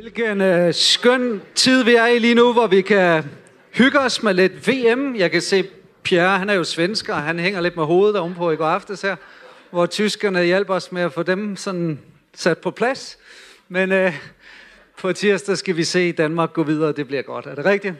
Hvilken 0.00 0.40
øh, 0.40 0.74
skøn 0.74 1.42
tid 1.54 1.84
vi 1.84 1.94
er 1.94 2.06
i 2.06 2.18
lige 2.18 2.34
nu, 2.34 2.52
hvor 2.52 2.66
vi 2.66 2.82
kan 2.82 3.24
hygge 3.70 3.98
os 3.98 4.22
med 4.22 4.34
lidt 4.34 4.68
VM. 4.68 5.16
Jeg 5.16 5.30
kan 5.30 5.40
se 5.40 5.64
Pierre, 6.02 6.38
han 6.38 6.50
er 6.50 6.54
jo 6.54 6.64
svensker, 6.64 7.14
han 7.14 7.38
hænger 7.38 7.60
lidt 7.60 7.76
med 7.76 7.84
hovedet 7.84 8.16
ovenpå 8.16 8.50
i 8.50 8.56
går 8.56 8.66
aftes 8.66 9.02
her, 9.02 9.16
hvor 9.70 9.86
tyskerne 9.86 10.44
hjælper 10.44 10.74
os 10.74 10.92
med 10.92 11.02
at 11.02 11.12
få 11.12 11.22
dem 11.22 11.56
sådan 11.56 12.00
sat 12.34 12.58
på 12.58 12.70
plads. 12.70 13.18
Men 13.68 13.92
øh, 13.92 14.14
på 15.00 15.12
tirsdag 15.12 15.58
skal 15.58 15.76
vi 15.76 15.84
se 15.84 16.12
Danmark 16.12 16.52
gå 16.52 16.62
videre, 16.62 16.92
det 16.92 17.06
bliver 17.06 17.22
godt. 17.22 17.46
Er 17.46 17.54
det 17.54 17.64
rigtigt? 17.64 17.94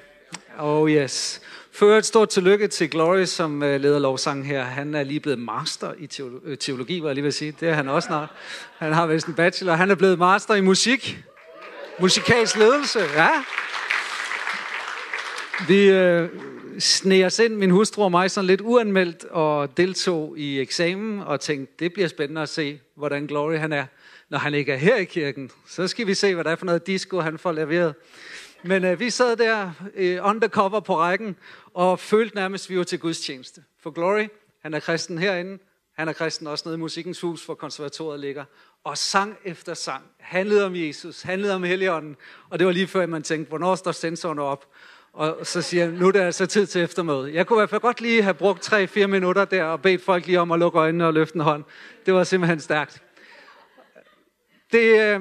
Oh 0.59 0.91
yes. 0.91 1.41
Før 1.73 1.99
et 1.99 2.07
stort 2.07 2.29
tillykke 2.29 2.69
til 2.69 2.91
Glory, 2.91 3.25
som 3.25 3.63
øh, 3.63 3.81
leder 3.81 3.99
lovsangen 3.99 4.45
her. 4.45 4.63
Han 4.63 4.95
er 4.95 5.03
lige 5.03 5.21
blevet 5.21 5.39
master 5.39 5.93
i 5.99 6.23
øh, 6.45 6.59
teologi, 6.59 7.03
var 7.03 7.09
jeg 7.09 7.15
lige 7.15 7.27
at 7.27 7.35
sige. 7.35 7.55
Det 7.61 7.69
er 7.69 7.75
han 7.75 7.89
også 7.89 8.07
snart. 8.07 8.29
Han 8.79 8.93
har 8.93 9.07
vist 9.07 9.27
en 9.27 9.35
bachelor. 9.35 9.75
Han 9.75 9.91
er 9.91 9.95
blevet 9.95 10.19
master 10.19 10.55
i 10.55 10.61
musik. 10.61 11.25
Musikalsk 12.01 12.57
ledelse, 12.57 13.01
ja. 13.01 13.31
Vi 15.69 15.91
øh, 15.91 16.29
sneg 16.79 17.25
os 17.25 17.39
ind, 17.39 17.55
min 17.55 17.71
hustru 17.71 18.03
og 18.03 18.11
mig, 18.11 18.31
sådan 18.31 18.47
lidt 18.47 18.61
uanmeldt 18.61 19.25
og 19.25 19.77
deltog 19.77 20.39
i 20.39 20.61
eksamen 20.61 21.21
og 21.21 21.41
tænkte, 21.41 21.75
det 21.79 21.93
bliver 21.93 22.09
spændende 22.09 22.43
at 22.43 22.49
se, 22.49 22.81
hvordan 22.95 23.27
Glory 23.27 23.57
han 23.57 23.73
er, 23.73 23.87
når 24.29 24.39
han 24.39 24.55
ikke 24.55 24.73
er 24.73 24.77
her 24.77 24.97
i 24.97 25.05
kirken. 25.05 25.51
Så 25.69 25.89
skal 25.89 26.07
vi 26.07 26.15
se, 26.15 26.35
hvad 26.35 26.45
der 26.45 26.51
er 26.51 26.57
for 26.57 26.67
noget 26.67 26.87
disco, 26.87 27.21
han 27.21 27.39
får 27.39 27.53
leveret. 27.53 27.95
Men 28.63 28.85
øh, 28.85 29.01
vi 29.01 29.11
sad 29.11 29.37
der 29.37 29.71
øh, 29.95 30.19
undercover 30.23 30.81
på 30.81 30.97
rækken 30.99 31.37
og 31.75 31.99
følte 31.99 32.35
nærmest, 32.35 32.67
at 32.67 32.71
vi 32.71 32.79
var 32.79 32.85
til 32.85 32.99
gudstjeneste. 32.99 33.63
For 33.83 33.91
Glory, 33.91 34.29
han 34.63 34.75
er 34.75 34.81
kristen 34.81 35.19
herinde, 35.19 35.59
han 35.93 36.09
er 36.09 36.13
kristen 36.13 36.47
også 36.47 36.63
nede 36.67 36.77
i 36.77 36.81
Musikkens 36.81 37.21
Hus, 37.21 37.45
hvor 37.45 37.55
konservatoriet 37.55 38.21
ligger. 38.21 38.45
Og 38.85 38.99
sang 38.99 39.37
efter 39.45 39.75
sang 39.75 40.05
handlede 40.21 40.67
om 40.67 40.77
Jesus, 40.77 41.23
handlede 41.23 41.55
om 41.55 41.63
Helligånden. 41.63 42.17
Og 42.51 42.59
det 42.59 42.67
var 42.67 42.73
lige 42.73 42.87
før, 42.87 43.07
man 43.07 43.23
tænkte, 43.23 43.49
hvornår 43.49 43.75
står 43.75 43.93
sensoren 43.93 44.39
op? 44.39 44.67
Og 45.13 45.47
så 45.47 45.63
siger 45.63 45.85
jeg, 45.85 45.93
nu 45.93 46.09
er 46.09 46.13
det 46.13 46.21
altså 46.21 46.47
tid 46.47 46.67
til 46.67 46.83
eftermøde. 46.83 47.35
Jeg 47.35 47.47
kunne 47.47 47.57
i 47.57 47.61
hvert 47.61 47.71
fald 47.71 47.81
godt 47.81 48.01
lige 48.01 48.23
have 48.23 48.35
brugt 48.35 48.73
3-4 48.73 49.07
minutter 49.07 49.45
der 49.45 49.65
og 49.65 49.83
bedt 49.83 50.03
folk 50.03 50.27
lige 50.27 50.41
om 50.41 50.53
at 50.53 50.59
lukke 50.59 50.79
øjnene 50.79 51.07
og 51.07 51.15
løfte 51.15 51.35
en 51.35 51.41
hånd. 51.41 51.65
Det 52.07 52.15
var 52.15 52.25
simpelthen 52.25 52.61
stærkt. 52.61 53.03
Det 54.73 55.01
øh, 55.01 55.21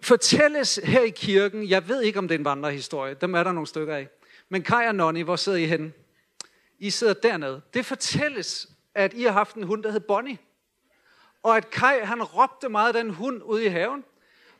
fortælles 0.00 0.80
her 0.84 1.00
i 1.00 1.10
kirken, 1.10 1.68
jeg 1.68 1.88
ved 1.88 2.02
ikke 2.02 2.18
om 2.18 2.28
det 2.28 2.34
er 2.34 2.38
en 2.38 2.44
vandrehistorie, 2.44 3.14
dem 3.14 3.34
er 3.34 3.42
der 3.42 3.52
nogle 3.52 3.66
stykker 3.66 3.96
af. 3.96 4.08
Men 4.48 4.62
Kai 4.62 4.86
og 4.86 4.94
Nonny, 4.94 5.24
hvor 5.24 5.36
sidder 5.36 5.58
I 5.58 5.66
henne? 5.66 5.92
I 6.78 6.90
sidder 6.90 7.14
dernede. 7.14 7.60
Det 7.74 7.86
fortælles, 7.86 8.68
at 8.94 9.14
I 9.14 9.22
har 9.22 9.32
haft 9.32 9.56
en 9.56 9.62
hund, 9.62 9.82
der 9.82 9.90
hed 9.90 10.00
Bonnie. 10.00 10.38
Og 11.46 11.56
at 11.56 11.70
Kai, 11.70 12.00
han 12.02 12.22
råbte 12.22 12.68
meget 12.68 12.94
den 12.94 13.10
hund 13.10 13.42
ude 13.44 13.64
i 13.64 13.68
haven. 13.68 14.04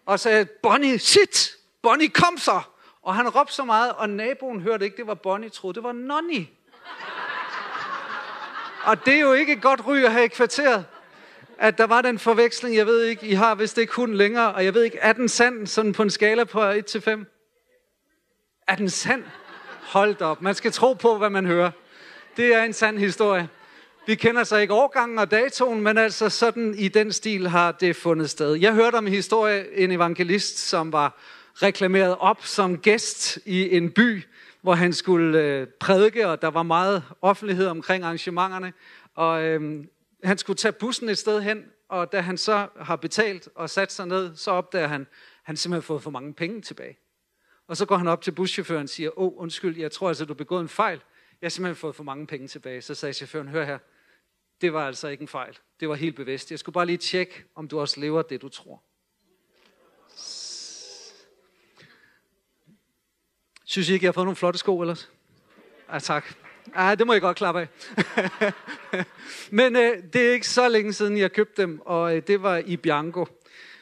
Og 0.07 0.21
sagde, 0.21 0.45
Bonnie, 0.45 0.99
sit! 0.99 1.57
Bonnie, 1.83 2.09
kom 2.09 2.39
så! 2.39 2.61
Og 3.03 3.15
han 3.15 3.29
råbte 3.29 3.55
så 3.55 3.65
meget, 3.65 3.93
og 3.93 4.11
naboen 4.11 4.61
hørte 4.61 4.85
ikke, 4.85 4.97
det 4.97 5.07
var 5.07 5.15
Bonnie, 5.15 5.49
troede, 5.49 5.75
det 5.75 5.83
var 5.83 5.93
Nonny. 5.93 6.47
Og 8.85 9.07
det 9.07 9.15
er 9.15 9.21
jo 9.21 9.33
ikke 9.33 9.53
et 9.53 9.63
godt 9.63 9.87
ry 9.87 9.97
at 9.97 10.13
have 10.13 10.25
i 10.25 10.29
kvarteret 10.29 10.85
at 11.59 11.79
der 11.79 11.85
var 11.85 12.03
den 12.03 12.19
forveksling, 12.19 12.77
jeg 12.77 12.87
ved 12.87 13.03
ikke, 13.03 13.27
I 13.27 13.33
har 13.33 13.55
vist 13.55 13.79
ikke 13.79 13.95
hund 13.95 14.15
længere, 14.15 14.55
og 14.55 14.65
jeg 14.65 14.75
ved 14.75 14.83
ikke, 14.83 14.99
er 14.99 15.13
den 15.13 15.29
sand, 15.29 15.67
sådan 15.67 15.93
på 15.93 16.03
en 16.03 16.11
skala 16.11 16.45
på 16.45 16.63
1 16.63 16.87
til 16.87 17.01
5? 17.01 17.27
Er 18.69 18.75
den 18.75 18.91
sand? 18.91 19.25
Hold 19.81 20.23
op, 20.23 20.43
man 20.43 20.55
skal 20.55 20.73
tro 20.73 20.93
på, 20.93 21.19
hvad 21.19 21.31
man 21.31 21.47
hører. 21.47 21.71
Det 22.37 22.55
er 22.55 22.63
en 22.63 22.73
sand 22.73 22.99
historie. 22.99 23.49
Vi 24.07 24.15
kender 24.15 24.45
så 24.45 24.57
ikke 24.57 24.75
årgangen 24.75 25.19
og 25.19 25.31
datoen, 25.31 25.81
men 25.81 25.99
altså 25.99 26.29
sådan 26.29 26.75
i 26.79 26.89
den 26.89 27.13
stil 27.13 27.49
har 27.49 27.73
det 27.73 27.97
fundet 27.97 28.31
sted. 28.31 28.55
Jeg 28.55 28.75
hørte 28.75 28.97
om 28.97 29.07
en 29.07 29.13
historie, 29.13 29.79
en 29.79 29.91
evangelist, 29.91 30.59
som 30.59 30.93
var 30.93 31.19
reklameret 31.55 32.17
op 32.19 32.45
som 32.45 32.79
gæst 32.79 33.39
i 33.45 33.77
en 33.77 33.91
by, 33.91 34.25
hvor 34.63 34.75
han 34.75 34.93
skulle 34.93 35.41
øh, 35.41 35.67
prædike, 35.67 36.29
og 36.29 36.43
der 36.43 36.49
var 36.49 36.63
meget 36.63 37.03
offentlighed 37.23 37.67
omkring 37.67 38.05
arrangementerne. 38.05 38.73
Og 39.15 39.43
øhm, 39.43 39.89
han 40.25 40.39
skulle 40.39 40.57
tage 40.57 40.73
bussen 40.73 41.09
et 41.09 41.19
sted 41.19 41.41
hen, 41.43 41.65
og 41.89 42.13
da 42.13 42.21
han 42.21 42.39
så 42.39 42.69
har 42.81 42.97
betalt 42.97 43.49
og 43.55 43.71
sat 43.71 43.93
sig 43.93 44.07
ned, 44.07 44.37
så 44.37 44.51
opdager 44.51 44.89
han, 44.89 45.01
at 45.01 45.07
han 45.43 45.57
simpelthen 45.57 45.83
har 45.83 45.87
fået 45.87 46.03
for 46.03 46.11
mange 46.11 46.35
penge 46.35 46.61
tilbage. 46.61 46.99
Og 47.69 47.77
så 47.77 47.87
går 47.87 47.97
han 47.97 48.09
op 48.09 48.23
til 48.23 48.33
buschaufføren 48.33 48.83
og 48.83 48.89
siger, 48.89 49.19
åh, 49.19 49.33
undskyld, 49.37 49.79
jeg 49.79 49.93
tror 49.93 50.09
altså, 50.09 50.25
du 50.25 50.33
har 50.33 50.37
begået 50.37 50.61
en 50.61 50.69
fejl. 50.69 51.01
Jeg 51.41 51.47
har 51.47 51.51
simpelthen 51.51 51.77
fået 51.77 51.95
for 51.95 52.05
mange 52.05 52.27
penge 52.27 52.49
tilbage. 52.49 52.83
Så 52.83 52.95
sagde 52.95 53.13
chaufføren, 53.13 53.49
hør 53.49 53.65
her, 53.65 53.79
det 54.61 54.73
var 54.73 54.87
altså 54.87 55.09
ikke 55.09 55.23
en 55.23 55.29
fejl. 55.29 55.59
Det 55.81 55.89
var 55.89 55.95
helt 55.95 56.17
bevidst. 56.17 56.51
Jeg 56.51 56.59
skulle 56.59 56.75
bare 56.75 56.87
lige 56.87 56.99
tjekke, 56.99 57.45
om 57.55 57.69
du 57.69 57.81
også 57.81 58.01
lever 58.01 58.23
det, 58.23 58.43
du 58.43 58.49
tror. 58.49 58.83
Synes 63.65 63.89
I 63.89 63.93
ikke, 63.93 64.05
jeg 64.05 64.09
har 64.09 64.13
fået 64.13 64.27
nogle 64.27 64.37
flotte 64.37 64.59
sko 64.59 64.81
ellers? 64.81 65.11
Ja, 65.93 65.99
tak. 65.99 66.35
Ja, 66.77 66.95
det 66.95 67.07
må 67.07 67.13
jeg 67.13 67.23
godt 67.23 67.37
klappe 67.37 67.61
af. 67.61 67.69
Men 69.51 69.77
øh, 69.77 70.03
det 70.13 70.29
er 70.29 70.33
ikke 70.33 70.49
så 70.49 70.69
længe 70.69 70.93
siden, 70.93 71.19
jeg 71.19 71.33
købte 71.33 71.63
dem, 71.63 71.81
og 71.85 72.17
øh, 72.17 72.23
det 72.27 72.43
var 72.43 72.57
i 72.57 72.77
Bianco. 72.77 73.27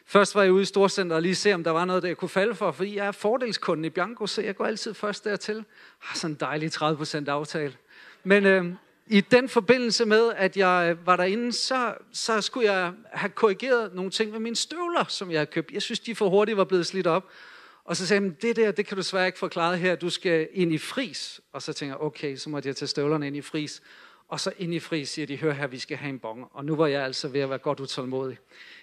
Først 0.06 0.34
var 0.34 0.42
jeg 0.42 0.52
ude 0.52 0.62
i 0.62 0.64
Storcenter 0.64 1.16
og 1.16 1.22
lige 1.22 1.34
se, 1.34 1.52
om 1.52 1.64
der 1.64 1.70
var 1.70 1.84
noget, 1.84 2.02
der 2.02 2.08
jeg 2.08 2.16
kunne 2.16 2.28
falde 2.28 2.54
for, 2.54 2.72
fordi 2.72 2.96
jeg 2.96 3.06
er 3.06 3.12
fordelskunden 3.12 3.84
i 3.84 3.90
Bianco, 3.90 4.26
så 4.26 4.42
jeg 4.42 4.56
går 4.56 4.64
altid 4.64 4.94
først 4.94 5.24
dertil. 5.24 5.64
Har 5.98 6.16
sådan 6.18 6.34
en 6.34 6.40
dejlig 6.40 6.74
30% 6.74 7.28
aftale. 7.28 7.76
Men 8.24 8.46
øh, 8.46 8.64
i 9.06 9.20
den 9.20 9.48
forbindelse 9.48 10.04
med, 10.04 10.32
at 10.36 10.56
jeg 10.56 10.96
var 11.04 11.16
derinde, 11.16 11.52
så, 11.52 11.94
så 12.12 12.40
skulle 12.40 12.72
jeg 12.72 12.92
have 13.12 13.30
korrigeret 13.30 13.94
nogle 13.94 14.10
ting 14.10 14.30
med 14.30 14.40
mine 14.40 14.56
støvler, 14.56 15.04
som 15.08 15.30
jeg 15.30 15.38
havde 15.38 15.50
købt. 15.50 15.70
Jeg 15.70 15.82
synes, 15.82 16.00
de 16.00 16.14
for 16.14 16.28
hurtigt 16.28 16.56
var 16.56 16.64
blevet 16.64 16.86
slidt 16.86 17.06
op. 17.06 17.28
Og 17.84 17.96
så 17.96 18.06
sagde 18.06 18.22
han, 18.22 18.36
det 18.42 18.56
der, 18.56 18.72
det 18.72 18.86
kan 18.86 18.96
du 18.96 19.02
svært 19.02 19.26
ikke 19.26 19.38
forklare 19.38 19.76
her, 19.76 19.94
du 19.94 20.10
skal 20.10 20.48
ind 20.52 20.72
i 20.72 20.78
fris. 20.78 21.40
Og 21.52 21.62
så 21.62 21.72
tænker 21.72 21.94
jeg, 21.94 22.00
okay, 22.00 22.36
så 22.36 22.50
må 22.50 22.60
jeg 22.64 22.76
tage 22.76 22.88
støvlerne 22.88 23.26
ind 23.26 23.36
i 23.36 23.40
fris. 23.40 23.82
Og 24.28 24.40
så 24.40 24.52
ind 24.58 24.74
i 24.74 24.80
fris 24.80 25.08
siger 25.08 25.26
de, 25.26 25.36
hør 25.36 25.52
her, 25.52 25.66
vi 25.66 25.78
skal 25.78 25.96
have 25.96 26.08
en 26.08 26.18
bong. 26.18 26.44
Og 26.52 26.64
nu 26.64 26.76
var 26.76 26.86
jeg 26.86 27.04
altså 27.04 27.28
ved 27.28 27.40
at 27.40 27.50
være 27.50 27.58
godt 27.58 27.80
utålmodig. 27.80 28.38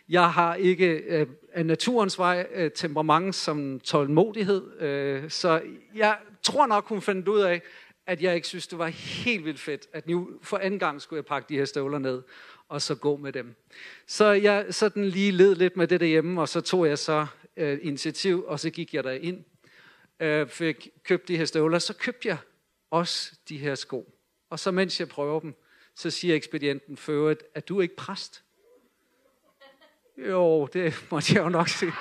Jeg 0.09 0.31
har 0.31 0.55
ikke 0.55 0.87
øh, 0.87 1.27
af 1.53 1.65
naturens 1.65 2.19
vej 2.19 2.47
øh, 2.53 2.71
temperament 2.71 3.35
som 3.35 3.79
tålmodighed, 3.79 4.81
øh, 4.81 5.29
så 5.29 5.61
jeg 5.95 6.17
tror 6.43 6.67
nok, 6.67 6.87
hun 6.87 7.01
fandt 7.01 7.27
ud 7.27 7.39
af, 7.39 7.61
at 8.11 8.21
jeg 8.21 8.35
ikke 8.35 8.47
synes, 8.47 8.67
det 8.67 8.79
var 8.79 8.87
helt 8.87 9.45
vildt 9.45 9.59
fedt, 9.59 9.87
at 9.93 10.07
nu 10.07 10.29
for 10.41 10.57
anden 10.57 10.79
gang 10.79 11.01
skulle 11.01 11.17
jeg 11.17 11.25
pakke 11.25 11.49
de 11.49 11.57
her 11.57 11.65
støvler 11.65 11.99
ned, 11.99 12.21
og 12.69 12.81
så 12.81 12.95
gå 12.95 13.17
med 13.17 13.33
dem. 13.33 13.55
Så 14.07 14.25
jeg 14.25 14.65
sådan 14.69 15.05
lige 15.05 15.31
led 15.31 15.55
lidt 15.55 15.77
med 15.77 15.87
det 15.87 15.99
derhjemme, 15.99 16.41
og 16.41 16.49
så 16.49 16.61
tog 16.61 16.87
jeg 16.87 16.99
så 16.99 17.27
øh, 17.57 17.79
initiativ, 17.81 18.43
og 18.47 18.59
så 18.59 18.69
gik 18.69 18.93
jeg 18.93 19.03
der 19.03 19.11
ind, 19.11 19.43
øh, 20.19 20.47
fik 20.47 20.89
købt 21.03 21.27
de 21.27 21.37
her 21.37 21.45
støvler, 21.45 21.79
så 21.79 21.93
købte 21.93 22.27
jeg 22.27 22.37
også 22.89 23.31
de 23.49 23.57
her 23.57 23.75
sko. 23.75 24.13
Og 24.49 24.59
så 24.59 24.71
mens 24.71 24.99
jeg 24.99 25.07
prøver 25.07 25.39
dem, 25.39 25.53
så 25.95 26.09
siger 26.09 26.35
ekspedienten 26.35 26.97
for 26.97 27.35
at 27.55 27.69
du 27.69 27.77
er 27.77 27.81
ikke 27.81 27.95
præst? 27.95 28.43
Jo, 30.17 30.65
det 30.73 31.05
måtte 31.11 31.33
jeg 31.33 31.43
jo 31.43 31.49
nok 31.49 31.69
sige. 31.69 31.93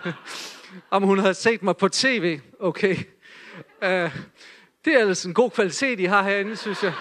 Om 0.90 1.02
hun 1.02 1.18
havde 1.18 1.34
set 1.34 1.62
mig 1.62 1.76
på 1.76 1.88
tv, 1.88 2.40
okay. 2.58 2.96
Uh, 3.82 4.10
det 4.84 4.94
er 4.94 4.98
ellers 4.98 5.24
en 5.24 5.34
god 5.34 5.50
kvalitet, 5.50 6.00
I 6.00 6.04
har 6.04 6.22
herinde, 6.22 6.56
synes 6.56 6.82
jeg. 6.82 6.94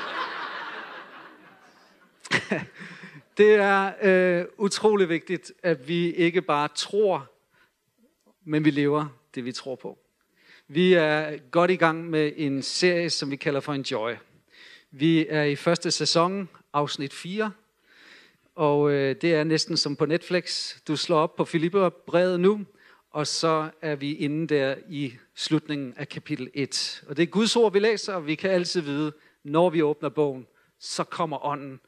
det 3.38 3.54
er 3.54 3.94
øh, 4.02 4.46
utrolig 4.58 5.10
vigtigt, 5.10 5.52
at 5.64 5.88
vi 5.88 6.14
ikke 6.14 6.42
bare 6.42 6.68
tror, 6.76 7.32
men 8.44 8.66
vi 8.66 8.72
lever 8.72 9.06
det, 9.36 9.46
vi 9.46 9.52
tror 9.52 9.76
på. 9.76 9.98
Vi 10.68 10.94
er 10.94 11.38
godt 11.52 11.72
i 11.72 11.76
gang 11.76 12.10
med 12.10 12.32
en 12.36 12.62
serie, 12.62 13.10
som 13.10 13.32
vi 13.32 13.36
kalder 13.36 13.60
for 13.60 13.74
Enjoy. 13.74 14.12
Vi 14.92 15.28
er 15.30 15.44
i 15.44 15.56
første 15.56 15.92
sæson, 15.92 16.50
afsnit 16.74 17.14
4, 17.14 17.52
og 18.56 18.92
øh, 18.92 19.16
det 19.22 19.36
er 19.36 19.44
næsten 19.44 19.78
som 19.78 19.96
på 19.96 20.06
Netflix. 20.06 20.76
Du 20.88 20.96
slår 20.96 21.20
op 21.20 21.36
på 21.36 21.46
Filipperbrevet 21.46 22.40
nu, 22.40 22.66
og 23.14 23.28
så 23.28 23.70
er 23.82 23.96
vi 23.96 24.14
inde 24.16 24.56
der 24.56 24.76
i 24.90 25.14
slutningen 25.36 25.94
af 25.98 26.10
kapitel 26.10 26.50
1. 26.54 27.04
Og 27.08 27.18
det 27.18 27.24
er 27.24 27.28
Guds 27.28 27.56
ord, 27.56 27.74
vi 27.74 27.80
læser, 27.80 28.14
og 28.14 28.28
vi 28.28 28.36
kan 28.36 28.52
altid 28.52 28.82
vide, 28.82 29.14
når 29.44 29.70
vi 29.70 29.82
åbner 29.82 30.10
bogen, 30.10 30.48
så 30.80 31.04
kommer 31.04 31.46
ånden. 31.46 31.80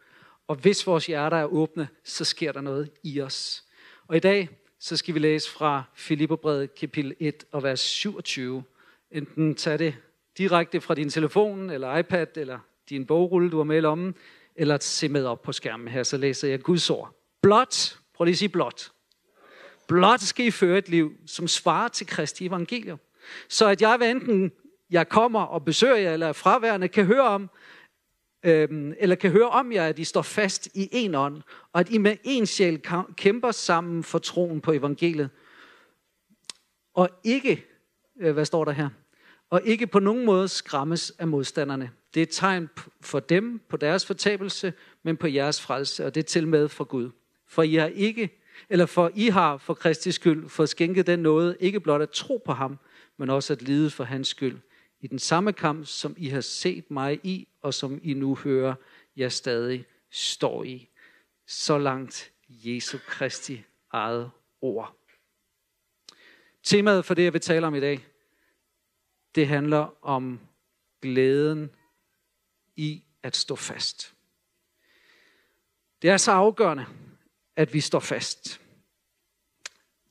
Og 0.48 0.56
hvis 0.56 0.88
vores 0.88 1.06
hjerter 1.06 1.38
er 1.38 1.46
åbne, 1.46 1.88
så 2.04 2.26
sker 2.26 2.52
der 2.52 2.62
noget 2.62 2.90
i 3.04 3.22
os. 3.22 3.64
Og 4.08 4.16
i 4.16 4.20
dag, 4.20 4.50
så 4.80 4.98
skal 4.98 5.14
vi 5.14 5.20
læse 5.20 5.52
fra 5.52 5.84
Filipperbrevet 5.96 6.76
kapitel 6.76 7.16
1 7.20 7.44
og 7.52 7.64
vers 7.64 7.80
27. 7.80 8.64
Enten 9.12 9.56
tag 9.56 9.80
det 9.80 9.96
direkte 10.38 10.82
fra 10.82 10.96
din 10.96 11.10
telefon, 11.10 11.70
eller 11.70 11.98
iPad, 11.98 12.38
eller 12.38 12.60
din 12.90 13.06
bogrulle, 13.06 13.52
du 13.52 13.58
har 13.58 13.64
med 13.64 13.78
i 13.78 13.80
lommen, 13.80 14.16
eller 14.56 14.78
se 14.82 15.10
med 15.10 15.26
op 15.26 15.42
på 15.42 15.52
skærmen 15.52 15.88
her, 15.88 16.04
så 16.04 16.18
læser 16.18 16.48
jeg 16.48 16.62
Guds 16.62 16.90
ord. 16.90 17.16
Blot, 17.42 17.98
prøv 18.14 18.26
lige 18.26 18.34
at 18.34 18.38
sige 18.38 18.50
blot. 18.50 18.92
Blot 19.88 20.22
skal 20.22 20.46
I 20.46 20.52
føre 20.52 20.78
et 20.78 20.90
liv, 20.90 21.14
som 21.26 21.48
svarer 21.48 21.88
til 21.88 22.08
Kristi 22.08 22.46
evangelium. 22.46 23.00
Så 23.50 23.68
at 23.68 23.82
jeg, 23.82 23.98
hvad 23.98 24.12
enten 24.12 24.52
jeg 24.90 25.10
kommer 25.10 25.42
og 25.42 25.66
besøger 25.66 25.96
jer, 25.96 26.14
eller 26.14 26.28
er 26.28 26.34
fraværende, 26.34 26.88
kan 26.88 27.06
høre 27.06 27.24
om, 27.28 27.50
øhm, 28.44 28.94
eller 29.00 29.16
kan 29.16 29.32
høre 29.32 29.50
om 29.50 29.72
jer, 29.72 29.88
at 29.88 30.00
I 30.00 30.04
står 30.04 30.22
fast 30.22 30.70
i 30.74 30.90
en 30.92 31.16
ånd, 31.16 31.42
og 31.74 31.80
at 31.80 31.90
I 31.90 31.98
med 31.98 32.18
en 32.24 32.46
sjæl 32.46 32.82
kæmper 33.18 33.52
sammen 33.52 34.04
for 34.04 34.20
troen 34.20 34.62
på 34.62 34.72
evangeliet. 34.72 35.30
og 36.94 37.10
ikke, 37.24 37.66
øh, 38.20 38.34
hvad 38.34 38.46
står 38.46 38.66
der 38.66 38.72
her? 38.72 38.90
Og 39.50 39.62
ikke 39.64 39.88
på 39.88 40.00
nogen 40.00 40.26
måde 40.26 40.48
skræmmes 40.48 41.14
af 41.20 41.28
modstanderne. 41.28 41.92
Det 42.14 42.20
er 42.20 42.24
et 42.24 42.30
tegn 42.32 42.70
for 43.02 43.20
dem, 43.20 43.62
på 43.70 43.78
deres 43.78 44.06
fortabelse, 44.06 44.74
men 45.04 45.18
på 45.18 45.28
jeres 45.28 45.62
frelse, 45.62 46.06
og 46.06 46.16
det 46.16 46.22
er 46.22 46.26
til 46.26 46.48
med 46.48 46.70
for 46.70 46.84
Gud. 46.84 47.10
For 47.48 47.64
I 47.64 47.76
har 47.76 47.88
ikke, 47.88 48.42
eller 48.70 48.86
for 48.86 49.12
I 49.16 49.28
har 49.28 49.58
for 49.58 49.74
Kristi 49.74 50.12
skyld 50.12 50.50
fået 50.50 50.70
skænket 50.70 51.08
den 51.08 51.20
noget, 51.20 51.58
ikke 51.60 51.80
blot 51.80 52.02
at 52.02 52.10
tro 52.10 52.42
på 52.46 52.54
ham, 52.54 52.80
men 53.18 53.30
også 53.30 53.54
at 53.54 53.62
lide 53.62 53.90
for 53.90 54.04
hans 54.04 54.28
skyld. 54.28 54.58
I 55.00 55.08
den 55.08 55.20
samme 55.20 55.54
kamp, 55.54 55.86
som 55.86 56.16
I 56.18 56.30
har 56.30 56.42
set 56.42 56.92
mig 56.92 57.20
i, 57.24 57.48
og 57.62 57.74
som 57.74 58.00
I 58.04 58.14
nu 58.14 58.36
hører, 58.36 58.76
jeg 59.16 59.32
stadig 59.32 59.86
står 60.12 60.64
i. 60.64 60.90
Så 61.48 61.78
langt 61.78 62.32
Jesu 62.50 62.98
Kristi 63.08 63.64
eget 63.92 64.32
ord. 64.62 64.96
Temaet 66.64 67.06
for 67.06 67.14
det, 67.14 67.24
jeg 67.24 67.34
vil 67.34 67.42
tale 67.42 67.68
om 67.68 67.76
i 67.76 67.80
dag, 67.80 68.06
det 69.36 69.48
handler 69.48 70.06
om 70.06 70.40
glæden 71.02 71.70
i 72.76 73.04
at 73.24 73.36
stå 73.36 73.56
fast. 73.56 74.16
Det 76.02 76.10
er 76.10 76.18
så 76.18 76.32
afgørende, 76.32 76.86
at 77.56 77.74
vi 77.74 77.80
står 77.80 78.00
fast. 78.00 78.62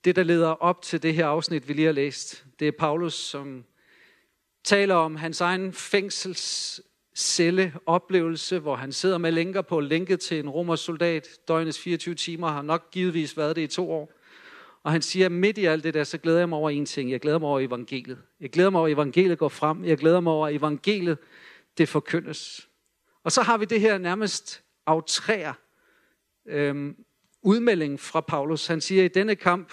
Det, 0.05 0.17
der 0.17 0.23
leder 0.23 0.49
op 0.49 0.82
til 0.82 1.02
det 1.02 1.14
her 1.14 1.26
afsnit, 1.26 1.69
vi 1.69 1.73
lige 1.73 1.87
har 1.87 1.93
læst, 1.93 2.44
det 2.58 2.69
er 2.69 2.73
Paulus, 2.79 3.14
som 3.14 3.64
taler 4.64 4.94
om 4.94 5.17
hans 5.17 5.41
egen 5.41 5.73
fængselscelle 5.73 7.75
oplevelse, 7.87 8.58
hvor 8.58 8.76
han 8.76 8.93
sidder 8.93 9.19
med 9.19 9.32
lænker 9.32 9.62
på, 9.62 9.81
lænket 9.81 10.20
til 10.20 10.38
en 10.38 10.50
romersk 10.50 10.85
soldat. 10.85 11.29
Døgnets 11.49 11.79
24 11.79 12.14
timer 12.14 12.49
har 12.49 12.62
nok 12.62 12.91
givetvis 12.91 13.37
været 13.37 13.56
det 13.56 13.62
i 13.62 13.67
to 13.67 13.90
år. 13.90 14.12
Og 14.82 14.93
han 14.93 15.02
siger, 15.02 15.29
midt 15.29 15.58
i 15.58 15.64
alt 15.64 15.85
det 15.85 15.94
der, 15.94 16.05
så 16.05 16.19
glæder 16.19 16.38
jeg 16.38 16.49
mig 16.49 16.58
over 16.58 16.70
en 16.70 16.87
ting. 16.87 17.11
Jeg 17.11 17.20
glæder 17.20 17.38
mig 17.38 17.49
over 17.49 17.61
evangeliet. 17.61 18.19
Jeg 18.40 18.50
glæder 18.50 18.70
mig 18.70 18.79
over, 18.79 18.88
at 18.88 18.93
evangeliet 18.93 19.38
går 19.38 19.49
frem. 19.49 19.85
Jeg 19.85 19.99
glæder 19.99 20.20
mig 20.20 20.32
over, 20.32 20.47
at 20.47 20.55
evangeliet, 20.55 21.19
det 21.79 21.88
forkyndes. 21.88 22.69
Og 23.25 23.32
så 23.32 23.43
har 23.43 23.58
vi 23.58 23.64
det 23.64 23.81
her 23.81 23.99
nærmest 23.99 24.62
aftræer 24.87 25.52
øhm, 26.47 26.97
udmelding 27.44 28.00
fra 28.00 28.20
Paulus. 28.20 28.67
Han 28.67 28.81
siger, 28.81 29.05
i 29.05 29.08
denne 29.08 29.37
kamp, 29.37 29.73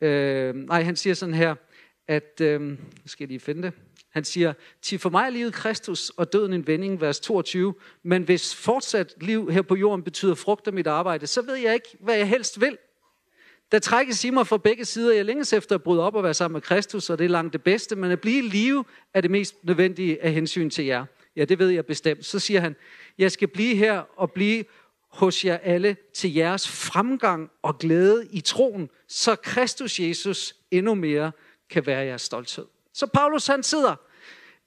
øh, 0.00 0.54
nej, 0.54 0.82
han 0.82 0.96
siger 0.96 1.14
sådan 1.14 1.34
her, 1.34 1.54
at, 2.08 2.40
øh, 2.40 2.78
skal 3.06 3.24
jeg 3.24 3.28
lige 3.28 3.40
finde 3.40 3.62
det, 3.62 3.72
han 4.10 4.24
siger, 4.24 4.52
til 4.82 4.98
for 4.98 5.10
mig 5.10 5.26
er 5.26 5.30
livet 5.30 5.52
Kristus 5.52 6.10
og 6.10 6.32
døden 6.32 6.52
en 6.52 6.66
vending, 6.66 7.00
vers 7.00 7.20
22. 7.20 7.74
Men 8.02 8.22
hvis 8.22 8.54
fortsat 8.54 9.14
liv 9.20 9.50
her 9.50 9.62
på 9.62 9.76
jorden 9.76 10.02
betyder 10.02 10.34
frugt 10.34 10.66
af 10.66 10.72
mit 10.72 10.86
arbejde, 10.86 11.26
så 11.26 11.42
ved 11.42 11.54
jeg 11.54 11.74
ikke, 11.74 11.88
hvad 12.00 12.16
jeg 12.16 12.28
helst 12.28 12.60
vil. 12.60 12.78
Der 13.72 13.78
trækkes 13.78 14.24
i 14.24 14.30
mig 14.30 14.46
fra 14.46 14.56
begge 14.56 14.84
sider. 14.84 15.14
Jeg 15.14 15.24
længes 15.24 15.52
efter 15.52 15.74
at 15.74 15.82
bryde 15.82 16.02
op 16.02 16.14
og 16.14 16.22
være 16.22 16.34
sammen 16.34 16.52
med 16.52 16.60
Kristus, 16.60 17.10
og 17.10 17.18
det 17.18 17.24
er 17.24 17.28
langt 17.28 17.52
det 17.52 17.62
bedste. 17.62 17.96
Men 17.96 18.10
at 18.10 18.20
blive 18.20 18.38
i 18.38 18.48
live 18.48 18.84
er 19.14 19.20
det 19.20 19.30
mest 19.30 19.54
nødvendige 19.62 20.22
af 20.22 20.32
hensyn 20.32 20.70
til 20.70 20.84
jer. 20.84 21.04
Ja, 21.36 21.44
det 21.44 21.58
ved 21.58 21.68
jeg 21.68 21.86
bestemt. 21.86 22.24
Så 22.24 22.38
siger 22.38 22.60
han, 22.60 22.76
jeg 23.18 23.32
skal 23.32 23.48
blive 23.48 23.76
her 23.76 24.02
og 24.16 24.32
blive 24.32 24.64
hos 25.10 25.44
jer 25.44 25.58
alle 25.62 25.96
til 26.14 26.34
jeres 26.34 26.68
fremgang 26.68 27.50
og 27.62 27.78
glæde 27.78 28.28
i 28.30 28.40
troen, 28.40 28.90
så 29.08 29.36
Kristus 29.36 30.00
Jesus 30.00 30.54
endnu 30.70 30.94
mere 30.94 31.32
kan 31.70 31.86
være 31.86 32.04
jeres 32.04 32.22
stolthed. 32.22 32.66
Så 32.92 33.06
Paulus 33.06 33.46
han 33.46 33.62
sidder 33.62 33.96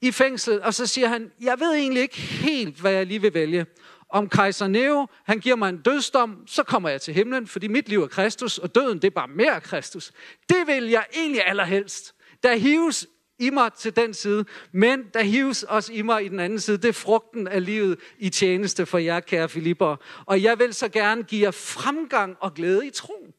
i 0.00 0.10
fængsel, 0.10 0.62
og 0.62 0.74
så 0.74 0.86
siger 0.86 1.08
han, 1.08 1.32
jeg 1.40 1.60
ved 1.60 1.74
egentlig 1.74 2.02
ikke 2.02 2.20
helt, 2.20 2.80
hvad 2.80 2.92
jeg 2.92 3.06
lige 3.06 3.22
vil 3.22 3.34
vælge. 3.34 3.66
Om 4.08 4.28
kejser 4.28 4.66
Neo, 4.66 5.06
han 5.24 5.40
giver 5.40 5.56
mig 5.56 5.68
en 5.68 5.82
dødsdom, 5.82 6.46
så 6.46 6.62
kommer 6.62 6.88
jeg 6.88 7.00
til 7.00 7.14
himlen, 7.14 7.46
fordi 7.46 7.68
mit 7.68 7.88
liv 7.88 8.02
er 8.02 8.06
Kristus, 8.06 8.58
og 8.58 8.74
døden 8.74 8.98
det 8.98 9.04
er 9.04 9.10
bare 9.10 9.28
mere 9.28 9.60
Kristus. 9.60 10.12
Det 10.48 10.66
vil 10.66 10.84
jeg 10.84 11.06
egentlig 11.14 11.46
allerhelst. 11.46 12.14
Der 12.42 12.56
hives 12.56 13.06
i 13.46 13.50
mig 13.50 13.72
til 13.72 13.96
den 13.96 14.14
side, 14.14 14.44
men 14.72 15.04
der 15.14 15.22
hives 15.22 15.62
også 15.62 15.92
i 15.92 16.02
mig 16.02 16.24
i 16.24 16.28
den 16.28 16.40
anden 16.40 16.60
side. 16.60 16.76
Det 16.76 16.88
er 16.88 16.92
frugten 16.92 17.48
af 17.48 17.64
livet 17.64 17.98
i 18.18 18.28
tjeneste 18.28 18.86
for 18.86 18.98
jer, 18.98 19.20
kære 19.20 19.48
Filipper. 19.48 19.96
Og 20.26 20.42
jeg 20.42 20.58
vil 20.58 20.74
så 20.74 20.88
gerne 20.88 21.22
give 21.22 21.42
jer 21.42 21.50
fremgang 21.50 22.36
og 22.40 22.54
glæde 22.54 22.86
i 22.86 22.90
troen. 22.90 23.32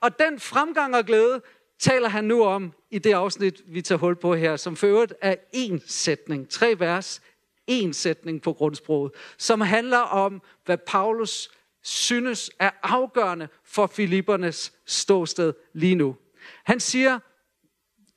Og 0.00 0.18
den 0.18 0.40
fremgang 0.40 0.96
og 0.96 1.04
glæde 1.04 1.42
taler 1.78 2.08
han 2.08 2.24
nu 2.24 2.44
om 2.44 2.72
i 2.90 2.98
det 2.98 3.12
afsnit, 3.12 3.62
vi 3.66 3.82
tager 3.82 3.98
hul 3.98 4.16
på 4.16 4.34
her, 4.34 4.56
som 4.56 4.76
for 4.76 4.86
øvrigt 4.86 5.14
er 5.22 5.34
en 5.52 5.82
sætning, 5.86 6.48
tre 6.48 6.74
vers, 6.78 7.22
en 7.66 7.92
sætning 7.92 8.42
på 8.42 8.52
grundsproget, 8.52 9.12
som 9.38 9.60
handler 9.60 9.98
om, 9.98 10.42
hvad 10.64 10.78
Paulus 10.78 11.50
synes 11.82 12.50
er 12.58 12.70
afgørende 12.82 13.48
for 13.64 13.86
Filippernes 13.86 14.72
ståsted 14.86 15.52
lige 15.72 15.94
nu. 15.94 16.16
Han 16.64 16.80
siger, 16.80 17.18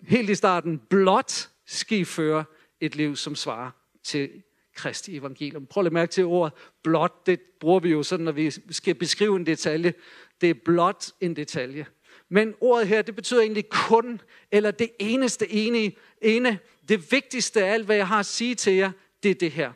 helt 0.02 0.30
i 0.30 0.36
starten, 0.36 0.82
blot 0.90 1.50
skal 1.66 1.98
I 1.98 2.06
føre 2.06 2.44
et 2.82 2.96
liv, 2.96 3.16
som 3.16 3.36
svarer 3.36 3.72
til 4.04 4.30
Kristi 4.76 5.18
evangelium. 5.18 5.66
Prøv 5.66 5.86
at 5.86 5.94
mærke 5.94 6.12
til 6.12 6.26
ordet 6.26 6.54
blot. 6.84 7.26
Det 7.26 7.42
bruger 7.60 7.80
vi 7.80 7.90
jo 7.90 8.04
sådan, 8.04 8.24
når 8.24 8.32
vi 8.32 8.52
skal 8.72 8.96
beskrive 8.96 9.36
en 9.36 9.46
detalje. 9.46 9.94
Det 10.42 10.50
er 10.50 10.54
blot 10.66 11.06
en 11.22 11.36
detalje. 11.36 11.86
Men 12.30 12.54
ordet 12.62 12.88
her, 12.88 13.02
det 13.02 13.16
betyder 13.16 13.42
egentlig 13.42 13.70
kun, 13.70 14.22
eller 14.52 14.72
det 14.72 14.90
eneste 15.00 15.52
ene, 15.52 15.92
ene, 16.22 16.60
det 16.90 17.12
vigtigste 17.12 17.64
af 17.64 17.74
alt, 17.74 17.86
hvad 17.86 17.96
jeg 17.96 18.08
har 18.08 18.20
at 18.20 18.26
sige 18.26 18.56
til 18.56 18.74
jer, 18.74 18.92
det 19.24 19.32
er 19.32 19.36
det 19.36 19.52
her. 19.52 19.72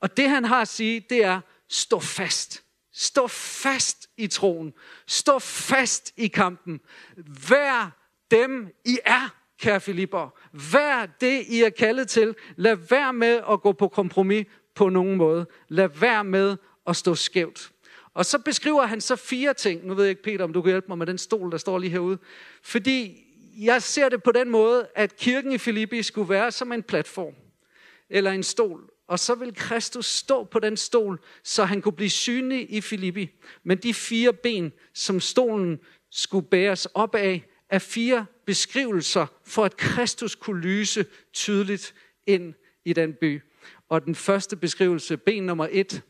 Og 0.00 0.16
det 0.16 0.28
han 0.28 0.44
har 0.44 0.60
at 0.60 0.68
sige, 0.68 1.06
det 1.10 1.24
er, 1.24 1.40
stå 1.68 1.98
fast. 2.00 2.64
Stå 2.92 3.26
fast 3.26 4.10
i 4.16 4.26
troen. 4.26 4.72
Stå 5.06 5.38
fast 5.38 6.12
i 6.16 6.26
kampen. 6.26 6.80
Vær 7.48 7.96
dem, 8.30 8.68
I 8.84 8.98
er 9.04 9.43
kære 9.60 9.80
Filipper. 9.80 10.34
Vær 10.72 11.06
det, 11.20 11.44
I 11.48 11.62
er 11.62 11.70
kaldet 11.70 12.08
til. 12.08 12.34
Lad 12.56 12.76
være 12.90 13.12
med 13.12 13.40
at 13.50 13.60
gå 13.60 13.72
på 13.72 13.88
kompromis 13.88 14.46
på 14.74 14.88
nogen 14.88 15.16
måde. 15.16 15.46
Lad 15.68 15.88
være 15.88 16.24
med 16.24 16.56
at 16.86 16.96
stå 16.96 17.14
skævt. 17.14 17.70
Og 18.14 18.26
så 18.26 18.38
beskriver 18.38 18.86
han 18.86 19.00
så 19.00 19.16
fire 19.16 19.54
ting. 19.54 19.86
Nu 19.86 19.94
ved 19.94 20.04
jeg 20.04 20.10
ikke, 20.10 20.22
Peter, 20.22 20.44
om 20.44 20.52
du 20.52 20.62
kan 20.62 20.70
hjælpe 20.70 20.88
mig 20.88 20.98
med 20.98 21.06
den 21.06 21.18
stol, 21.18 21.50
der 21.50 21.58
står 21.58 21.78
lige 21.78 21.90
herude. 21.90 22.18
Fordi 22.62 23.24
jeg 23.58 23.82
ser 23.82 24.08
det 24.08 24.22
på 24.22 24.32
den 24.32 24.50
måde, 24.50 24.86
at 24.94 25.16
kirken 25.16 25.52
i 25.52 25.58
Filippi 25.58 26.02
skulle 26.02 26.28
være 26.28 26.52
som 26.52 26.72
en 26.72 26.82
platform. 26.82 27.34
Eller 28.10 28.30
en 28.30 28.42
stol. 28.42 28.90
Og 29.08 29.18
så 29.18 29.34
vil 29.34 29.54
Kristus 29.54 30.06
stå 30.06 30.44
på 30.44 30.58
den 30.58 30.76
stol, 30.76 31.20
så 31.42 31.64
han 31.64 31.82
kunne 31.82 31.92
blive 31.92 32.10
synlig 32.10 32.66
i 32.70 32.80
Filippi. 32.80 33.30
Men 33.64 33.78
de 33.78 33.94
fire 33.94 34.32
ben, 34.32 34.72
som 34.94 35.20
stolen 35.20 35.78
skulle 36.10 36.46
bæres 36.48 36.86
op 36.86 37.14
af, 37.14 37.44
af 37.74 37.82
fire 37.82 38.26
beskrivelser 38.46 39.26
for, 39.44 39.64
at 39.64 39.76
Kristus 39.76 40.34
kunne 40.34 40.60
lyse 40.60 41.06
tydeligt 41.32 41.94
ind 42.26 42.54
i 42.84 42.92
den 42.92 43.14
by. 43.14 43.42
Og 43.88 44.04
den 44.04 44.14
første 44.14 44.56
beskrivelse, 44.56 45.16
ben 45.16 45.42
nummer 45.42 45.68
et, 45.70 46.02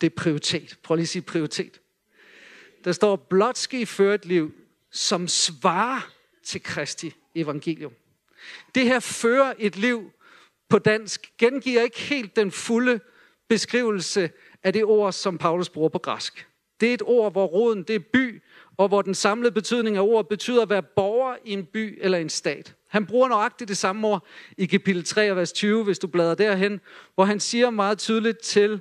det 0.00 0.06
er 0.06 0.14
prioritet. 0.16 0.78
Prøv 0.82 0.94
lige 0.94 1.02
at 1.02 1.08
sige 1.08 1.22
prioritet. 1.22 1.80
Der 2.84 2.92
står, 2.92 3.16
blot 3.16 3.58
skal 3.58 3.80
I 3.80 3.84
føre 3.84 4.14
et 4.14 4.24
liv, 4.24 4.54
som 4.90 5.28
svarer 5.28 6.10
til 6.44 6.62
Kristi 6.62 7.14
evangelium. 7.34 7.92
Det 8.74 8.84
her 8.84 9.00
fører 9.00 9.54
et 9.58 9.76
liv 9.76 10.12
på 10.68 10.78
dansk, 10.78 11.32
gengiver 11.38 11.82
ikke 11.82 12.00
helt 12.00 12.36
den 12.36 12.50
fulde 12.50 13.00
beskrivelse 13.48 14.30
af 14.62 14.72
det 14.72 14.84
ord, 14.84 15.12
som 15.12 15.38
Paulus 15.38 15.68
bruger 15.68 15.88
på 15.88 15.98
græsk. 15.98 16.46
Det 16.80 16.90
er 16.90 16.94
et 16.94 17.02
ord, 17.02 17.32
hvor 17.32 17.46
roden 17.46 17.82
det 17.82 17.94
er 17.94 18.04
by, 18.12 18.42
og 18.76 18.88
hvor 18.88 19.02
den 19.02 19.14
samlede 19.14 19.52
betydning 19.52 19.96
af 19.96 20.00
ordet 20.00 20.28
betyder 20.28 20.62
at 20.62 20.70
være 20.70 20.82
borger 20.82 21.36
i 21.44 21.52
en 21.52 21.64
by 21.64 21.98
eller 22.00 22.18
en 22.18 22.28
stat. 22.28 22.74
Han 22.88 23.06
bruger 23.06 23.28
nøjagtigt 23.28 23.68
det 23.68 23.76
samme 23.76 24.08
ord 24.08 24.26
i 24.58 24.66
kapitel 24.66 25.04
3, 25.04 25.36
vers 25.36 25.52
20, 25.52 25.84
hvis 25.84 25.98
du 25.98 26.06
bladrer 26.06 26.34
derhen, 26.34 26.80
hvor 27.14 27.24
han 27.24 27.40
siger 27.40 27.70
meget 27.70 27.98
tydeligt 27.98 28.38
til 28.38 28.80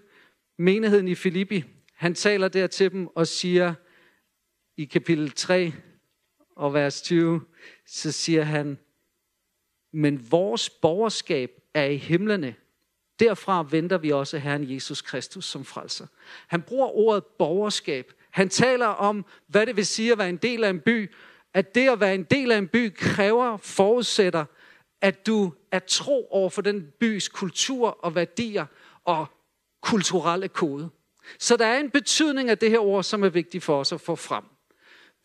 menigheden 0.57 1.07
i 1.07 1.15
Filippi. 1.15 1.63
Han 1.93 2.15
taler 2.15 2.47
der 2.47 2.67
til 2.67 2.91
dem 2.91 3.07
og 3.07 3.27
siger 3.27 3.73
i 4.77 4.85
kapitel 4.85 5.31
3 5.31 5.73
og 6.55 6.73
vers 6.73 7.01
20, 7.01 7.41
så 7.85 8.11
siger 8.11 8.43
han, 8.43 8.77
men 9.93 10.31
vores 10.31 10.69
borgerskab 10.69 11.51
er 11.73 11.85
i 11.85 11.97
himlene. 11.97 12.55
Derfra 13.19 13.67
venter 13.69 13.97
vi 13.97 14.11
også 14.11 14.37
Herren 14.37 14.73
Jesus 14.73 15.01
Kristus 15.01 15.45
som 15.45 15.65
frelser. 15.65 16.07
Han 16.47 16.61
bruger 16.61 16.87
ordet 16.87 17.23
borgerskab 17.25 18.13
han 18.31 18.49
taler 18.49 18.87
om, 18.87 19.25
hvad 19.47 19.65
det 19.65 19.75
vil 19.75 19.85
sige 19.85 20.11
at 20.11 20.17
være 20.17 20.29
en 20.29 20.37
del 20.37 20.63
af 20.63 20.69
en 20.69 20.79
by. 20.79 21.11
At 21.53 21.75
det 21.75 21.89
at 21.89 21.99
være 21.99 22.15
en 22.15 22.23
del 22.23 22.51
af 22.51 22.57
en 22.57 22.67
by 22.67 22.93
kræver, 22.95 23.57
forudsætter, 23.57 24.45
at 25.01 25.27
du 25.27 25.53
er 25.71 25.79
tro 25.79 26.27
over 26.31 26.49
for 26.49 26.61
den 26.61 26.87
bys 26.99 27.27
kultur 27.27 27.87
og 28.05 28.15
værdier 28.15 28.65
og 29.05 29.25
kulturelle 29.81 30.47
kode. 30.47 30.89
Så 31.39 31.57
der 31.57 31.65
er 31.65 31.79
en 31.79 31.89
betydning 31.89 32.49
af 32.49 32.57
det 32.57 32.69
her 32.69 32.79
ord, 32.79 33.03
som 33.03 33.23
er 33.23 33.29
vigtigt 33.29 33.63
for 33.63 33.79
os 33.79 33.91
at 33.91 34.01
få 34.01 34.15
frem. 34.15 34.43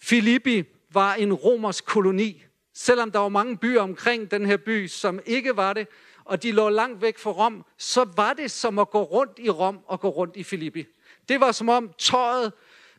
Filippi 0.01 0.65
var 0.93 1.15
en 1.15 1.33
romersk 1.33 1.85
koloni, 1.85 2.43
selvom 2.75 3.11
der 3.11 3.19
var 3.19 3.29
mange 3.29 3.57
byer 3.57 3.81
omkring 3.81 4.31
den 4.31 4.47
her 4.47 4.57
by, 4.57 4.87
som 4.87 5.21
ikke 5.27 5.57
var 5.57 5.73
det, 5.73 5.89
og 6.25 6.43
de 6.43 6.53
lå 6.53 6.69
langt 6.69 7.03
væk 7.03 7.19
fra 7.19 7.31
Rom, 7.31 7.65
så 7.79 8.09
var 8.17 8.33
det 8.33 8.51
som 8.51 8.79
at 8.79 8.91
gå 8.91 9.03
rundt 9.03 9.39
i 9.39 9.51
Rom 9.51 9.81
og 9.87 10.01
gå 10.01 10.09
rundt 10.09 10.37
i 10.37 10.43
Filippi. 10.43 10.87
Det 11.29 11.41
var 11.41 11.53
som 11.53 11.69
om 11.69 11.91
tøjet 11.99 12.53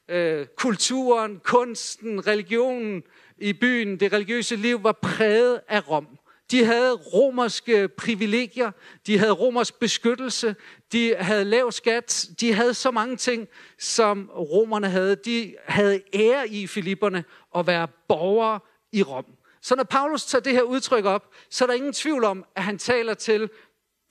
øh, 0.10 0.48
kulturen, 0.58 1.40
kunsten, 1.44 2.28
religionen, 2.28 3.04
i 3.38 3.54
byen, 3.54 4.00
det 4.00 4.14
religiøse 4.14 4.56
liv, 4.56 4.84
var 4.84 4.92
præget 4.92 5.62
af 5.68 5.90
Rom. 5.90 6.08
De 6.52 6.66
havde 6.66 6.94
romerske 6.94 7.88
privilegier, 7.88 8.72
de 9.08 9.18
havde 9.18 9.32
romersk 9.32 9.80
beskyttelse, 9.80 10.56
de 10.92 11.16
havde 11.16 11.46
lav 11.46 11.72
skat, 11.72 12.30
de 12.40 12.54
havde 12.54 12.74
så 12.74 12.92
mange 12.92 13.16
ting, 13.16 13.48
som 13.80 14.30
romerne 14.36 14.90
havde. 14.90 15.16
De 15.16 15.56
havde 15.66 16.02
ære 16.14 16.50
i 16.50 16.68
Filipperne 16.68 17.24
at 17.56 17.68
være 17.68 17.88
borgere 18.08 18.60
i 18.92 19.04
Rom. 19.04 19.26
Så 19.62 19.76
når 19.76 19.84
Paulus 19.84 20.26
tager 20.26 20.42
det 20.42 20.54
her 20.54 20.62
udtryk 20.62 21.06
op, 21.06 21.34
så 21.50 21.66
er 21.66 21.68
der 21.68 21.74
ingen 21.74 21.94
tvivl 21.94 22.24
om, 22.24 22.46
at 22.56 22.64
han 22.64 22.78
taler 22.78 23.14
til 23.14 23.50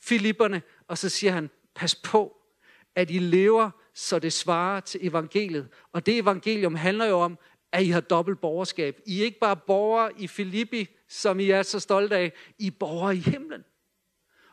Filipperne, 0.03 0.63
og 0.89 0.99
så 0.99 1.09
siger 1.09 1.33
han, 1.33 1.51
pas 1.75 1.95
på, 1.95 2.37
at 2.95 3.11
I 3.11 3.19
lever, 3.19 3.71
så 3.97 4.19
det 4.19 4.33
svarer 4.33 4.81
til 4.81 5.07
evangeliet. 5.07 5.69
Og 5.93 6.07
det 6.07 6.19
evangelium 6.19 6.75
handler 6.75 7.07
jo 7.07 7.21
om, 7.21 7.39
at 7.73 7.83
I 7.83 7.91
har 7.91 8.01
dobbelt 8.01 8.41
borgerskab. 8.41 9.01
I 9.07 9.21
er 9.21 9.25
ikke 9.25 9.39
bare 9.39 9.57
borgere 9.57 10.11
i 10.19 10.27
Filippi, 10.27 10.89
som 11.09 11.41
I 11.41 11.51
er 11.51 11.63
så 11.63 11.81
stolte 11.81 12.17
af. 12.17 12.33
I 12.59 12.67
er 12.67 12.71
borgere 12.81 13.17
i 13.17 13.19
himlen. 13.19 13.65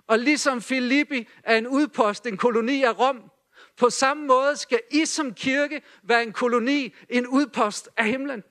Og 0.08 0.20
ligesom 0.20 0.62
Filippi 0.62 1.28
er 1.44 1.58
en 1.58 1.68
udpost, 1.68 2.26
en 2.26 2.38
koloni 2.38 2.84
af 2.84 3.00
Rom, 3.00 3.32
på 3.78 3.90
samme 3.90 4.28
måde 4.28 4.58
skal 4.58 4.80
I 4.92 5.06
som 5.06 5.34
kirke 5.34 5.82
være 6.04 6.24
en 6.24 6.34
koloni, 6.34 6.94
en 7.10 7.28
udpost 7.28 7.90
af 7.98 8.06
himlen. 8.06 8.44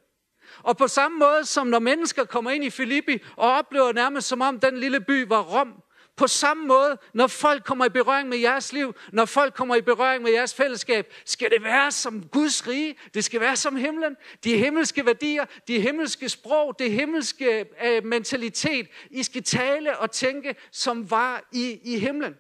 Og 0.63 0.77
på 0.77 0.89
samme 0.89 1.19
måde 1.19 1.45
som 1.45 1.67
når 1.67 1.79
mennesker 1.79 2.25
kommer 2.25 2.51
ind 2.51 2.65
i 2.65 2.71
Filippi 2.71 3.19
og 3.37 3.53
oplever 3.53 3.93
nærmest 3.93 4.29
som 4.29 4.41
om 4.41 4.61
den 4.61 4.79
lille 4.79 5.01
by 5.01 5.29
var 5.29 5.43
Rom, 5.43 5.82
på 6.23 6.27
samme 6.27 6.67
måde, 6.67 6.99
når 7.15 7.27
folk 7.27 7.65
kommer 7.65 7.85
i 7.85 7.89
berøring 7.89 8.29
med 8.29 8.39
jeres 8.39 8.73
liv, 8.73 8.95
når 9.13 9.25
folk 9.25 9.55
kommer 9.55 9.77
i 9.77 9.81
berøring 9.81 10.23
med 10.23 10.33
jeres 10.33 10.55
fællesskab, 10.55 11.13
skal 11.25 11.51
det 11.51 11.63
være 11.63 11.91
som 11.91 12.29
Guds 12.29 12.69
rige. 12.69 12.95
Det 13.15 13.25
skal 13.25 13.41
være 13.41 13.57
som 13.57 13.77
himlen. 13.77 14.17
De 14.45 14.59
himmelske 14.59 15.07
værdier, 15.07 15.45
de 15.69 15.81
himmelske 15.81 16.29
sprog, 16.29 16.79
det 16.79 16.93
himmelske 16.93 17.67
øh, 17.85 18.05
mentalitet. 18.05 18.89
I 19.11 19.23
skal 19.23 19.43
tale 19.43 19.99
og 19.99 20.11
tænke, 20.11 20.55
som 20.73 21.11
var 21.11 21.49
i, 21.53 21.81
i 21.95 21.99
himlen. 21.99 22.35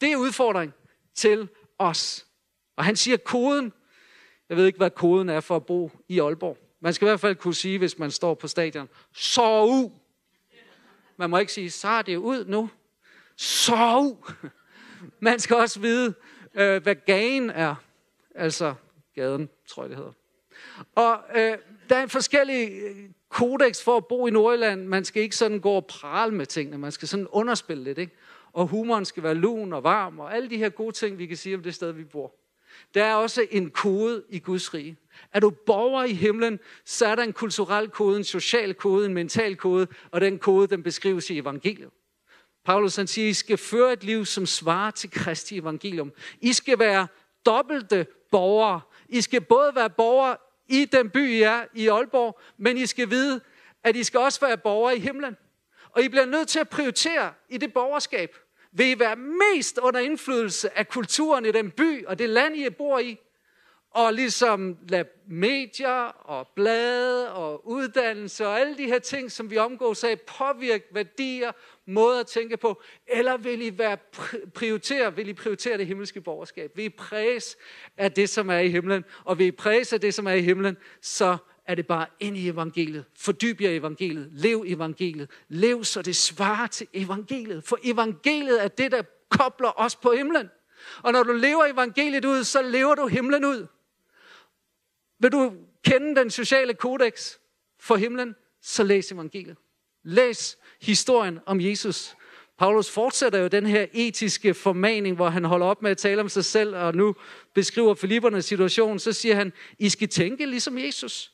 Det 0.00 0.12
er 0.12 0.16
udfordring 0.16 0.72
til 1.14 1.48
os. 1.78 2.26
Og 2.76 2.84
han 2.84 2.96
siger 2.96 3.16
koden. 3.16 3.72
Jeg 4.48 4.56
ved 4.56 4.66
ikke, 4.66 4.76
hvad 4.76 4.90
koden 4.90 5.28
er 5.28 5.40
for 5.40 5.56
at 5.56 5.66
bo 5.66 5.90
i 6.08 6.20
Aalborg. 6.20 6.58
Man 6.82 6.94
skal 6.94 7.06
i 7.06 7.08
hvert 7.08 7.20
fald 7.20 7.36
kunne 7.36 7.54
sige, 7.54 7.78
hvis 7.78 7.98
man 7.98 8.10
står 8.10 8.34
på 8.34 8.48
stadion, 8.48 8.88
sov 9.14 9.99
man 11.20 11.30
må 11.30 11.38
ikke 11.38 11.52
sige, 11.52 11.70
så 11.70 11.88
er 11.88 12.02
det 12.02 12.16
ud 12.16 12.44
nu. 12.44 12.70
Sov! 13.36 14.28
Man 15.20 15.38
skal 15.38 15.56
også 15.56 15.80
vide, 15.80 16.14
øh, 16.54 16.82
hvad 16.82 16.94
gagen 17.06 17.50
er. 17.50 17.74
Altså 18.34 18.74
gaden, 19.14 19.48
tror 19.68 19.82
jeg 19.82 19.90
det 19.90 19.96
hedder. 19.96 20.12
Og 20.94 21.20
øh, 21.34 21.58
der 21.88 21.96
er 21.96 22.02
en 22.02 22.08
forskellig 22.08 22.70
øh, 22.70 22.96
kodex 23.28 23.82
for 23.82 23.96
at 23.96 24.06
bo 24.06 24.26
i 24.26 24.30
Nordjylland. 24.30 24.86
Man 24.86 25.04
skal 25.04 25.22
ikke 25.22 25.36
sådan 25.36 25.60
gå 25.60 25.70
og 25.70 25.86
prale 25.86 26.34
med 26.34 26.46
tingene. 26.46 26.78
Man 26.78 26.92
skal 26.92 27.08
sådan 27.08 27.26
underspille 27.30 27.84
lidt. 27.84 27.98
Ikke? 27.98 28.16
Og 28.52 28.66
humoren 28.66 29.04
skal 29.04 29.22
være 29.22 29.34
lun 29.34 29.72
og 29.72 29.84
varm, 29.84 30.18
og 30.18 30.34
alle 30.34 30.50
de 30.50 30.56
her 30.56 30.68
gode 30.68 30.92
ting, 30.92 31.18
vi 31.18 31.26
kan 31.26 31.36
sige 31.36 31.54
om 31.54 31.62
det 31.62 31.74
sted, 31.74 31.92
vi 31.92 32.04
bor. 32.04 32.34
Der 32.94 33.04
er 33.04 33.14
også 33.14 33.46
en 33.50 33.70
kode 33.70 34.24
i 34.28 34.38
Guds 34.38 34.74
rige. 34.74 34.96
Er 35.32 35.40
du 35.40 35.50
borger 35.50 36.04
i 36.04 36.12
himlen, 36.12 36.58
så 36.84 37.06
er 37.06 37.14
der 37.14 37.22
en 37.22 37.32
kulturel 37.32 37.88
kode, 37.88 38.16
en 38.16 38.24
social 38.24 38.74
kode, 38.74 39.06
en 39.06 39.14
mental 39.14 39.56
kode, 39.56 39.86
og 40.10 40.20
den 40.20 40.38
kode, 40.38 40.66
den 40.66 40.82
beskrives 40.82 41.30
i 41.30 41.38
evangeliet. 41.38 41.90
Paulus 42.64 42.96
han 42.96 43.06
siger, 43.06 43.28
I 43.28 43.32
skal 43.32 43.56
føre 43.56 43.92
et 43.92 44.04
liv, 44.04 44.24
som 44.24 44.46
svarer 44.46 44.90
til 44.90 45.10
Kristi 45.10 45.58
evangelium. 45.58 46.12
I 46.40 46.52
skal 46.52 46.78
være 46.78 47.06
dobbelte 47.46 48.06
borgere. 48.30 48.80
I 49.08 49.20
skal 49.20 49.40
både 49.40 49.74
være 49.74 49.90
borgere 49.90 50.36
i 50.68 50.84
den 50.84 51.10
by, 51.10 51.30
I 51.30 51.42
er, 51.42 51.64
i 51.74 51.88
Aalborg, 51.88 52.40
men 52.58 52.76
I 52.76 52.86
skal 52.86 53.10
vide, 53.10 53.40
at 53.84 53.96
I 53.96 54.04
skal 54.04 54.20
også 54.20 54.40
være 54.40 54.58
borgere 54.58 54.96
i 54.96 55.00
himlen. 55.00 55.36
Og 55.90 56.02
I 56.02 56.08
bliver 56.08 56.26
nødt 56.26 56.48
til 56.48 56.58
at 56.58 56.68
prioritere 56.68 57.32
i 57.48 57.58
det 57.58 57.72
borgerskab. 57.72 58.36
Vil 58.72 58.86
I 58.86 58.98
være 58.98 59.16
mest 59.16 59.78
under 59.78 60.00
indflydelse 60.00 60.78
af 60.78 60.88
kulturen 60.88 61.46
i 61.46 61.52
den 61.52 61.70
by 61.70 62.06
og 62.06 62.18
det 62.18 62.28
land, 62.28 62.56
I 62.56 62.70
bor 62.70 62.98
i? 62.98 63.18
Og 63.90 64.14
ligesom 64.14 64.76
lade 64.88 65.08
medier 65.26 66.04
og 66.06 66.48
blade 66.54 67.32
og 67.32 67.68
uddannelse 67.68 68.46
og 68.46 68.60
alle 68.60 68.76
de 68.76 68.84
her 68.86 68.98
ting, 68.98 69.32
som 69.32 69.50
vi 69.50 69.58
omgås 69.58 70.04
af, 70.04 70.20
påvirke 70.20 70.84
værdier, 70.92 71.52
måder 71.86 72.20
at 72.20 72.26
tænke 72.26 72.56
på, 72.56 72.82
eller 73.06 73.36
vil 73.36 73.62
I, 73.62 73.78
være 73.78 73.96
prioritere, 74.54 75.16
vil 75.16 75.28
I 75.28 75.32
prioritere 75.32 75.78
det 75.78 75.86
himmelske 75.86 76.20
borgerskab? 76.20 76.76
Vil 76.76 76.84
I 76.84 76.88
præse 76.88 77.56
af 77.96 78.12
det, 78.12 78.28
som 78.28 78.50
er 78.50 78.58
i 78.58 78.68
himlen? 78.68 79.04
Og 79.24 79.38
vil 79.38 79.46
I 79.46 79.50
præse 79.50 79.96
af 79.96 80.00
det, 80.00 80.14
som 80.14 80.26
er 80.26 80.32
i 80.32 80.42
himlen, 80.42 80.76
så 81.02 81.36
er 81.66 81.74
det 81.74 81.86
bare 81.86 82.06
ind 82.20 82.36
i 82.36 82.48
evangeliet. 82.48 83.04
Fordyb 83.18 83.60
jer 83.60 83.70
evangeliet. 83.70 84.28
Lev 84.32 84.64
evangeliet. 84.66 85.30
Lev, 85.48 85.84
så 85.84 86.02
det 86.02 86.16
svarer 86.16 86.66
til 86.66 86.86
evangeliet. 86.92 87.64
For 87.64 87.78
evangeliet 87.84 88.64
er 88.64 88.68
det, 88.68 88.92
der 88.92 89.02
kobler 89.30 89.80
os 89.80 89.96
på 89.96 90.12
himlen. 90.12 90.50
Og 91.02 91.12
når 91.12 91.22
du 91.22 91.32
lever 91.32 91.64
evangeliet 91.64 92.24
ud, 92.24 92.44
så 92.44 92.62
lever 92.62 92.94
du 92.94 93.06
himlen 93.06 93.44
ud. 93.44 93.66
Vil 95.20 95.32
du 95.32 95.52
kende 95.84 96.20
den 96.20 96.30
sociale 96.30 96.74
kodex 96.74 97.36
for 97.80 97.96
himlen, 97.96 98.34
så 98.62 98.82
læs 98.82 99.12
evangeliet. 99.12 99.56
Læs 100.02 100.58
historien 100.80 101.40
om 101.46 101.60
Jesus. 101.60 102.16
Paulus 102.58 102.90
fortsætter 102.90 103.38
jo 103.38 103.48
den 103.48 103.66
her 103.66 103.86
etiske 103.92 104.54
formaning, 104.54 105.16
hvor 105.16 105.28
han 105.28 105.44
holder 105.44 105.66
op 105.66 105.82
med 105.82 105.90
at 105.90 105.98
tale 105.98 106.20
om 106.20 106.28
sig 106.28 106.44
selv, 106.44 106.76
og 106.76 106.94
nu 106.94 107.14
beskriver 107.54 107.94
Filippernes 107.94 108.44
situation, 108.44 108.98
så 108.98 109.12
siger 109.12 109.34
han, 109.34 109.52
I 109.78 109.88
skal 109.88 110.08
tænke 110.08 110.46
ligesom 110.46 110.78
Jesus. 110.78 111.32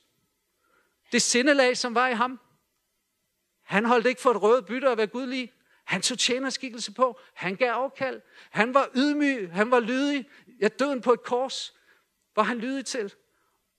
Det 1.12 1.23
sindelag, 1.23 1.76
som 1.76 1.95
var 1.95 2.09
i 2.09 2.12
ham. 2.14 2.40
Han 3.64 3.85
holdt 3.85 4.07
ikke 4.07 4.21
for 4.21 4.31
et 4.31 4.43
rødt 4.43 4.66
bytte 4.66 4.88
at 4.88 4.99
være 4.99 5.07
gudlig. 5.07 5.52
Han 5.85 6.02
tog 6.02 6.19
tjenerskikkelse 6.19 6.93
på. 6.93 7.21
Han 7.35 7.57
gav 7.57 7.71
afkald. 7.71 8.21
Han 8.50 8.75
var 8.75 8.90
ydmyg. 8.97 9.49
Han 9.52 9.71
var 9.71 9.81
lydig. 9.81 10.26
Jeg 10.61 10.78
døden 10.78 11.00
på 11.00 11.12
et 11.12 11.23
kors 11.23 11.75
var 12.37 12.43
han 12.43 12.59
lydig 12.59 12.85
til. 12.85 13.14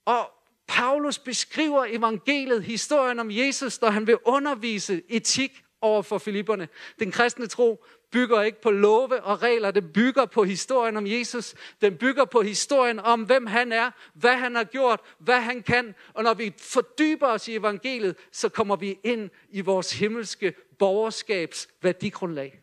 Og 0.08 0.32
Paulus 0.68 1.20
beskriver 1.20 1.86
evangeliet, 1.90 2.64
historien 2.64 3.20
om 3.20 3.32
Jesus, 3.32 3.82
når 3.82 3.90
han 3.90 4.08
vil 4.08 4.18
undervise 4.26 5.02
etik 5.10 5.64
over 5.82 6.02
for 6.02 6.18
filipperne. 6.18 6.68
Den 7.00 7.12
kristne 7.12 7.48
tro 7.48 7.86
bygger 8.12 8.42
ikke 8.42 8.62
på 8.62 8.72
love 8.72 9.24
og 9.24 9.42
regler, 9.44 9.72
den 9.72 9.92
bygger 9.94 10.26
på 10.26 10.44
historien 10.44 10.98
om 10.98 11.08
Jesus. 11.08 11.56
Den 11.82 11.98
bygger 11.98 12.26
på 12.26 12.42
historien 12.42 13.00
om, 13.00 13.24
hvem 13.24 13.46
han 13.46 13.72
er, 13.72 13.92
hvad 14.14 14.36
han 14.36 14.56
har 14.56 14.64
gjort, 14.64 15.02
hvad 15.20 15.42
han 15.42 15.64
kan. 15.64 15.96
Og 16.14 16.24
når 16.24 16.34
vi 16.34 16.54
fordyber 16.58 17.28
os 17.28 17.48
i 17.48 17.56
evangeliet, 17.56 18.16
så 18.32 18.50
kommer 18.50 18.76
vi 18.76 19.00
ind 19.04 19.30
i 19.50 19.62
vores 19.62 19.94
himmelske 19.94 20.54
borgerskabs 20.80 21.68
værdigrundlag. 21.82 22.60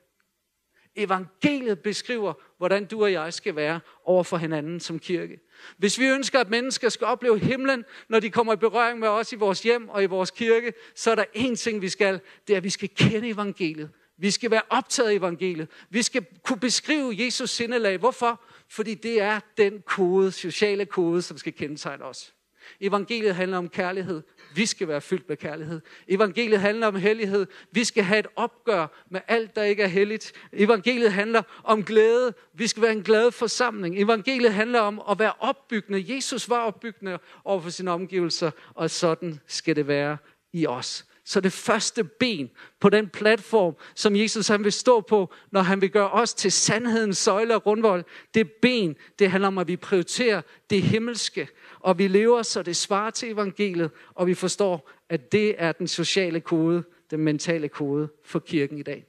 Evangeliet 0.97 1.79
beskriver, 1.79 2.35
hvordan 2.59 2.85
du 2.85 3.03
og 3.03 3.13
jeg 3.13 3.35
skal 3.35 3.57
være 3.57 3.81
over 4.05 4.25
for 4.25 4.37
hinanden 4.37 4.81
som 4.81 4.99
kirke. 4.99 5.41
Hvis 5.77 5.99
vi 5.99 6.07
ønsker, 6.07 6.41
at 6.41 6.51
mennesker 6.51 6.89
skal 6.89 7.07
opleve 7.07 7.39
himlen, 7.39 7.85
når 8.09 8.21
de 8.21 8.31
kommer 8.31 8.53
i 8.53 8.57
berøring 8.57 8.99
med 8.99 9.09
os 9.09 9.33
i 9.33 9.37
vores 9.37 9.63
hjem 9.63 9.89
og 9.89 10.03
i 10.03 10.07
vores 10.07 10.31
kirke, 10.31 10.73
så 10.95 11.11
er 11.11 11.15
der 11.15 11.25
én 11.37 11.55
ting, 11.55 11.83
vi 11.83 11.89
skal. 11.89 12.21
Det 12.47 12.53
er, 12.53 12.57
at 12.57 12.65
vi 12.65 12.71
skal 12.71 12.89
kende 12.89 13.29
evangeliet. 13.29 13.91
Vi 14.19 14.31
skal 14.31 14.51
være 14.51 14.63
optaget 14.71 15.09
af 15.09 15.15
evangeliet. 15.15 15.69
Vi 15.91 16.03
skal 16.03 16.27
kunne 16.43 16.61
beskrive 16.61 17.15
Jesus 17.19 17.51
sindelag. 17.51 17.99
Hvorfor? 17.99 18.43
Fordi 18.69 18.95
det 18.95 19.21
er 19.21 19.41
den 19.59 19.83
kode, 19.87 20.33
sociale 20.33 20.87
kode, 20.87 21.23
som 21.23 21.39
skal 21.39 21.53
kendetegne 21.53 22.05
os. 22.05 22.35
Evangeliet 22.81 23.35
handler 23.35 23.59
om 23.59 23.69
kærlighed. 23.69 24.23
Vi 24.55 24.67
skal 24.67 24.89
være 24.89 25.01
fyldt 25.01 25.29
med 25.29 25.37
kærlighed. 25.37 25.81
Evangeliet 26.09 26.61
handler 26.61 26.87
om 26.87 26.95
hellighed. 26.95 27.47
Vi 27.71 27.85
skal 27.85 28.05
have 28.05 28.19
et 28.19 28.27
opgør 28.37 28.87
med 29.11 29.21
alt, 29.29 29.57
der 29.57 29.63
ikke 29.63 29.83
er 29.83 29.87
helligt. 29.87 30.33
Evangeliet 30.53 31.13
handler 31.13 31.43
om 31.65 31.85
glæde. 31.85 32.35
Vi 32.55 32.67
skal 32.67 32.83
være 32.83 32.93
en 32.93 33.03
glad 33.03 33.33
forsamling. 33.33 34.03
Evangeliet 34.03 34.55
handler 34.55 34.81
om 34.81 35.03
at 35.11 35.19
være 35.19 35.33
opbyggende. 35.39 36.15
Jesus 36.15 36.51
var 36.51 36.59
opbyggende 36.59 37.19
over 37.45 37.61
for 37.61 37.71
sine 37.71 37.91
omgivelser, 37.91 38.51
og 38.75 38.91
sådan 38.91 39.41
skal 39.47 39.77
det 39.77 39.89
være 39.89 40.17
i 40.53 40.67
os. 40.67 41.05
Så 41.25 41.41
det 41.41 41.53
første 41.53 42.05
ben 42.05 42.51
på 42.81 42.89
den 42.89 43.09
platform, 43.09 43.75
som 43.95 44.17
Jesus 44.17 44.49
han 44.49 44.65
vil 44.65 44.73
stå 44.73 45.01
på, 45.01 45.33
når 45.51 45.61
han 45.61 45.81
vil 45.81 45.91
gøre 45.91 46.11
os 46.11 46.35
til 46.35 46.53
sandhedens 46.53 47.19
søjle 47.19 47.55
og 47.55 47.67
rundvold. 47.67 48.05
det 48.35 48.53
ben, 48.53 48.97
det 49.19 49.31
handler 49.31 49.49
om, 49.49 49.59
at 49.59 49.69
vi 49.69 49.77
prioriterer 49.77 50.43
det 50.71 50.83
himmelske, 50.83 51.49
og 51.81 51.99
vi 51.99 52.09
lever, 52.09 52.43
så 52.43 52.63
det 52.63 52.77
svarer 52.77 53.11
til 53.11 53.33
evangeliet, 53.33 53.91
og 54.15 54.27
vi 54.27 54.35
forstår, 54.35 54.91
at 55.09 55.33
det 55.33 55.55
er 55.59 55.73
den 55.73 55.89
sociale 55.89 56.41
kode, 56.41 56.85
den 57.11 57.21
mentale 57.21 57.69
kode 57.69 58.09
for 58.25 58.39
kirken 58.39 58.79
i 58.79 58.83
dag. 58.83 59.05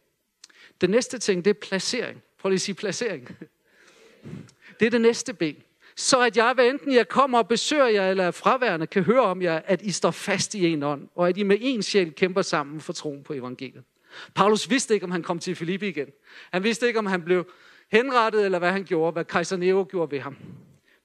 Den 0.81 0.89
næste 0.89 1.17
ting, 1.17 1.45
det 1.45 1.49
er 1.49 1.59
placering. 1.61 2.23
Prøv 2.39 2.49
lige 2.49 2.57
at 2.57 2.61
sige 2.61 2.75
placering. 2.75 3.37
Det 4.79 4.85
er 4.85 4.89
det 4.89 5.01
næste 5.01 5.33
ben 5.33 5.55
så 5.97 6.21
at 6.21 6.37
jeg, 6.37 6.53
hvad 6.53 6.65
enten 6.69 6.93
jeg 6.93 7.07
kommer 7.07 7.37
og 7.37 7.47
besøger 7.47 7.87
jer, 7.87 8.09
eller 8.09 8.23
er 8.23 8.31
fraværende, 8.31 8.87
kan 8.87 9.03
høre 9.03 9.21
om 9.21 9.41
jer, 9.41 9.61
at 9.65 9.81
I 9.81 9.91
står 9.91 10.11
fast 10.11 10.55
i 10.55 10.67
en 10.67 10.83
ånd, 10.83 11.07
og 11.15 11.29
at 11.29 11.37
I 11.37 11.43
med 11.43 11.57
en 11.61 11.83
sjæl 11.83 12.13
kæmper 12.13 12.41
sammen 12.41 12.81
for 12.81 12.93
troen 12.93 13.23
på 13.23 13.33
evangeliet. 13.33 13.83
Paulus 14.35 14.69
vidste 14.69 14.93
ikke, 14.93 15.03
om 15.03 15.11
han 15.11 15.23
kom 15.23 15.39
til 15.39 15.55
Filippi 15.55 15.87
igen. 15.87 16.07
Han 16.51 16.63
vidste 16.63 16.87
ikke, 16.87 16.99
om 16.99 17.05
han 17.05 17.21
blev 17.21 17.51
henrettet, 17.91 18.45
eller 18.45 18.59
hvad 18.59 18.71
han 18.71 18.83
gjorde, 18.83 19.11
hvad 19.11 19.25
kejser 19.25 19.57
Nero 19.57 19.85
gjorde 19.89 20.11
ved 20.11 20.19
ham. 20.19 20.37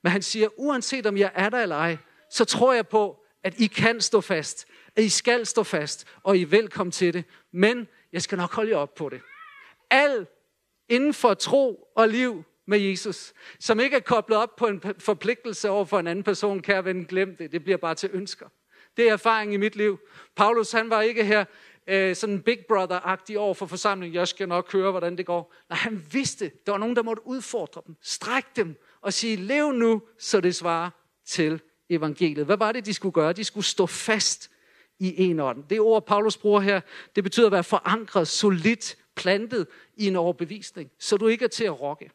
Men 0.03 0.13
han 0.13 0.23
siger, 0.23 0.49
uanset 0.57 1.07
om 1.07 1.17
jeg 1.17 1.31
er 1.35 1.49
der 1.49 1.63
eller 1.63 1.77
ej, 1.77 1.97
så 2.31 2.45
tror 2.45 2.73
jeg 2.73 2.89
på, 2.89 3.25
at 3.45 3.61
I 3.61 3.67
kan 3.67 4.01
stå 4.01 4.21
fast, 4.21 4.67
at 4.97 5.05
I 5.05 5.09
skal 5.09 5.47
stå 5.47 5.63
fast, 5.63 6.07
og 6.23 6.37
I 6.37 6.43
er 6.43 6.47
velkommen 6.47 6.93
til 6.93 7.15
det. 7.15 7.25
Men 7.53 7.89
jeg 8.13 8.23
skal 8.23 8.39
nok 8.39 8.55
holde 8.55 8.71
jer 8.71 8.77
op 8.77 8.95
på 8.95 9.09
det. 9.09 9.21
Al 9.91 10.27
inden 10.89 11.15
for 11.15 11.35
tro 11.35 11.89
og 11.97 12.09
liv 12.09 12.45
med 12.71 12.79
Jesus, 12.79 13.33
som 13.61 13.81
ikke 13.81 13.97
er 13.97 14.01
koblet 14.01 14.39
op 14.39 14.57
på 14.57 14.67
en 14.67 14.83
forpligtelse 14.99 15.71
over 15.71 15.85
for 15.85 15.99
en 15.99 16.07
anden 16.07 16.23
person, 16.23 16.63
kære 16.63 16.85
ven, 16.85 17.05
glem 17.05 17.37
det. 17.37 17.53
Det 17.53 17.65
bliver 17.65 17.77
bare 17.77 17.95
til 17.95 18.11
ønsker. 18.13 18.47
Det 18.97 19.09
er 19.09 19.13
erfaring 19.13 19.55
i 19.55 19.57
mit 19.57 19.77
liv. 19.77 19.99
Paulus, 20.37 20.73
han 20.73 20.91
var 20.91 21.01
ikke 21.01 21.25
her 21.25 21.45
øh, 21.87 22.17
sådan 22.17 22.43
Big 22.43 22.59
Brother-agtig 22.59 23.37
over 23.37 23.55
for 23.55 23.67
forsamlingen. 23.67 24.15
Jeg 24.15 24.29
skal 24.29 24.49
nok 24.49 24.73
høre, 24.73 24.91
hvordan 24.91 25.17
det 25.17 25.27
går. 25.27 25.55
Nej, 25.69 25.77
han 25.77 26.07
vidste, 26.13 26.51
der 26.67 26.73
var 26.73 26.79
nogen, 26.79 26.97
der 26.97 27.03
måtte 27.03 27.27
udfordre 27.27 27.83
dem, 27.87 27.97
strække 28.03 28.49
dem 28.57 28.77
og 29.01 29.13
sige, 29.13 29.37
lev 29.37 29.73
nu, 29.73 30.03
så 30.19 30.41
det 30.41 30.55
svarer 30.55 30.91
til 31.27 31.61
evangeliet. 31.89 32.47
Hvad 32.47 32.57
var 32.57 32.73
det, 32.73 32.87
de 32.87 32.95
skulle 32.95 33.13
gøre? 33.13 33.33
De 33.33 33.45
skulle 33.45 33.67
stå 33.67 33.87
fast 33.87 34.51
i 34.99 35.23
en 35.23 35.41
ånd. 35.41 35.65
Det 35.71 35.81
ord, 35.81 36.07
Paulus 36.07 36.37
bruger 36.37 36.61
her, 36.61 36.81
det 37.17 37.25
betyder 37.25 37.47
at 37.47 37.53
være 37.53 37.65
forankret, 37.65 38.29
solidt, 38.29 38.97
plantet 39.17 39.67
i 39.97 40.07
en 40.07 40.17
overbevisning, 40.17 40.91
så 40.99 41.17
du 41.17 41.27
ikke 41.27 41.45
er 41.45 41.49
til 41.49 41.65
at 41.65 41.81
rokke. 41.81 42.11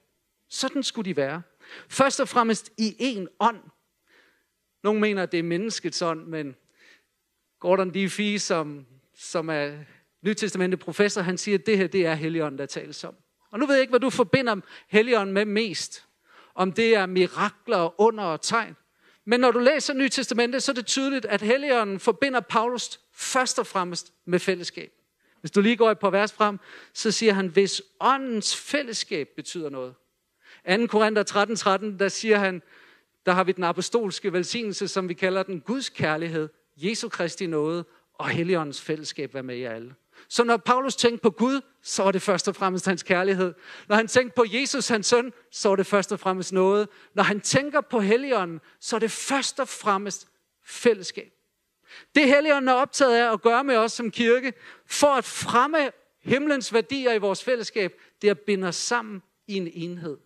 Sådan 0.50 0.84
skulle 0.84 1.10
de 1.10 1.18
være. 1.18 1.42
Først 1.90 2.20
og 2.20 2.28
fremmest 2.28 2.72
i 2.78 2.96
en 3.00 3.28
ånd. 3.40 3.60
Nogle 4.84 5.00
mener, 5.00 5.24
at 5.24 5.32
det 5.32 5.40
er 5.40 5.44
menneskets 5.44 6.02
ånd, 6.02 6.28
men 6.28 6.56
Gordon 7.60 7.90
D. 7.90 8.10
Fee, 8.10 8.40
som, 8.40 8.86
som 9.16 9.50
er 9.50 9.78
Nytestamentet 10.22 10.80
professor, 10.80 11.22
han 11.22 11.38
siger, 11.38 11.58
at 11.58 11.66
det 11.66 11.78
her 11.78 11.88
det 11.88 12.06
er 12.06 12.14
Helligånden, 12.14 12.60
der 12.60 12.66
tales 12.66 13.04
om. 13.04 13.16
Og 13.52 13.60
nu 13.60 13.66
ved 13.66 13.76
jeg 13.76 13.82
ikke, 13.82 13.92
hvad 13.92 14.00
du 14.00 14.10
forbinder 14.10 14.56
Helligånden 14.88 15.34
med 15.34 15.46
mest. 15.46 16.06
Om 16.56 16.72
det 16.72 16.96
er 16.96 17.06
mirakler, 17.06 18.02
under 18.02 18.24
og 18.24 18.42
tegn. 18.42 18.76
Men 19.26 19.40
når 19.40 19.52
du 19.52 19.60
læser 19.60 19.94
Nye 19.94 20.10
Testamentet, 20.10 20.64
så 20.64 20.72
er 20.72 20.74
det 20.74 20.86
tydeligt, 20.86 21.26
at 21.26 21.42
Helligånden 21.42 22.00
forbinder 22.00 22.40
Paulus 22.40 23.00
først 23.14 23.60
og 23.60 23.68
fremmest 23.68 24.14
med 24.26 24.40
fællesskab. 24.40 24.92
Hvis 25.40 25.52
du 25.52 25.62
lige 25.62 25.78
går 25.78 25.92
et 25.92 26.00
par 26.00 26.10
vers 26.10 26.34
frem, 26.34 26.60
så 26.94 27.12
siger 27.12 27.34
han, 27.34 27.48
hvis 27.48 27.82
åndens 28.00 28.56
fællesskab 28.56 29.28
betyder 29.36 29.70
noget. 29.70 29.96
2. 30.68 30.88
Korinther 30.88 31.24
13, 31.24 31.56
13, 31.56 32.00
der 32.00 32.08
siger 32.08 32.38
han, 32.38 32.62
der 33.26 33.32
har 33.32 33.44
vi 33.44 33.52
den 33.52 33.64
apostolske 33.64 34.34
velsignelse, 34.34 34.88
som 34.88 35.10
vi 35.10 35.14
kalder 35.14 35.44
den 35.44 35.62
Guds 35.62 35.90
kærlighed, 35.90 36.50
Jesu 36.78 37.10
Kristi 37.10 37.48
nåde 37.48 37.86
og 38.14 38.30
Helligåndens 38.30 38.82
fællesskab 38.82 39.34
være 39.34 39.44
med 39.44 39.56
jer 39.56 39.72
alle. 39.72 39.96
Så 40.30 40.44
når 40.44 40.58
Paulus 40.58 40.96
tænkte 40.96 41.22
på 41.22 41.30
Gud, 41.30 41.62
så 41.82 42.04
var 42.04 42.12
det 42.12 42.22
først 42.22 42.48
og 42.48 42.56
fremmest 42.56 42.86
hans 42.86 43.04
kærlighed. 43.04 43.54
Når 43.88 43.96
han 43.96 44.08
tænkte 44.08 44.36
på 44.36 44.44
Jesus, 44.48 44.88
hans 44.88 45.08
søn, 45.08 45.34
så 45.52 45.70
var 45.70 45.76
det 45.76 45.86
først 45.86 46.12
og 46.12 46.20
fremmest 46.20 46.54
noget. 46.54 46.90
Når 47.14 47.24
han 47.24 47.42
tænker 47.42 47.82
på 47.82 48.00
Helligånden, 48.00 48.60
så 48.80 48.96
er 48.96 49.00
det 49.00 49.12
først 49.12 49.60
og 49.60 49.68
fremmest 49.68 50.28
fællesskab. 50.66 51.32
Det 52.16 52.28
Helligånden 52.28 52.70
er 52.70 52.74
optaget 52.74 53.16
af 53.18 53.34
at 53.34 53.42
gøre 53.42 53.64
med 53.64 53.78
os 53.78 53.92
som 53.92 54.12
kirke, 54.12 54.54
for 54.86 55.08
at 55.08 55.26
fremme 55.26 55.92
himlens 56.22 56.74
værdier 56.74 57.14
i 57.14 57.18
vores 57.18 57.44
fællesskab, 57.44 57.94
det 58.22 58.28
er 58.28 58.32
at 58.32 58.40
binde 58.40 58.68
os 58.68 58.76
sammen 58.76 59.22
i 59.48 59.54
en 59.54 59.70
enhed. 59.74 60.18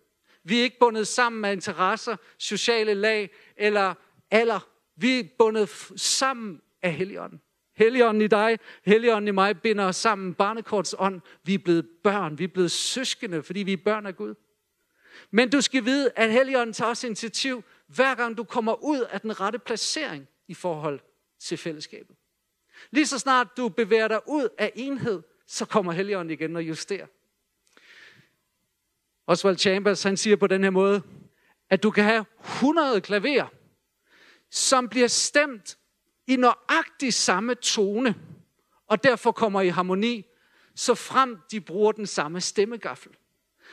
Vi 0.44 0.58
er 0.58 0.62
ikke 0.62 0.78
bundet 0.80 1.06
sammen 1.06 1.44
af 1.44 1.52
interesser, 1.52 2.16
sociale 2.38 2.94
lag 2.94 3.30
eller 3.56 3.94
alder. 4.30 4.68
Vi 4.96 5.18
er 5.18 5.24
bundet 5.38 5.68
sammen 5.96 6.60
af 6.82 6.92
Helligånden. 6.92 7.40
Helligånden 7.76 8.22
i 8.22 8.26
dig, 8.26 8.58
Helligånden 8.84 9.28
i 9.28 9.30
mig 9.30 9.60
binder 9.60 9.84
os 9.84 9.96
sammen. 9.96 10.34
Barnekorts 10.34 10.94
ånd. 10.98 11.20
Vi 11.44 11.54
er 11.54 11.58
blevet 11.58 11.88
børn. 12.04 12.38
Vi 12.38 12.44
er 12.44 12.48
blevet 12.48 12.70
søskende, 12.70 13.42
fordi 13.42 13.60
vi 13.60 13.72
er 13.72 13.76
børn 13.84 14.06
af 14.06 14.16
Gud. 14.16 14.34
Men 15.30 15.50
du 15.50 15.60
skal 15.60 15.84
vide, 15.84 16.10
at 16.16 16.32
Helligånden 16.32 16.72
tager 16.72 16.88
også 16.88 17.06
initiativ, 17.06 17.64
hver 17.86 18.14
gang 18.14 18.36
du 18.36 18.44
kommer 18.44 18.84
ud 18.84 19.00
af 19.00 19.20
den 19.20 19.40
rette 19.40 19.58
placering 19.58 20.28
i 20.48 20.54
forhold 20.54 21.00
til 21.40 21.58
fællesskabet. 21.58 22.16
Lige 22.90 23.06
så 23.06 23.18
snart 23.18 23.56
du 23.56 23.68
bevæger 23.68 24.08
dig 24.08 24.20
ud 24.28 24.48
af 24.58 24.72
enhed, 24.74 25.22
så 25.46 25.64
kommer 25.64 25.92
Helligånden 25.92 26.30
igen 26.30 26.56
og 26.56 26.62
justerer. 26.62 27.06
Oswald 29.30 29.58
Chambers 29.58 30.02
han 30.02 30.16
siger 30.16 30.36
på 30.36 30.46
den 30.46 30.62
her 30.62 30.70
måde, 30.70 31.02
at 31.70 31.82
du 31.82 31.90
kan 31.90 32.04
have 32.04 32.24
100 32.44 33.00
klaver, 33.00 33.46
som 34.50 34.88
bliver 34.88 35.08
stemt 35.08 35.78
i 36.26 36.36
nøjagtig 36.36 37.14
samme 37.14 37.54
tone, 37.54 38.14
og 38.86 39.04
derfor 39.04 39.32
kommer 39.32 39.60
i 39.60 39.68
harmoni, 39.68 40.26
så 40.74 40.94
frem 40.94 41.38
de 41.50 41.60
bruger 41.60 41.92
den 41.92 42.06
samme 42.06 42.40
stemmegaffel. 42.40 43.12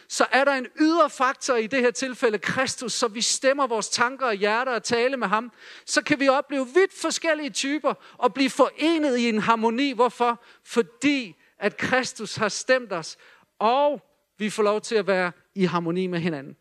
Så 0.08 0.26
er 0.32 0.44
der 0.44 0.52
en 0.52 0.68
ydre 0.80 1.10
faktor 1.10 1.56
i 1.56 1.68
det 1.68 1.82
her 1.82 1.92
tilfælde, 1.92 2.38
Kristus, 2.38 2.94
så 2.94 3.08
vi 3.08 3.22
stemmer 3.22 3.68
vores 3.68 3.90
tanker 3.90 4.26
og 4.26 4.34
hjerter 4.34 4.72
og 4.72 4.84
tale 4.84 5.18
med 5.18 5.28
ham, 5.28 5.52
så 5.86 6.02
kan 6.02 6.20
vi 6.20 6.28
opleve 6.28 6.68
vidt 6.74 6.94
forskellige 7.02 7.50
typer 7.50 7.94
og 8.18 8.34
blive 8.34 8.50
forenet 8.50 9.18
i 9.18 9.30
en 9.30 9.40
harmoni. 9.40 9.92
Hvorfor? 9.92 10.44
Fordi 10.64 11.36
at 11.60 11.78
Kristus 11.78 12.36
har 12.36 12.50
stemt 12.50 12.94
os, 12.94 13.18
og 13.60 14.07
vi 14.38 14.50
får 14.50 14.64
lov 14.64 14.82
til 14.82 14.96
at 14.96 15.08
være 15.08 15.32
i 15.56 15.64
harmoni 15.64 16.08
med 16.08 16.20
hinanden. 16.20 16.56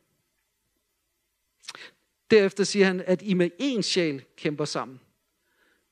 Derefter 2.31 2.65
siger 2.65 2.87
han, 2.87 3.01
at 3.07 3.23
I 3.23 3.35
med 3.35 3.51
én 3.63 3.81
sjæl 3.81 4.25
kæmper 4.37 4.65
sammen. 4.65 5.01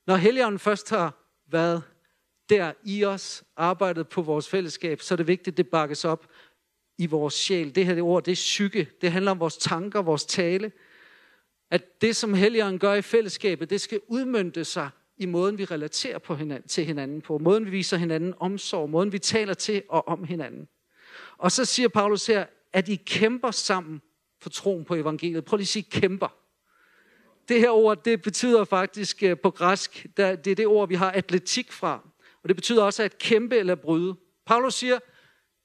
Når 0.07 0.17
Helligånden 0.17 0.59
først 0.59 0.91
har 0.91 1.15
været 1.47 1.83
der 2.49 2.73
i 2.85 3.05
os, 3.05 3.45
arbejdet 3.57 4.09
på 4.09 4.23
vores 4.23 4.49
fællesskab, 4.49 5.01
så 5.01 5.15
er 5.15 5.17
det 5.17 5.27
vigtigt, 5.27 5.55
at 5.55 5.57
det 5.57 5.69
bakkes 5.69 6.05
op 6.05 6.27
i 6.99 7.07
vores 7.07 7.35
sjæl. 7.35 7.75
Det 7.75 7.87
her 7.87 7.95
det 7.95 8.03
ord, 8.03 8.25
det 8.25 8.33
er 8.33 8.37
psyke. 8.37 8.89
Det 9.01 9.13
handler 9.13 9.31
om 9.31 9.41
vores 9.41 9.57
tanker, 9.57 10.03
vores 10.03 10.25
tale. 10.25 10.73
At 11.71 12.03
det, 12.03 12.17
som 12.17 12.35
Helligånden 12.35 12.79
gør 12.79 12.95
i 12.95 13.03
fællesskabet, 13.03 13.71
det 13.71 13.81
skal 13.81 14.01
udmønte 14.09 14.65
sig 14.65 14.91
i 15.17 15.27
måden, 15.27 15.59
vi 15.59 15.65
relaterer 15.65 16.19
på 16.19 16.35
hinanden, 16.35 16.69
til 16.69 16.85
hinanden 16.85 17.21
på. 17.21 17.39
Måden, 17.39 17.65
vi 17.67 17.71
viser 17.71 17.97
hinanden 17.97 18.35
omsorg. 18.39 18.91
Måden, 18.91 19.13
vi 19.13 19.19
taler 19.19 19.55
til 19.55 19.83
og 19.89 20.09
om 20.09 20.25
hinanden. 20.25 20.69
Og 21.39 21.53
så 21.53 21.65
siger 21.65 21.89
Paulus 21.89 22.27
her, 22.27 22.47
at 22.73 22.89
I 22.89 22.97
kæmper 22.97 23.51
sammen 23.51 24.03
for 24.41 24.51
troen 24.51 24.85
på 24.85 24.95
evangeliet. 24.95 25.45
Prøv 25.45 25.57
lige 25.57 25.65
at 25.65 25.69
sige 25.69 26.01
kæmper. 26.01 26.37
Det 27.49 27.61
her 27.61 27.71
ord, 27.71 28.05
det 28.05 28.23
betyder 28.23 28.65
faktisk 28.65 29.23
øh, 29.23 29.39
på 29.39 29.51
græsk, 29.51 30.07
det 30.17 30.47
er 30.47 30.55
det 30.55 30.67
ord, 30.67 30.89
vi 30.89 30.95
har 30.95 31.11
atletik 31.11 31.73
fra. 31.73 32.09
Og 32.43 32.49
det 32.49 32.57
betyder 32.57 32.83
også 32.83 33.03
at 33.03 33.19
kæmpe 33.19 33.57
eller 33.57 33.75
bryde. 33.75 34.17
Paulus 34.47 34.75
siger, 34.75 34.99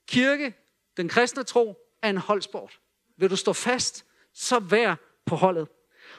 kirke, 0.07 0.53
den 0.97 1.09
kristne 1.09 1.43
tro, 1.43 1.77
er 2.01 2.09
en 2.09 2.17
holdsport. 2.17 2.79
Vil 3.17 3.29
du 3.29 3.35
stå 3.35 3.53
fast, 3.53 4.05
så 4.33 4.59
vær 4.59 4.95
på 5.25 5.35
holdet. 5.35 5.67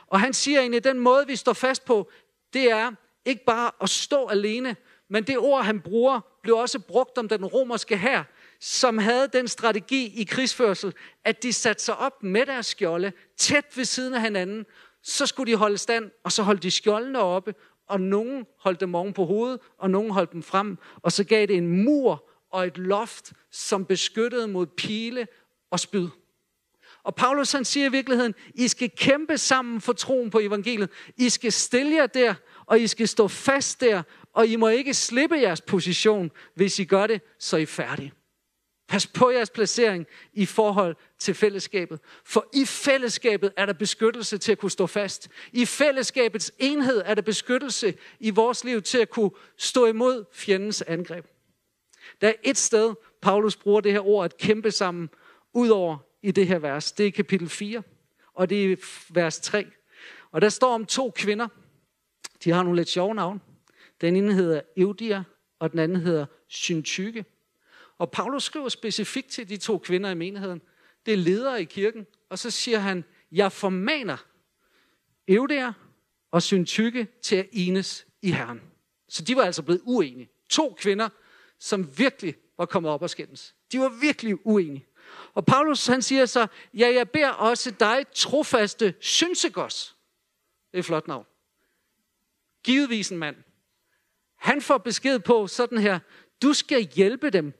Og 0.07 0.21
han 0.21 0.33
siger 0.33 0.61
egentlig, 0.61 0.77
at 0.77 0.85
den 0.85 1.01
måde, 1.01 1.27
vi 1.27 1.37
står 1.37 1.53
fast 1.53 1.85
på, 1.85 2.11
det 2.53 2.71
er 2.71 2.93
ikke 3.25 3.45
bare 3.45 3.71
at 3.81 3.91
stå 3.91 4.27
alene, 4.27 4.77
men 5.09 5.25
det 5.25 5.39
ord, 5.39 5.65
han 5.65 5.81
bruger, 5.81 6.21
blev 6.43 6.57
også 6.57 6.79
brugt 6.79 7.19
om 7.19 7.29
den 7.29 7.45
romerske 7.45 7.97
hær, 7.97 8.23
som 8.61 8.99
havde 8.99 9.29
den 9.33 9.49
strategi 9.49 10.20
i 10.20 10.25
krigsførsel, 10.25 10.94
at 11.25 11.42
de 11.42 11.53
satte 11.53 11.85
sig 11.85 11.96
op 11.96 12.23
med 12.23 12.46
deres 12.46 12.66
skjolde, 12.66 13.12
tæt 13.37 13.64
ved 13.77 13.85
siden 13.85 14.14
af 14.14 14.23
hinanden, 14.23 14.66
så 15.03 15.27
skulle 15.27 15.53
de 15.53 15.57
holde 15.57 15.79
stand, 15.79 16.11
og 16.25 16.33
så 16.33 16.42
holdt 16.42 16.62
de 16.62 16.70
skjoldene 16.70 17.18
oppe, 17.18 17.55
og 17.88 18.01
nogen 18.01 18.46
holdt 18.59 18.81
dem 18.81 18.94
oven 18.94 19.12
på 19.12 19.25
hovedet, 19.25 19.61
og 19.79 19.90
nogen 19.90 20.11
holdt 20.11 20.33
dem 20.33 20.42
frem, 20.42 20.79
og 21.03 21.12
så 21.12 21.25
gav 21.25 21.46
det 21.46 21.57
en 21.57 21.85
mur 21.85 22.29
og 22.53 22.66
et 22.66 22.79
loft, 22.79 23.33
som 23.51 23.85
beskyttede 23.85 24.49
mod 24.49 24.66
pile 24.66 25.27
og 25.70 25.81
spyd. 25.81 26.09
Og 27.03 27.14
Paulus 27.14 27.53
han 27.53 27.64
siger 27.64 27.87
i 27.87 27.90
virkeligheden, 27.92 28.35
I 28.55 28.68
skal 28.68 28.90
kæmpe 28.96 29.38
sammen 29.38 29.81
for 29.81 29.92
troen 29.92 30.31
på 30.31 30.38
evangeliet. 30.38 30.90
I 31.16 31.29
skal 31.29 31.53
stille 31.53 31.96
jer 31.96 32.07
der, 32.07 32.35
og 32.66 32.81
I 32.81 32.87
skal 32.87 33.09
stå 33.09 33.29
fast 33.29 33.81
der, 33.81 34.03
og 34.33 34.46
I 34.46 34.57
må 34.57 34.68
ikke 34.68 34.94
slippe 34.94 35.37
jeres 35.37 35.61
position. 35.61 36.31
Hvis 36.55 36.79
I 36.79 36.85
gør 36.85 37.07
det, 37.07 37.23
så 37.38 37.57
er 37.57 37.61
I 37.61 37.66
færdige. 37.66 38.12
Pas 38.90 39.07
på 39.07 39.31
jeres 39.31 39.50
placering 39.50 40.07
i 40.33 40.46
forhold 40.46 40.96
til 41.18 41.35
fællesskabet. 41.35 42.00
For 42.24 42.46
i 42.55 42.64
fællesskabet 42.64 43.53
er 43.57 43.66
der 43.66 43.72
beskyttelse 43.72 44.38
til 44.38 44.53
at 44.53 44.59
kunne 44.59 44.70
stå 44.70 44.87
fast. 44.87 45.29
I 45.53 45.64
fællesskabets 45.64 46.53
enhed 46.59 47.03
er 47.05 47.14
der 47.14 47.22
beskyttelse 47.22 47.94
i 48.20 48.31
vores 48.31 48.64
liv 48.64 48.83
til 48.83 48.98
at 48.98 49.11
kunne 49.11 49.31
stå 49.57 49.87
imod 49.87 50.24
fjendens 50.33 50.83
angreb. 50.83 51.26
Der 52.20 52.29
er 52.29 52.33
et 52.42 52.57
sted, 52.57 52.94
Paulus 53.22 53.57
bruger 53.57 53.81
det 53.81 53.92
her 53.92 54.07
ord 54.07 54.24
at 54.24 54.38
kæmpe 54.38 54.70
sammen, 54.70 55.11
udover 55.53 55.98
i 56.22 56.31
det 56.31 56.46
her 56.46 56.59
vers. 56.59 56.92
Det 56.92 57.07
er 57.07 57.11
kapitel 57.11 57.48
4, 57.48 57.83
og 58.35 58.50
det 58.50 58.72
er 58.72 58.76
vers 59.11 59.40
3. 59.40 59.66
Og 60.31 60.40
der 60.40 60.48
står 60.48 60.74
om 60.74 60.87
to 60.87 61.12
kvinder. 61.16 61.48
De 62.44 62.50
har 62.50 62.62
nogle 62.62 62.81
lidt 62.81 62.88
sjove 62.88 63.14
navn. 63.14 63.40
Den 64.00 64.16
ene 64.16 64.35
hedder 64.35 64.61
Eudia, 64.76 65.22
og 65.59 65.70
den 65.70 65.79
anden 65.79 66.00
hedder 66.00 66.26
Syntyke. 66.48 67.24
Og 68.01 68.11
Paulus 68.11 68.45
skriver 68.45 68.69
specifikt 68.69 69.29
til 69.29 69.49
de 69.49 69.57
to 69.57 69.79
kvinder 69.79 70.11
i 70.11 70.15
menigheden. 70.15 70.61
Det 71.07 71.13
er 71.13 71.19
ledere 71.19 71.63
i 71.63 71.65
kirken. 71.65 72.07
Og 72.29 72.39
så 72.39 72.51
siger 72.51 72.79
han, 72.79 73.05
jeg 73.33 73.53
formaner 73.53 74.17
Eudia 75.29 75.73
og 76.31 76.43
Syntykke 76.43 77.09
til 77.23 77.37
at 77.37 77.49
enes 77.53 78.07
i 78.23 78.31
Herren. 78.31 78.61
Så 79.09 79.25
de 79.25 79.37
var 79.37 79.43
altså 79.43 79.63
blevet 79.63 79.83
uenige. 79.85 80.31
To 80.49 80.77
kvinder, 80.79 81.09
som 81.59 81.99
virkelig 81.99 82.35
var 82.59 82.67
kommet 82.67 82.93
op 82.93 83.03
og 83.03 83.11
skændes. 83.11 83.55
De 83.73 83.81
var 83.81 83.89
virkelig 84.01 84.47
uenige. 84.47 84.87
Og 85.35 85.47
Paulus 85.47 85.87
han 85.87 86.03
siger 86.03 86.27
så, 86.27 86.47
ja, 86.75 86.93
jeg 86.95 87.11
beder 87.11 87.31
også 87.31 87.71
dig, 87.71 88.07
trofaste 88.15 88.95
Synsegos. 89.01 89.97
Det 90.71 90.77
er 90.77 90.79
et 90.79 90.85
flot 90.85 91.09
navn. 91.09 91.27
givetvis 92.65 93.11
en 93.11 93.19
mand. 93.19 93.37
Han 94.37 94.63
får 94.63 94.79
besked 94.79 95.19
på 95.19 95.47
sådan 95.47 95.79
her, 95.79 95.99
du 96.43 96.53
skal 96.53 96.83
hjælpe 96.83 97.31
dem, 97.31 97.60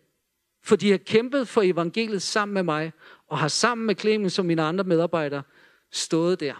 for 0.63 0.77
de 0.77 0.91
har 0.91 0.99
kæmpet 0.99 1.49
for 1.49 1.63
evangeliet 1.63 2.23
sammen 2.23 2.55
med 2.55 2.63
mig, 2.63 2.93
og 3.29 3.39
har 3.39 3.49
sammen 3.49 3.87
med 3.87 3.95
Clemens 3.95 4.39
og 4.39 4.47
mine 4.47 4.63
andre 4.63 4.85
medarbejdere 4.85 5.43
stået 5.91 6.41
der. 6.41 6.55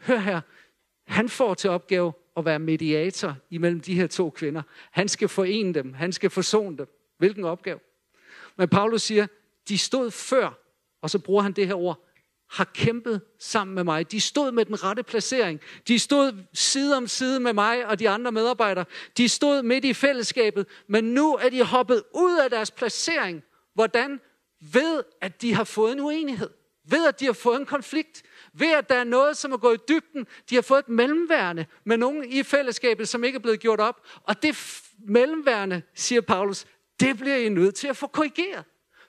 Hør 0.00 0.18
her, 0.18 0.40
han 1.06 1.28
får 1.28 1.54
til 1.54 1.70
opgave 1.70 2.12
at 2.36 2.44
være 2.44 2.58
mediator 2.58 3.36
imellem 3.50 3.80
de 3.80 3.94
her 3.94 4.06
to 4.06 4.30
kvinder. 4.30 4.62
Han 4.90 5.08
skal 5.08 5.28
forene 5.28 5.74
dem, 5.74 5.94
han 5.94 6.12
skal 6.12 6.30
forsone 6.30 6.78
dem. 6.78 6.86
Hvilken 7.18 7.44
opgave? 7.44 7.78
Men 8.56 8.68
Paulus 8.68 9.02
siger, 9.02 9.26
de 9.68 9.78
stod 9.78 10.10
før, 10.10 10.58
og 11.02 11.10
så 11.10 11.18
bruger 11.18 11.42
han 11.42 11.52
det 11.52 11.66
her 11.66 11.74
ord, 11.74 12.04
har 12.54 12.64
kæmpet 12.64 13.20
sammen 13.38 13.74
med 13.74 13.84
mig. 13.84 14.12
De 14.12 14.20
stod 14.20 14.52
med 14.52 14.64
den 14.64 14.84
rette 14.84 15.02
placering. 15.02 15.60
De 15.88 15.98
stod 15.98 16.32
side 16.52 16.96
om 16.96 17.06
side 17.06 17.40
med 17.40 17.52
mig 17.52 17.86
og 17.86 17.98
de 17.98 18.08
andre 18.08 18.32
medarbejdere. 18.32 18.84
De 19.16 19.28
stod 19.28 19.62
midt 19.62 19.84
i 19.84 19.94
fællesskabet, 19.94 20.66
men 20.88 21.04
nu 21.04 21.34
er 21.34 21.48
de 21.48 21.64
hoppet 21.64 22.02
ud 22.14 22.38
af 22.44 22.50
deres 22.50 22.70
placering. 22.70 23.42
Hvordan? 23.74 24.20
Ved, 24.72 25.02
at 25.20 25.42
de 25.42 25.54
har 25.54 25.64
fået 25.64 25.92
en 25.92 26.00
uenighed. 26.00 26.50
Ved, 26.88 27.06
at 27.06 27.20
de 27.20 27.24
har 27.24 27.32
fået 27.32 27.60
en 27.60 27.66
konflikt. 27.66 28.22
Ved, 28.52 28.72
at 28.72 28.88
der 28.88 28.94
er 28.94 29.04
noget, 29.04 29.36
som 29.36 29.52
er 29.52 29.56
gået 29.56 29.80
i 29.80 29.82
dybden. 29.88 30.26
De 30.50 30.54
har 30.54 30.62
fået 30.62 30.78
et 30.78 30.88
mellemværende 30.88 31.66
med 31.84 31.96
nogen 31.96 32.32
i 32.32 32.42
fællesskabet, 32.42 33.08
som 33.08 33.24
ikke 33.24 33.36
er 33.36 33.40
blevet 33.40 33.60
gjort 33.60 33.80
op. 33.80 34.00
Og 34.22 34.42
det 34.42 34.82
mellemværende, 35.08 35.82
siger 35.94 36.20
Paulus, 36.20 36.64
det 37.00 37.18
bliver 37.18 37.36
I 37.36 37.48
nødt 37.48 37.74
til 37.74 37.88
at 37.88 37.96
få 37.96 38.06
korrigeret. 38.06 38.64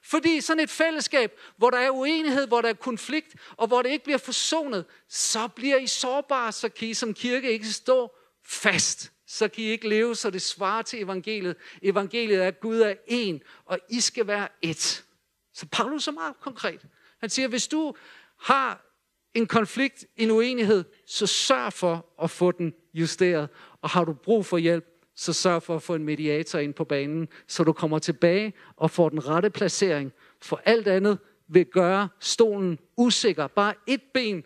Fordi 0.05 0.41
sådan 0.41 0.63
et 0.63 0.69
fællesskab, 0.69 1.39
hvor 1.57 1.69
der 1.69 1.77
er 1.77 1.89
uenighed, 1.89 2.47
hvor 2.47 2.61
der 2.61 2.69
er 2.69 2.73
konflikt, 2.73 3.35
og 3.57 3.67
hvor 3.67 3.81
det 3.81 3.89
ikke 3.89 4.03
bliver 4.03 4.17
forsonet, 4.17 4.85
så 5.09 5.47
bliver 5.47 5.77
I 5.77 5.87
sårbare, 5.87 6.51
så 6.51 6.69
kan 6.69 6.87
I 6.87 6.93
som 6.93 7.13
kirke 7.13 7.51
ikke 7.51 7.67
stå 7.67 8.11
fast. 8.45 9.11
Så 9.27 9.47
kan 9.47 9.63
I 9.63 9.67
ikke 9.67 9.89
leve, 9.89 10.15
så 10.15 10.29
det 10.29 10.41
svarer 10.41 10.81
til 10.81 11.01
evangeliet. 11.01 11.55
Evangeliet 11.81 12.43
er, 12.43 12.47
at 12.47 12.59
Gud 12.59 12.79
er 12.79 12.93
en, 13.07 13.41
og 13.65 13.79
I 13.89 14.01
skal 14.01 14.27
være 14.27 14.47
et. 14.61 15.05
Så 15.53 15.65
Paulus 15.71 16.07
er 16.07 16.11
meget 16.11 16.39
konkret. 16.39 16.81
Han 17.19 17.29
siger, 17.29 17.47
hvis 17.47 17.67
du 17.67 17.95
har 18.39 18.85
en 19.33 19.47
konflikt, 19.47 20.05
en 20.17 20.31
uenighed, 20.31 20.83
så 21.07 21.27
sørg 21.27 21.73
for 21.73 22.05
at 22.23 22.29
få 22.29 22.51
den 22.51 22.73
justeret. 22.93 23.49
Og 23.81 23.89
har 23.89 24.03
du 24.03 24.13
brug 24.13 24.45
for 24.45 24.57
hjælp, 24.57 24.85
så 25.15 25.33
sørg 25.33 25.63
for 25.63 25.75
at 25.75 25.81
få 25.81 25.95
en 25.95 26.03
mediator 26.03 26.59
ind 26.59 26.73
på 26.73 26.83
banen, 26.83 27.27
så 27.47 27.63
du 27.63 27.73
kommer 27.73 27.99
tilbage 27.99 28.53
og 28.75 28.91
får 28.91 29.09
den 29.09 29.27
rette 29.27 29.49
placering. 29.49 30.13
For 30.41 30.61
alt 30.65 30.87
andet 30.87 31.19
vil 31.47 31.65
gøre 31.65 32.09
stolen 32.19 32.79
usikker. 32.97 33.47
Bare 33.47 33.73
et 33.87 34.01
ben, 34.13 34.43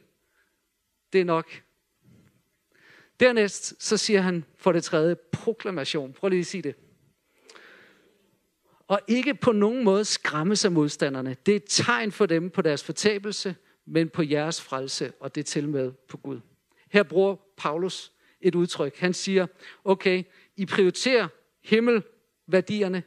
det 1.13 1.21
er 1.21 1.25
nok. 1.25 1.61
Dernæst 3.19 3.83
så 3.83 3.97
siger 3.97 4.21
han 4.21 4.45
for 4.57 4.71
det 4.71 4.83
tredje 4.83 5.15
proklamation. 5.15 6.13
Prøv 6.13 6.29
lige 6.29 6.39
at 6.39 6.45
sige 6.45 6.61
det. 6.61 6.75
Og 8.87 8.99
ikke 9.07 9.35
på 9.35 9.51
nogen 9.51 9.83
måde 9.83 10.05
skræmme 10.05 10.55
sig 10.55 10.71
modstanderne. 10.71 11.37
Det 11.45 11.51
er 11.51 11.55
et 11.55 11.65
tegn 11.67 12.11
for 12.11 12.25
dem 12.25 12.49
på 12.49 12.61
deres 12.61 12.83
fortabelse, 12.83 13.55
men 13.85 14.09
på 14.09 14.23
jeres 14.23 14.61
frelse, 14.61 15.13
og 15.19 15.35
det 15.35 15.45
til 15.45 15.69
med 15.69 15.91
på 15.91 16.17
Gud. 16.17 16.39
Her 16.91 17.03
bruger 17.03 17.35
Paulus 17.57 18.11
et 18.41 18.55
udtryk. 18.55 18.97
Han 18.97 19.13
siger, 19.13 19.47
okay, 19.83 20.23
i 20.59 20.65
prioriterer 20.65 21.27
himmelværdierne. 21.63 23.03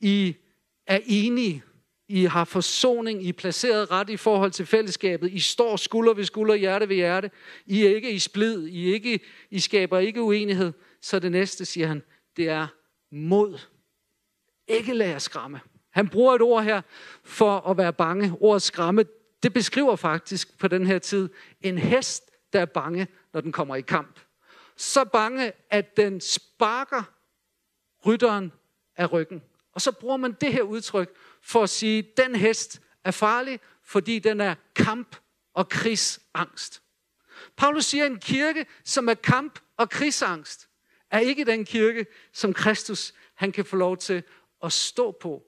I 0.00 0.36
er 0.86 1.00
enige. 1.06 1.62
I 2.08 2.24
har 2.24 2.44
forsoning. 2.44 3.24
I 3.24 3.28
er 3.28 3.32
placeret 3.32 3.90
ret 3.90 4.10
i 4.10 4.16
forhold 4.16 4.50
til 4.50 4.66
fællesskabet. 4.66 5.32
I 5.32 5.40
står 5.40 5.76
skulder 5.76 6.14
ved 6.14 6.24
skulder, 6.24 6.54
hjerte 6.54 6.88
ved 6.88 6.96
hjerte. 6.96 7.30
I 7.66 7.86
er 7.86 7.94
ikke 7.94 8.12
i 8.12 8.18
splid. 8.18 8.66
I, 8.66 8.88
er 8.88 8.94
ikke, 8.94 9.20
I 9.50 9.58
skaber 9.58 9.98
ikke 9.98 10.22
uenighed. 10.22 10.72
Så 11.02 11.18
det 11.18 11.32
næste, 11.32 11.64
siger 11.64 11.86
han, 11.86 12.02
det 12.36 12.48
er 12.48 12.66
mod. 13.12 13.58
Ikke 14.68 14.94
lad 14.94 15.08
jer 15.08 15.18
skræmme. 15.18 15.60
Han 15.90 16.08
bruger 16.08 16.34
et 16.34 16.42
ord 16.42 16.64
her 16.64 16.82
for 17.24 17.70
at 17.70 17.76
være 17.76 17.92
bange. 17.92 18.36
Ordet 18.40 18.62
skræmme, 18.62 19.04
det 19.42 19.52
beskriver 19.52 19.96
faktisk 19.96 20.58
på 20.58 20.68
den 20.68 20.86
her 20.86 20.98
tid 20.98 21.28
en 21.60 21.78
hest, 21.78 22.30
der 22.52 22.60
er 22.60 22.66
bange, 22.66 23.06
når 23.32 23.40
den 23.40 23.52
kommer 23.52 23.76
i 23.76 23.80
kamp 23.80 24.20
så 24.76 25.04
bange, 25.04 25.52
at 25.70 25.96
den 25.96 26.20
sparker 26.20 27.02
rytteren 28.06 28.52
af 28.96 29.12
ryggen. 29.12 29.42
Og 29.72 29.80
så 29.80 29.92
bruger 29.92 30.16
man 30.16 30.32
det 30.32 30.52
her 30.52 30.62
udtryk 30.62 31.16
for 31.42 31.62
at 31.62 31.70
sige, 31.70 31.98
at 31.98 32.16
den 32.16 32.36
hest 32.36 32.80
er 33.04 33.10
farlig, 33.10 33.60
fordi 33.82 34.18
den 34.18 34.40
er 34.40 34.54
kamp- 34.76 35.16
og 35.54 35.68
krigsangst. 35.68 36.82
Paulus 37.56 37.84
siger, 37.84 38.04
at 38.04 38.10
en 38.10 38.18
kirke, 38.18 38.66
som 38.84 39.08
er 39.08 39.14
kamp- 39.14 39.58
og 39.76 39.90
krigsangst, 39.90 40.68
er 41.10 41.18
ikke 41.18 41.44
den 41.44 41.64
kirke, 41.64 42.06
som 42.32 42.52
Kristus 42.52 43.14
han 43.34 43.52
kan 43.52 43.64
få 43.64 43.76
lov 43.76 43.96
til 43.96 44.22
at 44.62 44.72
stå 44.72 45.12
på 45.20 45.42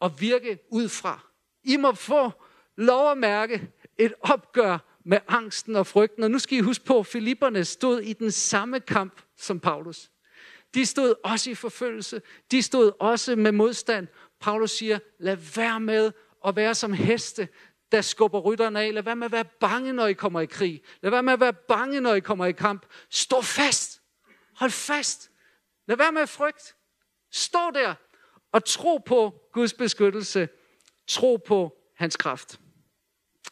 og 0.00 0.20
virke 0.20 0.58
ud 0.68 0.88
fra. 0.88 1.20
I 1.64 1.76
må 1.76 1.92
få 1.92 2.30
lov 2.76 3.10
at 3.10 3.18
mærke 3.18 3.72
et 3.98 4.14
opgør 4.20 4.78
med 5.04 5.18
angsten 5.28 5.76
og 5.76 5.86
frygten. 5.86 6.22
Og 6.22 6.30
nu 6.30 6.38
skal 6.38 6.58
I 6.58 6.60
huske 6.60 6.84
på, 6.84 6.98
at 6.98 7.06
Filipperne 7.06 7.64
stod 7.64 8.00
i 8.00 8.12
den 8.12 8.30
samme 8.30 8.80
kamp 8.80 9.22
som 9.36 9.60
Paulus. 9.60 10.10
De 10.74 10.86
stod 10.86 11.14
også 11.24 11.50
i 11.50 11.54
forfølgelse. 11.54 12.22
De 12.50 12.62
stod 12.62 12.92
også 13.00 13.36
med 13.36 13.52
modstand. 13.52 14.08
Paulus 14.40 14.70
siger, 14.70 14.98
lad 15.18 15.36
være 15.36 15.80
med 15.80 16.12
at 16.46 16.56
være 16.56 16.74
som 16.74 16.92
heste, 16.92 17.48
der 17.92 18.00
skubber 18.00 18.40
rytterne 18.40 18.80
af. 18.80 18.94
Lad 18.94 19.02
være 19.02 19.16
med 19.16 19.24
at 19.24 19.32
være 19.32 19.44
bange, 19.44 19.92
når 19.92 20.06
I 20.06 20.12
kommer 20.12 20.40
i 20.40 20.46
krig. 20.46 20.82
Lad 21.02 21.10
være 21.10 21.22
med 21.22 21.32
at 21.32 21.40
være 21.40 21.52
bange, 21.52 22.00
når 22.00 22.14
I 22.14 22.20
kommer 22.20 22.46
i 22.46 22.52
kamp. 22.52 22.86
Stå 23.10 23.40
fast. 23.40 24.02
Hold 24.56 24.70
fast. 24.70 25.30
Lad 25.86 25.96
være 25.96 26.12
med 26.12 26.22
at 26.22 26.28
frygte. 26.28 26.74
Stå 27.32 27.70
der 27.74 27.94
og 28.52 28.64
tro 28.64 28.98
på 28.98 29.34
Guds 29.52 29.72
beskyttelse. 29.72 30.48
Tro 31.06 31.36
på 31.36 31.78
hans 31.96 32.16
kraft. 32.16 32.60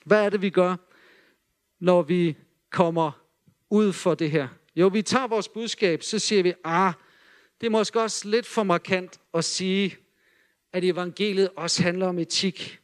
Hvad 0.05 0.25
er 0.25 0.31
det, 0.31 0.43
vi 0.43 0.51
gør? 0.51 0.77
Når 1.81 2.03
vi 2.03 2.37
kommer 2.71 3.11
ud 3.71 3.93
for 3.93 4.15
det 4.15 4.31
her? 4.31 4.49
Jo, 4.77 4.89
vi 4.89 5.03
tager 5.03 5.27
vores 5.27 5.49
budskab, 5.49 6.03
så 6.03 6.19
siger 6.19 6.43
vi, 6.43 6.55
ah, 6.65 6.93
det 7.61 7.67
er 7.67 7.71
måske 7.71 8.01
også 8.01 8.29
lidt 8.29 8.47
for 8.47 8.63
markant 8.63 9.21
at 9.35 9.45
sige, 9.45 9.97
at 10.73 10.85
evangeliet 10.85 11.51
også 11.57 11.83
handler 11.83 12.07
om 12.07 12.19
etik. 12.19 12.81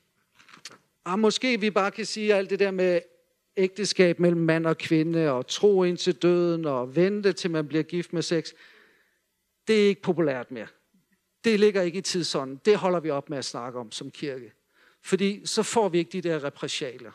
Ah, 1.04 1.18
måske 1.18 1.61
vi 1.61 1.70
bare 1.70 1.90
kan 1.90 2.04
sige 2.06 2.35
alt 2.35 2.50
det 2.50 2.59
der 2.59 2.70
med 2.70 3.00
ægteskab 3.56 4.20
mellem 4.20 4.40
mand 4.40 4.66
og 4.66 4.78
kvinde, 4.78 5.30
og 5.30 5.46
tro 5.46 5.85
ind 5.85 5.96
til 5.96 6.14
døden, 6.14 6.64
og 6.64 6.96
vente 6.96 7.32
til 7.32 7.50
man 7.50 7.68
bliver 7.68 7.82
gift 7.82 8.12
med 8.12 8.22
sex. 8.22 8.50
Det 9.68 9.85
er 9.85 9.88
ikke 9.88 10.02
populært 10.02 10.50
mere. 10.50 10.66
Det 11.44 11.61
ligger 11.61 11.82
ikke 11.82 11.98
i 11.98 12.02
tidsånden. 12.02 12.61
Det 12.64 12.76
holder 12.76 13.00
vi 13.00 13.11
op 13.11 13.30
med 13.30 13.38
at 13.38 13.44
snakke 13.44 13.78
om 13.78 13.92
som 13.92 14.11
kirke. 14.11 14.52
Fordi 15.02 15.46
så 15.46 15.62
får 15.62 15.88
vi 15.88 15.98
ikke 15.98 16.11
de 16.12 16.28
der 16.28 16.44
repressalier. 16.44 17.12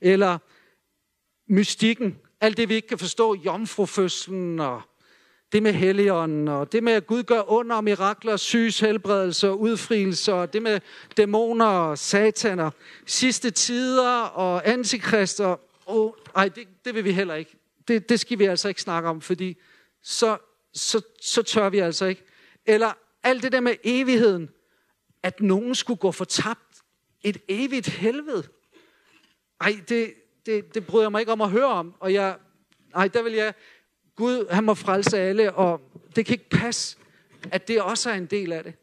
Eller 0.00 0.38
mystikken, 1.46 2.18
alt 2.40 2.56
det 2.56 2.68
vi 2.68 2.74
ikke 2.74 2.88
kan 2.88 2.98
forstå, 2.98 3.34
jomfrufødslen 3.34 4.60
og 4.60 4.82
det 5.52 5.62
med 5.62 5.72
helligånden, 5.72 6.48
og 6.48 6.72
det 6.72 6.82
med 6.82 6.92
at 6.92 7.06
Gud 7.06 7.22
gør 7.22 7.50
under 7.50 7.80
mirakler, 7.80 8.36
syges 8.36 8.80
helbredelse 8.80 9.48
og 9.48 9.60
udfrielse, 9.60 10.34
og 10.34 10.52
det 10.52 10.62
med 10.62 10.80
dæmoner 11.16 11.66
og 11.66 11.98
sataner, 11.98 12.70
sidste 13.06 13.50
tider 13.50 14.22
og 14.22 14.68
antikrister. 14.68 15.56
Oh, 15.86 16.12
ej, 16.36 16.48
det, 16.48 16.68
det 16.84 16.94
vil 16.94 17.04
vi 17.04 17.12
heller 17.12 17.34
ikke. 17.34 17.56
Det, 17.88 18.08
det 18.08 18.20
skal 18.20 18.38
vi 18.38 18.44
altså 18.44 18.68
ikke 18.68 18.80
snakke 18.80 19.08
om, 19.08 19.20
fordi 19.20 19.56
så, 20.02 20.36
så, 20.72 21.00
så 21.20 21.42
tør 21.42 21.68
vi 21.68 21.78
altså 21.78 22.04
ikke. 22.04 22.22
Eller 22.66 22.92
alt 23.22 23.42
det 23.42 23.52
der 23.52 23.60
med 23.60 23.74
evigheden, 23.84 24.50
at 25.22 25.40
nogen 25.40 25.74
skulle 25.74 25.98
gå 25.98 26.12
fortabt. 26.12 26.60
Et 27.22 27.38
evigt 27.48 27.86
helvede. 27.86 28.48
Ej, 29.60 29.80
det, 29.88 30.14
det, 30.46 30.74
det 30.74 30.86
bryder 30.86 31.04
jeg 31.04 31.12
mig 31.12 31.20
ikke 31.20 31.32
om 31.32 31.40
at 31.40 31.50
høre 31.50 31.66
om. 31.66 31.94
Og 32.00 32.12
jeg, 32.12 32.36
nej, 32.94 33.08
der 33.08 33.22
vil 33.22 33.32
jeg, 33.32 33.54
Gud, 34.16 34.46
han 34.50 34.64
må 34.64 34.74
frelse 34.74 35.18
alle, 35.18 35.52
og 35.52 35.80
det 36.16 36.26
kan 36.26 36.32
ikke 36.32 36.50
passe, 36.50 36.96
at 37.52 37.68
det 37.68 37.82
også 37.82 38.10
er 38.10 38.14
en 38.14 38.26
del 38.26 38.52
af 38.52 38.64
det. 38.64 38.74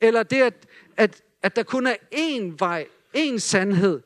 Eller 0.00 0.22
det, 0.22 0.42
at, 0.42 0.66
at, 0.96 1.22
at 1.42 1.56
der 1.56 1.62
kun 1.62 1.86
er 1.86 1.94
én 2.14 2.54
vej, 2.58 2.86
én 3.16 3.38
sandhed. 3.38 4.00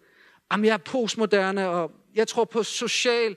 Jamen, 0.53 0.65
jeg 0.65 0.73
er 0.73 0.77
postmoderne, 0.77 1.69
og 1.69 1.93
jeg 2.15 2.29
tror 2.29 2.45
på 2.45 2.63
social 2.63 3.37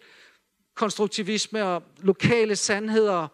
konstruktivisme 0.76 1.64
og 1.64 1.84
lokale 2.00 2.56
sandheder. 2.56 3.28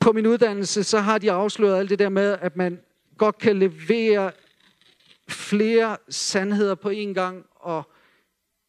På 0.00 0.12
min 0.12 0.26
uddannelse, 0.26 0.84
så 0.84 0.98
har 0.98 1.18
de 1.18 1.32
afsløret 1.32 1.78
alt 1.78 1.90
det 1.90 1.98
der 1.98 2.08
med, 2.08 2.38
at 2.40 2.56
man 2.56 2.80
godt 3.18 3.38
kan 3.38 3.58
levere 3.58 4.32
flere 5.28 5.96
sandheder 6.08 6.74
på 6.74 6.90
én 6.90 7.12
gang, 7.12 7.46
og 7.54 7.92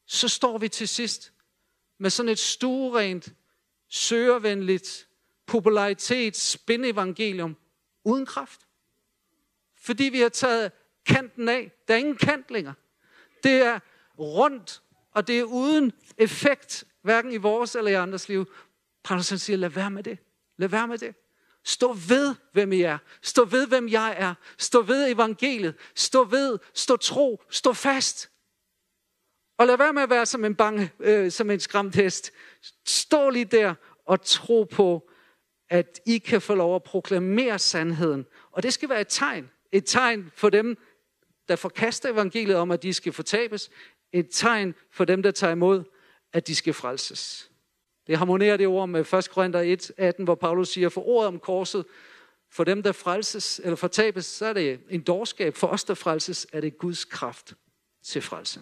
så 0.06 0.28
står 0.28 0.58
vi 0.58 0.68
til 0.70 0.88
sidst 0.88 1.34
med 1.98 2.10
sådan 2.10 2.30
et 2.30 2.40
stuerent, 2.40 3.34
søgervenligt, 3.90 5.08
popularitet, 5.46 6.38
spændevangelium 6.38 7.58
uden 8.06 8.26
kraft. 8.26 8.68
Fordi 9.78 10.04
vi 10.04 10.20
har 10.20 10.30
taget 10.30 10.72
kanten 11.06 11.50
af. 11.50 11.72
Der 11.88 11.94
er 11.94 11.98
ingen 11.98 12.18
kant 12.18 12.52
længere. 12.52 12.74
Det 13.44 13.52
er 13.52 13.80
rundt, 14.20 14.82
og 15.12 15.28
det 15.28 15.40
er 15.40 15.44
uden 15.44 15.92
effekt, 16.18 16.84
hverken 17.02 17.32
i 17.32 17.38
vores 17.38 17.76
eller 17.76 17.92
i 17.92 17.94
andres 17.94 18.30
liv. 18.30 18.54
Paulus 19.04 19.26
siger, 19.26 19.58
lad 19.58 19.70
være 19.70 19.92
med 19.92 20.04
det. 20.04 20.18
Lad 20.58 20.70
være 20.70 20.88
med 20.88 20.98
det. 20.98 21.16
Stå 21.64 21.94
ved, 21.94 22.36
hvem 22.52 22.72
I 22.72 22.82
er. 22.82 22.98
Stå 23.22 23.46
ved, 23.46 23.68
hvem 23.68 23.90
jeg 23.90 24.16
er. 24.18 24.34
Stå 24.58 24.82
ved 24.82 25.12
evangeliet. 25.12 25.76
Stå 25.96 26.24
ved, 26.24 26.60
stå 26.74 26.98
tro, 26.98 27.44
stå 27.50 27.74
fast. 27.74 28.30
Og 29.58 29.68
lad 29.68 29.78
være 29.78 29.94
med 29.94 30.02
at 30.02 30.10
være 30.10 30.26
som 30.26 30.46
en 30.46 30.56
bange, 30.56 30.92
øh, 31.00 31.32
som 31.32 31.50
en 31.50 31.60
skræmt 31.60 31.96
hest. 31.96 32.32
Stå 32.88 33.30
lige 33.30 33.46
der 33.46 33.74
og 34.06 34.22
tro 34.22 34.64
på, 34.64 35.10
at 35.70 36.00
I 36.06 36.18
kan 36.18 36.42
få 36.42 36.56
lov 36.56 36.76
at 36.76 36.84
proklamere 36.84 37.60
sandheden. 37.60 38.26
Og 38.52 38.64
det 38.64 38.74
skal 38.74 38.90
være 38.90 39.02
et 39.02 39.08
tegn. 39.10 39.50
Et 39.72 39.84
tegn 39.86 40.32
for 40.36 40.50
dem, 40.50 40.78
der 41.48 41.56
forkaster 41.56 42.10
evangeliet 42.10 42.58
om, 42.58 42.72
at 42.72 42.84
de 42.84 42.94
skal 42.94 43.14
fortabes. 43.14 43.70
Et 44.12 44.28
tegn 44.32 44.76
for 44.92 45.06
dem, 45.06 45.24
der 45.24 45.32
tager 45.32 45.52
imod, 45.52 45.84
at 46.34 46.48
de 46.48 46.56
skal 46.56 46.74
frelses. 46.74 47.50
Det 48.08 48.18
harmonerer 48.18 48.58
det 48.58 48.68
ord 48.68 48.90
med 48.90 49.14
1. 49.14 49.30
Korinther 49.30 49.62
1, 49.62 49.92
18, 49.98 50.24
hvor 50.24 50.36
Paulus 50.36 50.70
siger, 50.70 50.90
for 50.90 51.08
ordet 51.08 51.28
om 51.28 51.40
korset, 51.40 51.86
for 52.52 52.64
dem, 52.64 52.84
der 52.84 52.92
frelses 52.92 53.62
eller 53.64 53.76
fortabes, 53.76 54.26
så 54.26 54.46
er 54.46 54.54
det 54.54 54.80
en 54.90 55.02
dårskab. 55.02 55.56
For 55.56 55.68
os, 55.68 55.84
der 55.84 55.94
frelses, 55.94 56.48
er 56.54 56.62
det 56.62 56.78
Guds 56.78 57.06
kraft 57.06 57.54
til 58.04 58.22
frelse. 58.22 58.62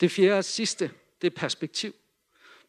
Det 0.00 0.10
fjerde 0.10 0.38
og 0.38 0.44
sidste, 0.44 0.90
det 1.22 1.26
er 1.32 1.36
perspektiv. 1.36 1.94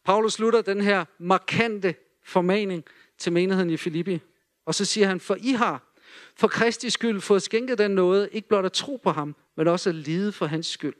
Paulus 0.03 0.33
slutter 0.33 0.61
den 0.61 0.81
her 0.81 1.05
markante 1.17 1.95
formaning 2.23 2.83
til 3.17 3.31
menigheden 3.31 3.69
i 3.69 3.77
Filippi. 3.77 4.19
Og 4.65 4.75
så 4.75 4.85
siger 4.85 5.07
han, 5.07 5.19
for 5.19 5.35
I 5.39 5.51
har 5.51 5.91
for 6.35 6.47
Kristi 6.47 6.89
skyld 6.89 7.21
fået 7.21 7.43
skænket 7.43 7.77
den 7.77 7.91
noget, 7.91 8.29
ikke 8.31 8.47
blot 8.47 8.65
at 8.65 8.73
tro 8.73 8.99
på 9.03 9.11
ham, 9.11 9.35
men 9.57 9.67
også 9.67 9.89
at 9.89 9.95
lide 9.95 10.31
for 10.31 10.45
hans 10.45 10.67
skyld. 10.67 10.95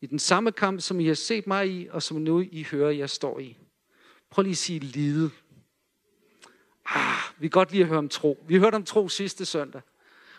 I 0.00 0.06
den 0.06 0.18
samme 0.18 0.52
kamp, 0.52 0.80
som 0.80 1.00
I 1.00 1.06
har 1.06 1.14
set 1.14 1.46
mig 1.46 1.68
i, 1.68 1.88
og 1.90 2.02
som 2.02 2.16
nu 2.16 2.40
I 2.40 2.66
hører, 2.70 2.90
jeg 2.90 3.10
står 3.10 3.38
i. 3.38 3.56
Prøv 4.30 4.42
lige 4.42 4.52
at 4.52 4.56
sige 4.56 4.78
lide. 4.78 5.30
Ah, 6.86 7.18
vi 7.38 7.46
kan 7.46 7.50
godt 7.50 7.70
lige 7.70 7.82
at 7.82 7.88
høre 7.88 7.98
om 7.98 8.08
tro. 8.08 8.44
Vi 8.48 8.58
hørte 8.58 8.74
om 8.74 8.84
tro 8.84 9.08
sidste 9.08 9.44
søndag. 9.44 9.82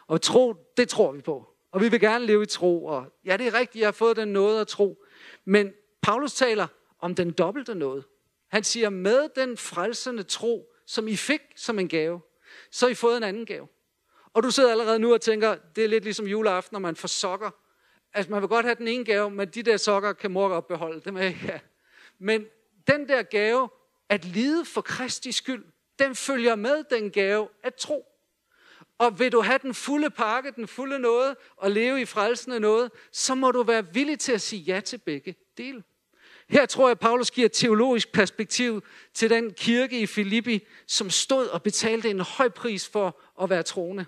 Og 0.07 0.21
tro, 0.21 0.55
det 0.77 0.89
tror 0.89 1.11
vi 1.11 1.21
på. 1.21 1.52
Og 1.73 1.81
vi 1.81 1.89
vil 1.89 1.99
gerne 1.99 2.25
leve 2.25 2.43
i 2.43 2.45
tro. 2.45 2.85
Og 2.85 3.05
ja, 3.25 3.37
det 3.37 3.47
er 3.47 3.53
rigtigt, 3.53 3.79
jeg 3.79 3.87
har 3.87 3.91
fået 3.91 4.17
den 4.17 4.27
noget 4.27 4.61
at 4.61 4.67
tro. 4.67 5.03
Men 5.45 5.73
Paulus 6.01 6.33
taler 6.33 6.67
om 6.99 7.15
den 7.15 7.31
dobbelte 7.31 7.75
noget. 7.75 8.03
Han 8.47 8.63
siger, 8.63 8.89
med 8.89 9.29
den 9.35 9.57
frelsende 9.57 10.23
tro, 10.23 10.73
som 10.85 11.07
I 11.07 11.15
fik 11.15 11.41
som 11.55 11.79
en 11.79 11.87
gave, 11.87 12.21
så 12.71 12.85
har 12.85 12.91
I 12.91 12.95
fået 12.95 13.17
en 13.17 13.23
anden 13.23 13.45
gave. 13.45 13.67
Og 14.33 14.43
du 14.43 14.51
sidder 14.51 14.71
allerede 14.71 14.99
nu 14.99 15.13
og 15.13 15.21
tænker, 15.21 15.55
det 15.75 15.83
er 15.83 15.87
lidt 15.87 16.03
ligesom 16.03 16.27
juleaften, 16.27 16.75
når 16.75 16.79
man 16.79 16.95
får 16.95 17.07
sokker. 17.07 17.49
Altså, 18.13 18.31
man 18.31 18.41
vil 18.41 18.49
godt 18.49 18.65
have 18.65 18.75
den 18.75 18.87
ene 18.87 19.05
gave, 19.05 19.31
men 19.31 19.47
de 19.47 19.63
der 19.63 19.77
sokker 19.77 20.13
kan 20.13 20.31
mor 20.31 20.49
godt 20.49 20.67
beholde. 20.67 21.01
Dem 21.01 21.17
er, 21.17 21.23
ja. 21.23 21.59
Men 22.19 22.45
den 22.87 23.09
der 23.09 23.23
gave, 23.23 23.69
at 24.09 24.25
lide 24.25 24.65
for 24.65 24.81
Kristi 24.81 25.31
skyld, 25.31 25.65
den 25.99 26.15
følger 26.15 26.55
med 26.55 26.83
den 26.89 27.11
gave 27.11 27.47
at 27.63 27.75
tro. 27.75 28.12
Og 28.97 29.19
vil 29.19 29.31
du 29.31 29.41
have 29.41 29.59
den 29.61 29.73
fulde 29.73 30.09
pakke, 30.09 30.51
den 30.55 30.67
fulde 30.67 30.99
noget, 30.99 31.35
og 31.57 31.71
leve 31.71 32.01
i 32.01 32.05
frelsende 32.05 32.59
noget, 32.59 32.91
så 33.11 33.35
må 33.35 33.51
du 33.51 33.63
være 33.63 33.93
villig 33.93 34.19
til 34.19 34.31
at 34.31 34.41
sige 34.41 34.61
ja 34.61 34.79
til 34.79 34.97
begge 34.97 35.35
dele. 35.57 35.83
Her 36.49 36.65
tror 36.65 36.87
jeg, 36.87 36.91
at 36.91 36.99
Paulus 36.99 37.31
giver 37.31 37.45
et 37.45 37.51
teologisk 37.51 38.11
perspektiv 38.11 38.83
til 39.13 39.29
den 39.29 39.53
kirke 39.53 39.99
i 39.99 40.05
Filippi, 40.05 40.67
som 40.87 41.09
stod 41.09 41.47
og 41.47 41.63
betalte 41.63 42.09
en 42.09 42.19
høj 42.19 42.49
pris 42.49 42.89
for 42.89 43.21
at 43.41 43.49
være 43.49 43.63
troende. 43.63 44.05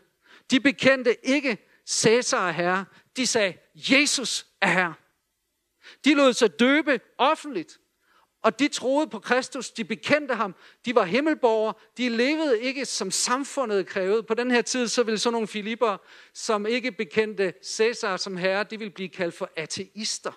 De 0.51 0.59
bekendte 0.59 1.27
ikke 1.27 1.57
Cæsar 1.87 2.47
er 2.47 2.51
herre. 2.51 2.85
De 3.17 3.27
sagde, 3.27 3.57
Jesus 3.75 4.45
er 4.61 4.67
herre. 4.67 4.93
De 6.05 6.13
lod 6.13 6.33
sig 6.33 6.59
døbe 6.59 6.99
offentligt. 7.17 7.79
Og 8.45 8.59
de 8.59 8.67
troede 8.67 9.07
på 9.07 9.19
Kristus, 9.19 9.71
de 9.71 9.83
bekendte 9.83 10.33
ham, 10.35 10.55
de 10.85 10.95
var 10.95 11.03
himmelborgere, 11.03 11.73
de 11.97 12.09
levede 12.09 12.61
ikke 12.61 12.85
som 12.85 13.11
samfundet 13.11 13.87
krævede. 13.87 14.23
På 14.23 14.33
den 14.33 14.51
her 14.51 14.61
tid, 14.61 14.87
så 14.87 15.03
ville 15.03 15.17
sådan 15.17 15.33
nogle 15.33 15.47
filipper, 15.47 15.97
som 16.33 16.65
ikke 16.65 16.91
bekendte 16.91 17.53
Cæsar 17.63 18.17
som 18.17 18.37
herre, 18.37 18.63
de 18.63 18.79
ville 18.79 18.91
blive 18.91 19.09
kaldt 19.09 19.35
for 19.35 19.49
ateister. 19.55 20.31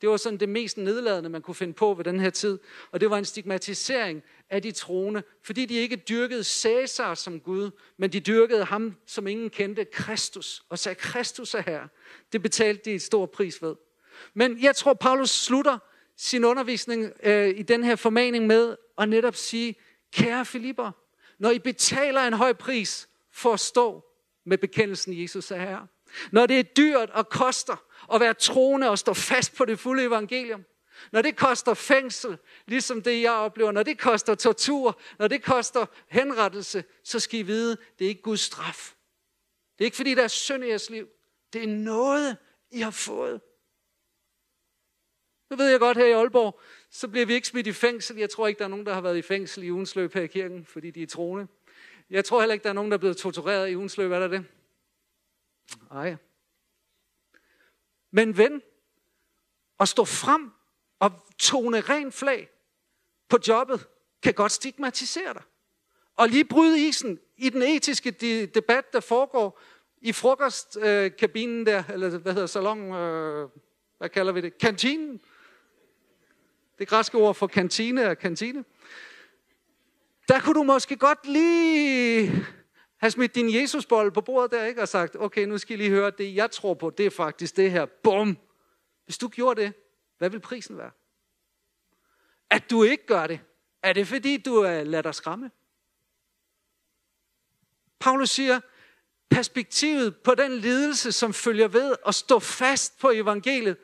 Det 0.00 0.08
var 0.08 0.16
sådan 0.16 0.40
det 0.40 0.48
mest 0.48 0.76
nedladende, 0.76 1.28
man 1.28 1.42
kunne 1.42 1.54
finde 1.54 1.72
på 1.72 1.94
ved 1.94 2.04
den 2.04 2.20
her 2.20 2.30
tid. 2.30 2.58
Og 2.92 3.00
det 3.00 3.10
var 3.10 3.18
en 3.18 3.24
stigmatisering 3.24 4.22
af 4.50 4.62
de 4.62 4.70
troende, 4.70 5.22
fordi 5.42 5.66
de 5.66 5.74
ikke 5.74 5.96
dyrkede 5.96 6.44
Cæsar 6.44 7.14
som 7.14 7.40
Gud, 7.40 7.70
men 7.96 8.12
de 8.12 8.20
dyrkede 8.20 8.64
ham, 8.64 8.96
som 9.06 9.26
ingen 9.26 9.50
kendte, 9.50 9.84
Kristus, 9.84 10.62
og 10.68 10.78
sagde, 10.78 10.94
Kristus 10.94 11.54
er 11.54 11.62
her. 11.62 11.82
Det 12.32 12.42
betalte 12.42 12.82
de 12.84 12.94
et 12.94 13.02
stor 13.02 13.26
pris 13.26 13.62
ved. 13.62 13.74
Men 14.34 14.62
jeg 14.62 14.76
tror, 14.76 14.94
Paulus 14.94 15.30
slutter 15.30 15.78
sin 16.22 16.44
undervisning 16.44 17.12
øh, 17.22 17.48
i 17.48 17.62
den 17.62 17.84
her 17.84 17.96
formaning 17.96 18.46
med 18.46 18.76
at 18.98 19.08
netop 19.08 19.36
sige, 19.36 19.74
kære 20.12 20.44
Filipper, 20.44 20.90
når 21.38 21.50
I 21.50 21.58
betaler 21.58 22.20
en 22.20 22.32
høj 22.32 22.52
pris 22.52 23.08
for 23.32 23.52
at 23.52 23.60
stå 23.60 24.04
med 24.46 24.58
bekendelsen, 24.58 25.22
Jesus 25.22 25.50
er 25.50 25.58
her, 25.58 25.86
når 26.32 26.46
det 26.46 26.58
er 26.58 26.62
dyrt 26.62 27.10
og 27.10 27.28
koster, 27.28 27.84
at 28.14 28.20
være 28.20 28.34
troende 28.34 28.90
og 28.90 28.98
stå 28.98 29.14
fast 29.14 29.54
på 29.54 29.64
det 29.64 29.78
fulde 29.78 30.04
evangelium. 30.04 30.64
Når 31.12 31.22
det 31.22 31.36
koster 31.36 31.74
fængsel, 31.74 32.38
ligesom 32.66 33.02
det 33.02 33.22
jeg 33.22 33.32
oplever, 33.32 33.72
når 33.72 33.82
det 33.82 33.98
koster 33.98 34.34
tortur, 34.34 35.00
når 35.18 35.28
det 35.28 35.42
koster 35.42 35.86
henrettelse, 36.08 36.84
så 37.04 37.20
skal 37.20 37.40
I 37.40 37.42
vide, 37.42 37.76
det 37.98 38.04
er 38.04 38.08
ikke 38.08 38.22
Guds 38.22 38.40
straf. 38.40 38.94
Det 39.78 39.84
er 39.84 39.86
ikke 39.86 39.96
fordi, 39.96 40.14
der 40.14 40.24
er 40.24 40.28
synd 40.28 40.64
i 40.64 40.68
jeres 40.68 40.90
liv. 40.90 41.08
Det 41.52 41.62
er 41.62 41.68
noget, 41.68 42.36
I 42.70 42.80
har 42.80 42.90
fået. 42.90 43.40
Nu 45.50 45.56
ved 45.56 45.70
jeg 45.70 45.80
godt, 45.80 45.96
her 45.96 46.06
i 46.06 46.12
Aalborg, 46.12 46.60
så 46.90 47.08
bliver 47.08 47.26
vi 47.26 47.34
ikke 47.34 47.48
smidt 47.48 47.66
i 47.66 47.72
fængsel. 47.72 48.16
Jeg 48.16 48.30
tror 48.30 48.46
ikke, 48.46 48.58
der 48.58 48.64
er 48.64 48.68
nogen, 48.68 48.86
der 48.86 48.94
har 48.94 49.00
været 49.00 49.16
i 49.16 49.22
fængsel 49.22 49.62
i 49.62 49.70
ugens 49.70 49.96
løb 49.96 50.14
her 50.14 50.22
i 50.22 50.26
kirken, 50.26 50.66
fordi 50.66 50.90
de 50.90 51.02
er 51.02 51.06
troende. 51.06 51.46
Jeg 52.10 52.24
tror 52.24 52.40
heller 52.40 52.52
ikke, 52.52 52.62
der 52.62 52.68
er 52.68 52.74
nogen, 52.74 52.90
der 52.90 52.96
er 52.96 53.00
blevet 53.00 53.16
tortureret 53.16 53.70
i 53.70 53.76
ugens 53.76 53.98
løb. 53.98 54.12
Er 54.12 54.18
der 54.18 54.28
det? 54.28 54.44
Nej. 55.90 56.16
Men 58.10 58.36
ven, 58.36 58.62
at 59.80 59.88
stå 59.88 60.04
frem 60.04 60.50
og 60.98 61.12
tone 61.38 61.80
ren 61.80 62.12
flag 62.12 62.48
på 63.28 63.38
jobbet, 63.48 63.86
kan 64.22 64.34
godt 64.34 64.52
stigmatisere 64.52 65.34
dig. 65.34 65.42
Og 66.16 66.28
lige 66.28 66.44
bryde 66.44 66.88
isen 66.88 67.20
i 67.36 67.48
den 67.48 67.62
etiske 67.62 68.10
debat, 68.46 68.92
der 68.92 69.00
foregår 69.00 69.60
i 70.00 70.12
frokostkabinen 70.12 71.66
der, 71.66 71.84
eller 71.92 72.18
hvad 72.18 72.32
hedder 72.32 72.46
salon, 72.46 72.94
øh, 72.94 73.48
hvad 73.98 74.08
kalder 74.08 74.32
vi 74.32 74.40
det? 74.40 74.58
Kantinen. 74.58 75.20
Det 76.80 76.88
græske 76.88 77.18
ord 77.18 77.34
for 77.34 77.46
kantine 77.46 78.02
er 78.02 78.14
kantine. 78.14 78.64
Der 80.28 80.40
kunne 80.40 80.54
du 80.54 80.62
måske 80.62 80.96
godt 80.96 81.26
lige 81.26 82.46
have 82.96 83.10
smidt 83.10 83.34
din 83.34 83.54
Jesusbold 83.54 84.12
på 84.12 84.20
bordet 84.20 84.50
der, 84.50 84.64
ikke? 84.64 84.82
Og 84.82 84.88
sagt, 84.88 85.16
okay, 85.16 85.44
nu 85.44 85.58
skal 85.58 85.74
I 85.74 85.82
lige 85.82 85.90
høre, 85.90 86.10
det 86.10 86.34
jeg 86.34 86.50
tror 86.50 86.74
på, 86.74 86.90
det 86.90 87.06
er 87.06 87.10
faktisk 87.10 87.56
det 87.56 87.70
her. 87.70 87.86
Bum! 87.86 88.38
Hvis 89.04 89.18
du 89.18 89.28
gjorde 89.28 89.62
det, 89.62 89.72
hvad 90.18 90.30
vil 90.30 90.40
prisen 90.40 90.78
være? 90.78 90.90
At 92.50 92.70
du 92.70 92.82
ikke 92.82 93.06
gør 93.06 93.26
det, 93.26 93.40
er 93.82 93.92
det 93.92 94.06
fordi, 94.08 94.36
du 94.36 94.54
er 94.54 94.84
lader 94.84 95.02
dig 95.02 95.14
skræmme? 95.14 95.50
Paulus 97.98 98.30
siger, 98.30 98.60
perspektivet 99.30 100.16
på 100.16 100.34
den 100.34 100.52
lidelse, 100.52 101.12
som 101.12 101.32
følger 101.34 101.68
ved 101.68 101.96
at 102.06 102.14
stå 102.14 102.38
fast 102.38 102.98
på 102.98 103.10
evangeliet, 103.10 103.76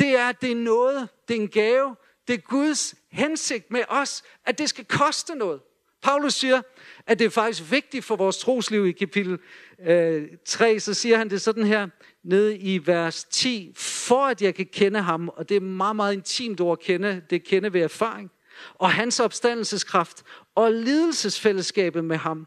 det 0.00 0.08
er, 0.08 0.28
at 0.28 0.40
det 0.40 0.50
er 0.50 0.56
noget, 0.56 1.08
det 1.28 1.36
er 1.36 1.40
en 1.40 1.48
gave, 1.48 1.96
det 2.28 2.34
er 2.34 2.40
Guds 2.40 2.94
hensigt 3.10 3.70
med 3.70 3.82
os, 3.88 4.22
at 4.44 4.58
det 4.58 4.68
skal 4.68 4.84
koste 4.84 5.34
noget. 5.34 5.60
Paulus 6.02 6.34
siger, 6.34 6.62
at 7.06 7.18
det 7.18 7.24
er 7.24 7.30
faktisk 7.30 7.70
vigtigt 7.70 8.04
for 8.04 8.16
vores 8.16 8.38
trosliv 8.38 8.86
i 8.86 8.92
kapitel 8.92 9.38
øh, 9.80 10.28
3, 10.44 10.80
så 10.80 10.94
siger 10.94 11.16
han 11.16 11.30
det 11.30 11.40
sådan 11.40 11.66
her, 11.66 11.88
nede 12.22 12.56
i 12.56 12.86
vers 12.86 13.24
10, 13.24 13.72
for 13.76 14.26
at 14.26 14.42
jeg 14.42 14.54
kan 14.54 14.66
kende 14.66 15.00
ham, 15.00 15.28
og 15.28 15.48
det 15.48 15.56
er 15.56 15.60
meget, 15.60 15.96
meget 15.96 16.12
intimt 16.12 16.60
ord 16.60 16.78
at 16.78 16.84
kende, 16.84 17.22
det 17.30 17.44
kende 17.44 17.72
ved 17.72 17.80
erfaring, 17.80 18.30
og 18.74 18.92
hans 18.92 19.20
opstandelseskraft, 19.20 20.22
og 20.54 20.72
lidelsesfællesskabet 20.72 22.04
med 22.04 22.16
ham. 22.16 22.46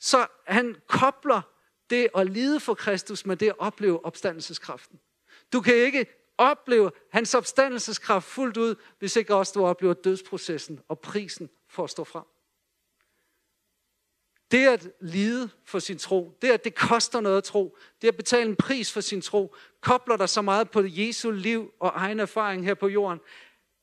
Så 0.00 0.26
han 0.46 0.76
kobler 0.88 1.40
det 1.90 2.08
at 2.16 2.30
lide 2.30 2.60
for 2.60 2.74
Kristus 2.74 3.26
med 3.26 3.36
det 3.36 3.48
at 3.48 3.58
opleve 3.58 4.04
opstandelseskraften. 4.04 4.98
Du 5.52 5.60
kan 5.60 5.74
ikke 5.74 6.19
opleve 6.40 6.90
hans 7.10 7.34
opstandelseskraft 7.34 8.26
fuldt 8.26 8.56
ud, 8.56 8.74
hvis 8.98 9.16
ikke 9.16 9.34
også 9.34 9.52
du 9.54 9.66
oplever 9.66 9.94
dødsprocessen 9.94 10.80
og 10.88 11.00
prisen 11.00 11.50
for 11.68 11.84
at 11.84 11.90
stå 11.90 12.04
frem. 12.04 12.24
Det 14.50 14.66
at 14.66 14.88
lide 15.00 15.50
for 15.64 15.78
sin 15.78 15.98
tro, 15.98 16.38
det 16.42 16.50
at 16.50 16.64
det 16.64 16.74
koster 16.74 17.20
noget 17.20 17.36
at 17.36 17.44
tro, 17.44 17.76
det 18.02 18.08
at 18.08 18.16
betale 18.16 18.50
en 18.50 18.56
pris 18.56 18.92
for 18.92 19.00
sin 19.00 19.20
tro, 19.20 19.54
kobler 19.80 20.16
dig 20.16 20.28
så 20.28 20.42
meget 20.42 20.70
på 20.70 20.82
Jesu 20.84 21.30
liv 21.30 21.72
og 21.80 21.92
egen 21.94 22.20
erfaring 22.20 22.64
her 22.64 22.74
på 22.74 22.88
jorden. 22.88 23.20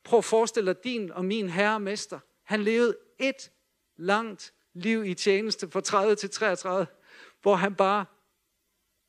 Prøv 0.04 0.18
at 0.18 0.26
forestille 0.26 0.74
dig 0.74 0.84
din 0.84 1.12
og 1.12 1.26
min 1.26 1.50
herre 1.50 1.76
og 1.76 1.82
mester. 1.82 2.20
Han 2.44 2.64
levede 2.64 2.98
et 3.20 3.52
langt 3.98 4.54
liv 4.74 5.06
i 5.06 5.14
tjeneste 5.14 5.72
fra 5.72 5.82
30 5.82 6.16
til 6.16 6.30
33, 6.30 6.88
hvor 7.42 7.56
han 7.56 7.76
bare 7.76 8.06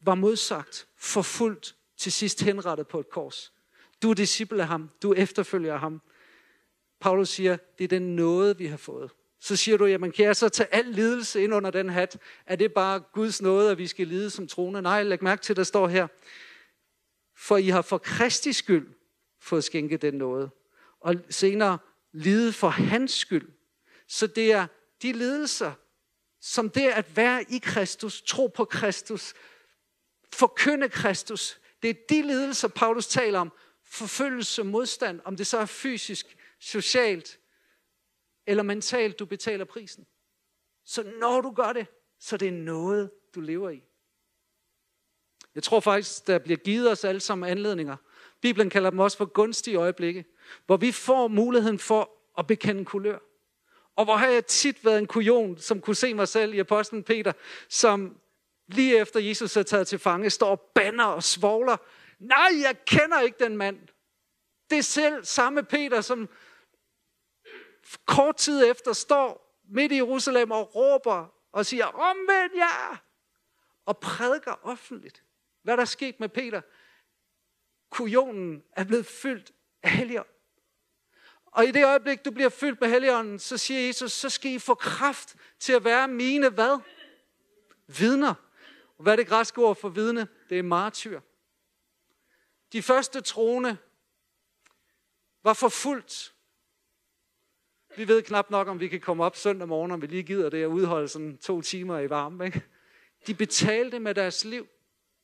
var 0.00 0.14
modsagt, 0.14 0.88
forfulgt, 0.96 1.77
til 1.98 2.12
sidst 2.12 2.42
henrettet 2.42 2.88
på 2.88 3.00
et 3.00 3.10
kors. 3.10 3.52
Du 4.02 4.10
er 4.10 4.14
disciple 4.14 4.62
af 4.62 4.68
ham. 4.68 4.90
Du 5.02 5.14
efterfølger 5.14 5.76
ham. 5.76 6.02
Paulus 7.00 7.28
siger, 7.28 7.56
det 7.78 7.84
er 7.84 7.88
den 7.88 8.16
nåde, 8.16 8.58
vi 8.58 8.66
har 8.66 8.76
fået. 8.76 9.10
Så 9.40 9.56
siger 9.56 9.76
du, 9.76 9.86
jamen 9.86 10.12
kan 10.12 10.24
jeg 10.24 10.36
så 10.36 10.48
tage 10.48 10.74
al 10.74 10.84
lidelse 10.84 11.42
ind 11.42 11.54
under 11.54 11.70
den 11.70 11.88
hat? 11.88 12.18
Er 12.46 12.56
det 12.56 12.72
bare 12.72 13.00
Guds 13.00 13.42
nåde, 13.42 13.70
at 13.70 13.78
vi 13.78 13.86
skal 13.86 14.06
lide 14.06 14.30
som 14.30 14.46
troende? 14.48 14.82
Nej, 14.82 15.02
læg 15.02 15.22
mærke 15.22 15.42
til, 15.42 15.56
der 15.56 15.64
står 15.64 15.88
her. 15.88 16.06
For 17.36 17.56
I 17.56 17.68
har 17.68 17.82
for 17.82 17.98
Kristi 17.98 18.52
skyld 18.52 18.88
fået 19.40 19.64
skænket 19.64 20.02
den 20.02 20.14
nåde. 20.14 20.50
Og 21.00 21.14
senere 21.30 21.78
lide 22.12 22.52
for 22.52 22.68
hans 22.68 23.12
skyld. 23.12 23.48
Så 24.06 24.26
det 24.26 24.52
er 24.52 24.66
de 25.02 25.12
lidelser, 25.12 25.72
som 26.40 26.70
det 26.70 26.88
at 26.88 27.16
være 27.16 27.42
i 27.42 27.58
Kristus, 27.58 28.22
tro 28.22 28.46
på 28.46 28.64
Kristus, 28.64 29.34
forkynde 30.32 30.88
Kristus, 30.88 31.60
det 31.82 31.90
er 31.90 31.94
de 32.08 32.22
lidelser, 32.22 32.68
Paulus 32.68 33.06
taler 33.06 33.38
om. 33.38 33.52
Forfølgelse, 33.84 34.64
modstand, 34.64 35.20
om 35.24 35.36
det 35.36 35.46
så 35.46 35.58
er 35.58 35.66
fysisk, 35.66 36.36
socialt 36.58 37.38
eller 38.46 38.62
mentalt, 38.62 39.18
du 39.18 39.26
betaler 39.26 39.64
prisen. 39.64 40.06
Så 40.84 41.12
når 41.20 41.40
du 41.40 41.50
gør 41.50 41.72
det, 41.72 41.86
så 42.18 42.36
det 42.36 42.48
er 42.48 42.52
noget, 42.52 43.10
du 43.34 43.40
lever 43.40 43.70
i. 43.70 43.82
Jeg 45.54 45.62
tror 45.62 45.80
faktisk, 45.80 46.26
der 46.26 46.38
bliver 46.38 46.56
givet 46.56 46.90
os 46.90 47.04
alle 47.04 47.20
sammen 47.20 47.50
anledninger. 47.50 47.96
Bibelen 48.40 48.70
kalder 48.70 48.90
dem 48.90 48.98
også 48.98 49.16
for 49.16 49.24
gunstige 49.24 49.76
øjeblikke, 49.76 50.24
hvor 50.66 50.76
vi 50.76 50.92
får 50.92 51.28
muligheden 51.28 51.78
for 51.78 52.10
at 52.38 52.46
bekende 52.46 52.84
kulør. 52.84 53.18
Og 53.96 54.04
hvor 54.04 54.16
har 54.16 54.26
jeg 54.26 54.46
tit 54.46 54.84
været 54.84 54.98
en 54.98 55.06
kujon, 55.06 55.58
som 55.58 55.80
kunne 55.80 55.96
se 55.96 56.14
mig 56.14 56.28
selv 56.28 56.54
i 56.54 56.58
apostlen 56.58 57.04
Peter, 57.04 57.32
som 57.68 58.20
lige 58.68 58.98
efter 58.98 59.20
Jesus 59.20 59.56
er 59.56 59.62
taget 59.62 59.88
til 59.88 59.98
fange, 59.98 60.30
står 60.30 60.50
og 60.50 60.60
banner 60.60 61.04
og 61.04 61.22
svogler. 61.22 61.76
Nej, 62.18 62.50
jeg 62.62 62.84
kender 62.86 63.20
ikke 63.20 63.44
den 63.44 63.56
mand. 63.56 63.88
Det 64.70 64.78
er 64.78 64.82
selv 64.82 65.24
samme 65.24 65.62
Peter, 65.62 66.00
som 66.00 66.28
kort 68.06 68.36
tid 68.36 68.70
efter 68.70 68.92
står 68.92 69.60
midt 69.68 69.92
i 69.92 69.96
Jerusalem 69.96 70.50
og 70.50 70.74
råber 70.74 71.34
og 71.52 71.66
siger, 71.66 71.86
omvend 71.86 72.54
jer! 72.54 73.02
Og 73.86 73.98
prædiker 73.98 74.66
offentligt. 74.66 75.22
Hvad 75.62 75.76
der 75.76 75.80
er 75.80 75.86
sket 75.86 76.20
med 76.20 76.28
Peter? 76.28 76.60
Kujonen 77.90 78.62
er 78.72 78.84
blevet 78.84 79.06
fyldt 79.06 79.52
af 79.82 79.90
helligånd. 79.90 80.26
Og 81.46 81.64
i 81.64 81.70
det 81.70 81.84
øjeblik, 81.84 82.24
du 82.24 82.30
bliver 82.30 82.48
fyldt 82.48 82.80
med 82.80 82.88
helligånden, 82.88 83.38
så 83.38 83.58
siger 83.58 83.86
Jesus, 83.86 84.12
så 84.12 84.30
skal 84.30 84.50
I 84.50 84.58
få 84.58 84.74
kraft 84.74 85.36
til 85.58 85.72
at 85.72 85.84
være 85.84 86.08
mine 86.08 86.48
hvad? 86.48 86.80
Vidner. 87.86 88.34
Og 88.98 89.02
hvad 89.02 89.12
er 89.12 89.16
det 89.16 89.26
græske 89.26 89.64
ord 89.64 89.76
for 89.76 89.88
vidne? 89.88 90.28
Det 90.48 90.58
er 90.58 90.62
martyr. 90.62 91.20
De 92.72 92.82
første 92.82 93.20
troende 93.20 93.76
var 95.42 95.52
forfulgt. 95.52 96.34
Vi 97.96 98.08
ved 98.08 98.22
knap 98.22 98.50
nok, 98.50 98.68
om 98.68 98.80
vi 98.80 98.88
kan 98.88 99.00
komme 99.00 99.24
op 99.24 99.36
søndag 99.36 99.68
morgen, 99.68 99.90
om 99.90 100.02
vi 100.02 100.06
lige 100.06 100.22
gider 100.22 100.50
det 100.50 100.62
at 100.62 100.66
udholde 100.66 101.08
sådan 101.08 101.38
to 101.38 101.62
timer 101.62 101.98
i 101.98 102.10
varme. 102.10 102.46
Ikke? 102.46 102.62
De 103.26 103.34
betalte 103.34 103.98
med 103.98 104.14
deres 104.14 104.44
liv. 104.44 104.68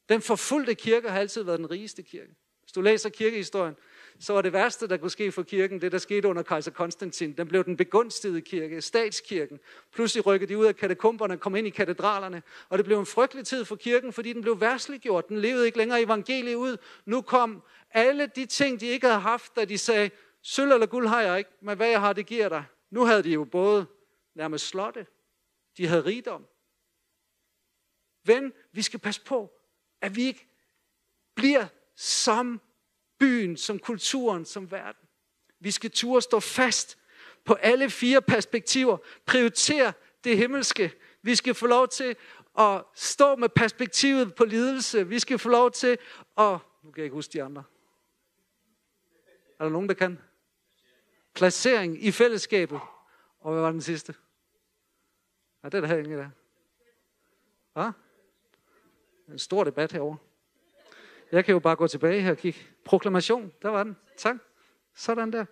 Den 0.08 0.22
forfulgte 0.22 0.74
kirke 0.74 1.10
har 1.10 1.20
altid 1.20 1.42
været 1.42 1.58
den 1.58 1.70
rigeste 1.70 2.02
kirke. 2.02 2.34
Hvis 2.60 2.72
du 2.72 2.80
læser 2.80 3.08
kirkehistorien, 3.08 3.76
så 4.18 4.32
var 4.32 4.42
det 4.42 4.52
værste, 4.52 4.88
der 4.88 4.96
kunne 4.96 5.10
ske 5.10 5.32
for 5.32 5.42
kirken, 5.42 5.80
det 5.80 5.92
der 5.92 5.98
skete 5.98 6.28
under 6.28 6.42
kejser 6.42 6.70
Konstantin. 6.70 7.32
Den 7.32 7.48
blev 7.48 7.64
den 7.64 7.76
begunstigede 7.76 8.40
kirke, 8.40 8.80
statskirken. 8.80 9.60
Pludselig 9.92 10.26
rykkede 10.26 10.52
de 10.52 10.58
ud 10.58 10.66
af 10.66 10.76
katakomberne, 10.76 11.38
kom 11.38 11.56
ind 11.56 11.66
i 11.66 11.70
katedralerne, 11.70 12.42
og 12.68 12.78
det 12.78 12.84
blev 12.84 12.98
en 12.98 13.06
frygtelig 13.06 13.46
tid 13.46 13.64
for 13.64 13.76
kirken, 13.76 14.12
fordi 14.12 14.32
den 14.32 14.42
blev 14.42 14.60
værsliggjort. 14.60 15.28
Den 15.28 15.38
levede 15.38 15.66
ikke 15.66 15.78
længere 15.78 16.02
evangeliet 16.02 16.54
ud. 16.54 16.76
Nu 17.04 17.22
kom 17.22 17.62
alle 17.90 18.26
de 18.26 18.46
ting, 18.46 18.80
de 18.80 18.86
ikke 18.86 19.06
havde 19.06 19.20
haft, 19.20 19.56
da 19.56 19.64
de 19.64 19.78
sagde, 19.78 20.10
sølv 20.42 20.72
eller 20.72 20.86
guld 20.86 21.06
har 21.06 21.20
jeg 21.20 21.38
ikke, 21.38 21.50
men 21.60 21.76
hvad 21.76 21.88
jeg 21.88 22.00
har, 22.00 22.12
det 22.12 22.26
giver 22.26 22.48
dig. 22.48 22.64
Nu 22.90 23.04
havde 23.04 23.22
de 23.22 23.30
jo 23.30 23.44
både 23.44 23.86
nærmest 24.34 24.66
slotte, 24.66 25.06
de 25.76 25.86
havde 25.86 26.04
rigdom. 26.04 26.46
Ven, 28.24 28.52
vi 28.72 28.82
skal 28.82 29.00
passe 29.00 29.20
på, 29.24 29.52
at 30.00 30.16
vi 30.16 30.22
ikke 30.22 30.48
bliver 31.34 31.66
som 31.96 32.60
byen, 33.18 33.56
som 33.56 33.78
kulturen, 33.78 34.44
som 34.44 34.70
verden. 34.70 35.08
Vi 35.60 35.70
skal 35.70 35.90
turde 35.90 36.22
stå 36.22 36.40
fast 36.40 36.98
på 37.44 37.54
alle 37.54 37.90
fire 37.90 38.22
perspektiver. 38.22 38.96
Prioritere 39.26 39.92
det 40.24 40.36
himmelske. 40.36 40.92
Vi 41.22 41.34
skal 41.34 41.54
få 41.54 41.66
lov 41.66 41.88
til 41.88 42.16
at 42.58 42.84
stå 42.94 43.36
med 43.36 43.48
perspektivet 43.48 44.34
på 44.34 44.44
lidelse. 44.44 45.08
Vi 45.08 45.18
skal 45.18 45.38
få 45.38 45.48
lov 45.48 45.70
til 45.70 45.98
at... 46.38 46.58
Nu 46.82 46.90
kan 46.90 46.96
jeg 46.96 47.04
ikke 47.04 47.14
huske 47.14 47.32
de 47.32 47.42
andre. 47.42 47.64
Er 49.58 49.64
der 49.64 49.70
nogen, 49.70 49.88
der 49.88 49.94
kan? 49.94 50.18
Placering 51.34 52.04
i 52.04 52.10
fællesskabet. 52.10 52.80
Og 53.40 53.52
hvad 53.52 53.62
var 53.62 53.70
den 53.70 53.82
sidste? 53.82 54.14
Ja, 55.62 55.68
det 55.68 55.74
er 55.74 55.80
der 55.80 55.88
her 55.88 55.98
ingen 55.98 56.18
der. 56.18 56.30
Hvad? 57.72 57.92
En 59.28 59.38
stor 59.38 59.64
debat 59.64 59.92
herovre. 59.92 60.16
Jeg 61.34 61.44
kan 61.44 61.52
jo 61.52 61.58
bare 61.58 61.76
gå 61.76 61.86
tilbage 61.86 62.22
her 62.22 62.30
og 62.30 62.36
kigge. 62.36 62.60
Proklamation, 62.84 63.52
der 63.62 63.68
var 63.68 63.84
den. 63.84 63.96
Tak. 64.16 64.36
Sådan 64.94 65.32
der. 65.32 65.44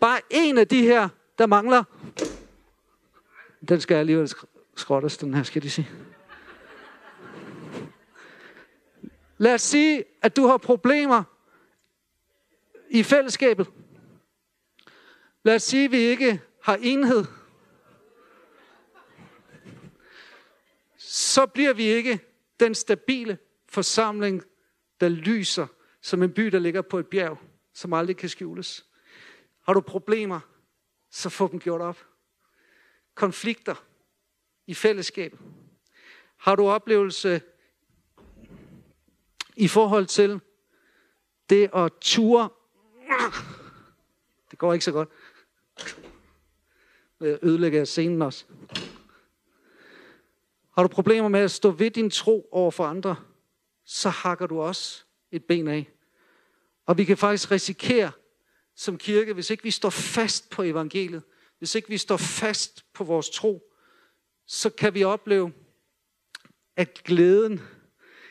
Bare 0.00 0.20
en 0.30 0.58
af 0.58 0.68
de 0.68 0.82
her, 0.82 1.08
der 1.38 1.46
mangler. 1.46 1.84
Den 3.68 3.80
skal 3.80 3.94
alligevel 3.94 4.30
skrottes, 4.76 5.18
den 5.18 5.34
her, 5.34 5.42
skal 5.42 5.62
de 5.62 5.70
sige. 5.70 5.90
Lad 9.38 9.54
os 9.54 9.62
sige, 9.62 10.04
at 10.22 10.36
du 10.36 10.46
har 10.46 10.56
problemer 10.56 11.22
i 12.90 13.02
fællesskabet. 13.02 13.70
Lad 15.42 15.54
os 15.54 15.62
sige, 15.62 15.84
at 15.84 15.92
vi 15.92 15.98
ikke 15.98 16.40
har 16.62 16.78
enhed. 16.82 17.24
Så 20.98 21.46
bliver 21.46 21.72
vi 21.72 21.82
ikke 21.82 22.20
den 22.60 22.74
stabile 22.74 23.38
forsamling, 23.68 24.42
der 25.00 25.08
lyser 25.08 25.66
som 26.02 26.22
en 26.22 26.32
by, 26.32 26.42
der 26.42 26.58
ligger 26.58 26.82
på 26.82 26.98
et 26.98 27.06
bjerg, 27.06 27.38
som 27.74 27.92
aldrig 27.92 28.16
kan 28.16 28.28
skjules. 28.28 28.86
Har 29.66 29.74
du 29.74 29.80
problemer, 29.80 30.40
så 31.10 31.28
få 31.30 31.48
dem 31.48 31.60
gjort 31.60 31.80
op. 31.80 31.98
Konflikter 33.14 33.84
i 34.66 34.74
fællesskab. 34.74 35.38
Har 36.36 36.56
du 36.56 36.68
oplevelse 36.68 37.40
i 39.56 39.68
forhold 39.68 40.06
til 40.06 40.40
det 41.50 41.70
at 41.74 41.92
ture? 42.00 42.48
Det 44.50 44.58
går 44.58 44.72
ikke 44.72 44.84
så 44.84 44.92
godt. 44.92 45.08
Jeg 47.20 47.38
ødelægger 47.42 47.84
scenen 47.84 48.22
også. 48.22 48.44
Har 50.70 50.82
du 50.82 50.88
problemer 50.88 51.28
med 51.28 51.40
at 51.40 51.50
stå 51.50 51.70
ved 51.70 51.90
din 51.90 52.10
tro 52.10 52.48
over 52.52 52.70
for 52.70 52.84
andre? 52.84 53.16
Så 53.92 54.08
hakker 54.08 54.46
du 54.46 54.60
også 54.60 55.02
et 55.30 55.44
ben 55.44 55.68
af. 55.68 55.90
Og 56.86 56.98
vi 56.98 57.04
kan 57.04 57.16
faktisk 57.16 57.50
risikere 57.50 58.12
som 58.74 58.98
kirke, 58.98 59.32
hvis 59.32 59.50
ikke 59.50 59.62
vi 59.62 59.70
står 59.70 59.90
fast 59.90 60.50
på 60.50 60.62
evangeliet, 60.62 61.22
hvis 61.58 61.74
ikke 61.74 61.88
vi 61.88 61.98
står 61.98 62.16
fast 62.16 62.92
på 62.92 63.04
vores 63.04 63.30
tro, 63.30 63.72
så 64.46 64.70
kan 64.70 64.94
vi 64.94 65.04
opleve, 65.04 65.52
at 66.76 66.94
glæden 67.04 67.60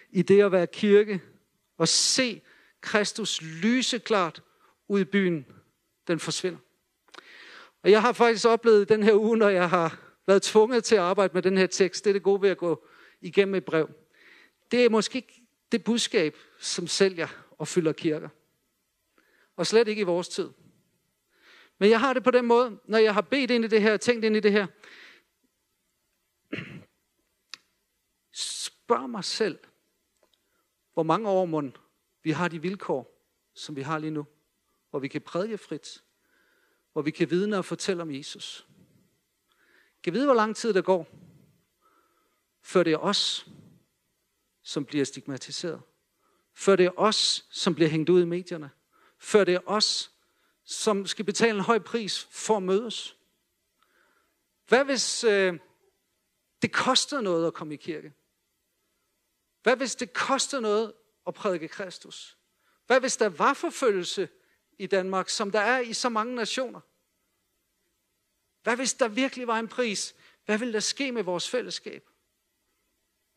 i 0.09 0.21
det 0.21 0.43
at 0.43 0.51
være 0.51 0.67
kirke 0.67 1.21
og 1.77 1.87
se 1.87 2.41
Kristus 2.81 3.41
lyse 3.41 3.99
klart 3.99 4.43
ud 4.87 4.99
i 4.99 5.05
byen, 5.05 5.45
den 6.07 6.19
forsvinder. 6.19 6.59
Og 7.83 7.91
jeg 7.91 8.01
har 8.01 8.13
faktisk 8.13 8.45
oplevet 8.45 8.89
den 8.89 9.03
her 9.03 9.13
uge, 9.13 9.37
når 9.37 9.49
jeg 9.49 9.69
har 9.69 9.99
været 10.27 10.41
tvunget 10.41 10.83
til 10.83 10.95
at 10.95 11.01
arbejde 11.01 11.33
med 11.33 11.41
den 11.41 11.57
her 11.57 11.67
tekst, 11.67 12.03
det 12.03 12.09
er 12.09 12.13
det 12.13 12.23
gode 12.23 12.41
ved 12.41 12.49
at 12.49 12.57
gå 12.57 12.85
igennem 13.21 13.55
et 13.55 13.65
brev. 13.65 13.89
Det 14.71 14.85
er 14.85 14.89
måske 14.89 15.15
ikke 15.15 15.38
det 15.71 15.83
budskab, 15.83 16.35
som 16.59 16.87
sælger 16.87 17.27
og 17.57 17.67
fylder 17.67 17.93
kirker. 17.93 18.29
Og 19.55 19.67
slet 19.67 19.87
ikke 19.87 19.99
i 19.99 20.05
vores 20.05 20.29
tid. 20.29 20.49
Men 21.77 21.89
jeg 21.89 21.99
har 21.99 22.13
det 22.13 22.23
på 22.23 22.31
den 22.31 22.45
måde, 22.45 22.79
når 22.85 22.97
jeg 22.97 23.13
har 23.13 23.21
bedt 23.21 23.51
ind 23.51 23.65
i 23.65 23.67
det 23.67 23.81
her, 23.81 23.97
tænkt 23.97 24.25
ind 24.25 24.35
i 24.35 24.39
det 24.39 24.51
her. 24.51 24.67
Spørg 28.31 29.09
mig 29.09 29.23
selv, 29.23 29.59
hvor 30.93 31.03
mange 31.03 31.29
år 31.29 31.45
må 31.45 31.71
vi 32.23 32.31
har 32.31 32.47
de 32.47 32.61
vilkår, 32.61 33.25
som 33.53 33.75
vi 33.75 33.81
har 33.81 33.97
lige 33.99 34.11
nu. 34.11 34.25
Hvor 34.89 34.99
vi 34.99 35.07
kan 35.07 35.21
prædike 35.21 35.57
frit. 35.57 36.03
Hvor 36.93 37.01
vi 37.01 37.11
kan 37.11 37.29
vidne 37.29 37.57
og 37.57 37.65
fortælle 37.65 38.01
om 38.01 38.11
Jesus. 38.11 38.67
Kan 40.03 40.13
vide, 40.13 40.25
hvor 40.25 40.33
lang 40.33 40.55
tid 40.55 40.73
der 40.73 40.81
går, 40.81 41.07
før 42.61 42.83
det 42.83 42.93
er 42.93 42.97
os, 42.97 43.47
som 44.69 44.85
bliver 44.85 45.05
stigmatiseret. 45.05 45.81
Før 46.53 46.75
det 46.75 46.85
er 46.85 46.99
os, 46.99 47.45
som 47.51 47.75
bliver 47.75 47.89
hængt 47.89 48.09
ud 48.09 48.21
i 48.21 48.25
medierne. 48.25 48.69
Før 49.17 49.43
det 49.43 49.53
er 49.55 49.59
os, 49.65 50.11
som 50.63 51.07
skal 51.07 51.25
betale 51.25 51.57
en 51.57 51.63
høj 51.63 51.79
pris 51.79 52.27
for 52.31 52.57
at 52.57 52.63
mødes. 52.63 53.17
Hvad 54.67 54.85
hvis 54.85 55.23
øh, 55.23 55.59
det 56.61 56.71
koster 56.71 57.21
noget 57.21 57.47
at 57.47 57.53
komme 57.53 57.73
i 57.73 57.77
kirke? 57.77 58.13
Hvad 59.63 59.75
hvis 59.75 59.95
det 59.95 60.13
koster 60.13 60.59
noget 60.59 60.93
at 61.27 61.33
prædike 61.33 61.67
Kristus? 61.67 62.37
Hvad 62.87 62.99
hvis 62.99 63.17
der 63.17 63.29
var 63.29 63.53
forfølgelse 63.53 64.29
i 64.79 64.87
Danmark, 64.87 65.29
som 65.29 65.51
der 65.51 65.59
er 65.59 65.79
i 65.79 65.93
så 65.93 66.09
mange 66.09 66.35
nationer. 66.35 66.79
Hvad 68.63 68.75
hvis 68.75 68.93
der 68.93 69.07
virkelig 69.07 69.47
var 69.47 69.59
en 69.59 69.67
pris? 69.67 70.15
Hvad 70.45 70.57
ville 70.57 70.73
der 70.73 70.79
ske 70.79 71.11
med 71.11 71.23
vores 71.23 71.49
fællesskab? 71.49 72.09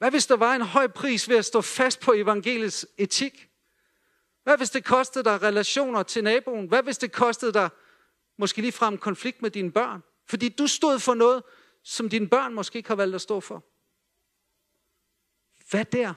Hvad 0.02 0.10
hvis 0.10 0.26
der 0.26 0.36
var 0.36 0.54
en 0.54 0.62
høj 0.62 0.86
pris 0.86 1.28
ved 1.28 1.36
at 1.36 1.44
stå 1.44 1.60
fast 1.60 2.00
på 2.00 2.12
evangeliets 2.12 2.86
etik? 2.98 3.50
Hvad 4.42 4.56
hvis 4.56 4.70
det 4.70 4.84
kostede 4.84 5.24
dig 5.24 5.42
relationer 5.42 6.02
til 6.02 6.24
naboen? 6.24 6.66
Hvad 6.66 6.82
hvis 6.82 6.98
det 6.98 7.12
kostede 7.12 7.52
dig 7.52 7.68
måske 8.38 8.60
ligefrem 8.60 8.98
konflikt 8.98 9.42
med 9.42 9.50
dine 9.50 9.72
børn? 9.72 10.02
Fordi 10.26 10.48
du 10.48 10.66
stod 10.66 10.98
for 10.98 11.14
noget, 11.14 11.42
som 11.82 12.08
dine 12.08 12.28
børn 12.28 12.54
måske 12.54 12.76
ikke 12.76 12.88
har 12.88 12.94
valgt 12.94 13.14
at 13.14 13.20
stå 13.20 13.40
for. 13.40 13.64
Hvad 15.70 15.84
der? 15.84 16.14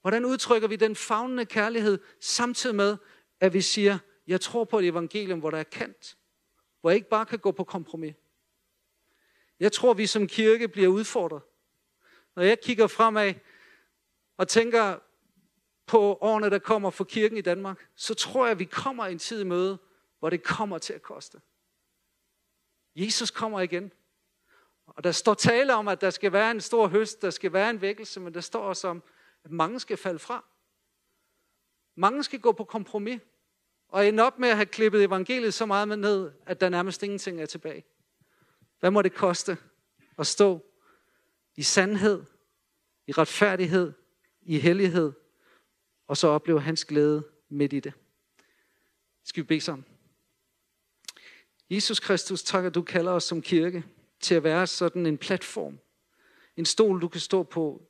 Hvordan 0.00 0.24
udtrykker 0.24 0.68
vi 0.68 0.76
den 0.76 0.96
fagnende 0.96 1.46
kærlighed, 1.46 1.98
samtidig 2.20 2.76
med, 2.76 2.96
at 3.40 3.52
vi 3.52 3.60
siger, 3.60 3.98
jeg 4.26 4.40
tror 4.40 4.64
på 4.64 4.78
et 4.78 4.86
evangelium, 4.86 5.38
hvor 5.38 5.50
der 5.50 5.58
er 5.58 5.64
kant, 5.72 6.16
hvor 6.80 6.90
jeg 6.90 6.96
ikke 6.96 7.08
bare 7.08 7.26
kan 7.26 7.38
gå 7.38 7.52
på 7.52 7.64
kompromis. 7.64 8.14
Jeg 9.60 9.72
tror, 9.72 9.94
vi 9.94 10.06
som 10.06 10.26
kirke 10.26 10.68
bliver 10.68 10.88
udfordret. 10.88 11.42
Når 12.38 12.44
jeg 12.44 12.60
kigger 12.60 12.86
fremad 12.86 13.34
og 14.36 14.48
tænker 14.48 14.98
på 15.86 16.18
årene, 16.20 16.50
der 16.50 16.58
kommer 16.58 16.90
for 16.90 17.04
kirken 17.04 17.38
i 17.38 17.40
Danmark, 17.40 17.88
så 17.96 18.14
tror 18.14 18.44
jeg, 18.44 18.50
at 18.50 18.58
vi 18.58 18.64
kommer 18.64 19.06
i 19.06 19.12
en 19.12 19.18
tid 19.18 19.40
i 19.40 19.44
møde, 19.44 19.78
hvor 20.18 20.30
det 20.30 20.42
kommer 20.42 20.78
til 20.78 20.92
at 20.92 21.02
koste. 21.02 21.40
Jesus 22.96 23.30
kommer 23.30 23.60
igen. 23.60 23.92
Og 24.86 25.04
der 25.04 25.12
står 25.12 25.34
tale 25.34 25.74
om, 25.74 25.88
at 25.88 26.00
der 26.00 26.10
skal 26.10 26.32
være 26.32 26.50
en 26.50 26.60
stor 26.60 26.88
høst, 26.88 27.22
der 27.22 27.30
skal 27.30 27.52
være 27.52 27.70
en 27.70 27.80
vækkelse, 27.80 28.20
men 28.20 28.34
der 28.34 28.40
står 28.40 28.62
også 28.62 28.88
om, 28.88 29.02
at 29.44 29.50
mange 29.50 29.80
skal 29.80 29.96
falde 29.96 30.18
fra. 30.18 30.44
Mange 31.94 32.24
skal 32.24 32.40
gå 32.40 32.52
på 32.52 32.64
kompromis 32.64 33.20
og 33.88 34.08
ende 34.08 34.22
op 34.22 34.38
med 34.38 34.48
at 34.48 34.56
have 34.56 34.66
klippet 34.66 35.04
evangeliet 35.04 35.54
så 35.54 35.66
meget 35.66 35.88
med 35.88 35.96
ned, 35.96 36.32
at 36.46 36.60
der 36.60 36.68
nærmest 36.68 37.02
ingenting 37.02 37.40
er 37.40 37.46
tilbage. 37.46 37.84
Hvad 38.80 38.90
må 38.90 39.02
det 39.02 39.14
koste 39.14 39.58
at 40.18 40.26
stå 40.26 40.67
i 41.58 41.62
sandhed, 41.62 42.24
i 43.06 43.12
retfærdighed, 43.12 43.92
i 44.42 44.58
hellighed, 44.58 45.12
og 46.06 46.16
så 46.16 46.28
opleve 46.28 46.60
hans 46.60 46.84
glæde 46.84 47.24
midt 47.48 47.72
i 47.72 47.80
det? 47.80 47.92
Skal 49.24 49.42
vi 49.42 49.46
bede 49.46 49.60
sammen? 49.60 49.86
Jesus 51.70 52.00
Kristus, 52.00 52.42
tak 52.42 52.64
at 52.64 52.74
du 52.74 52.82
kalder 52.82 53.12
os 53.12 53.24
som 53.24 53.42
kirke 53.42 53.84
til 54.20 54.34
at 54.34 54.44
være 54.44 54.66
sådan 54.66 55.06
en 55.06 55.18
platform. 55.18 55.78
En 56.56 56.64
stol, 56.64 57.00
du 57.00 57.08
kan 57.08 57.20
stå 57.20 57.42
på 57.42 57.82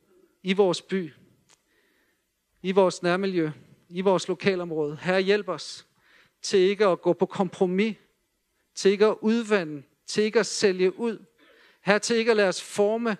i 0.42 0.52
vores 0.52 0.82
by, 0.82 1.12
i 2.62 2.72
vores 2.72 3.02
nærmiljø, 3.02 3.50
i 3.88 4.00
vores 4.00 4.28
lokalområde. 4.28 4.96
Herre, 4.96 5.20
hjælp 5.20 5.48
os 5.48 5.86
til 6.42 6.58
ikke 6.58 6.86
at 6.86 7.02
gå 7.02 7.12
på 7.12 7.26
kompromis, 7.26 7.96
til 8.74 8.90
ikke 8.90 9.06
at 9.06 9.16
udvande, 9.20 9.82
til 10.06 10.22
ikke 10.24 10.40
at 10.40 10.46
sælge 10.46 10.98
ud. 10.98 11.24
Herre, 11.80 11.98
til 11.98 12.16
ikke 12.16 12.30
at 12.30 12.36
lade 12.36 12.48
os 12.48 12.62
forme 12.62 13.16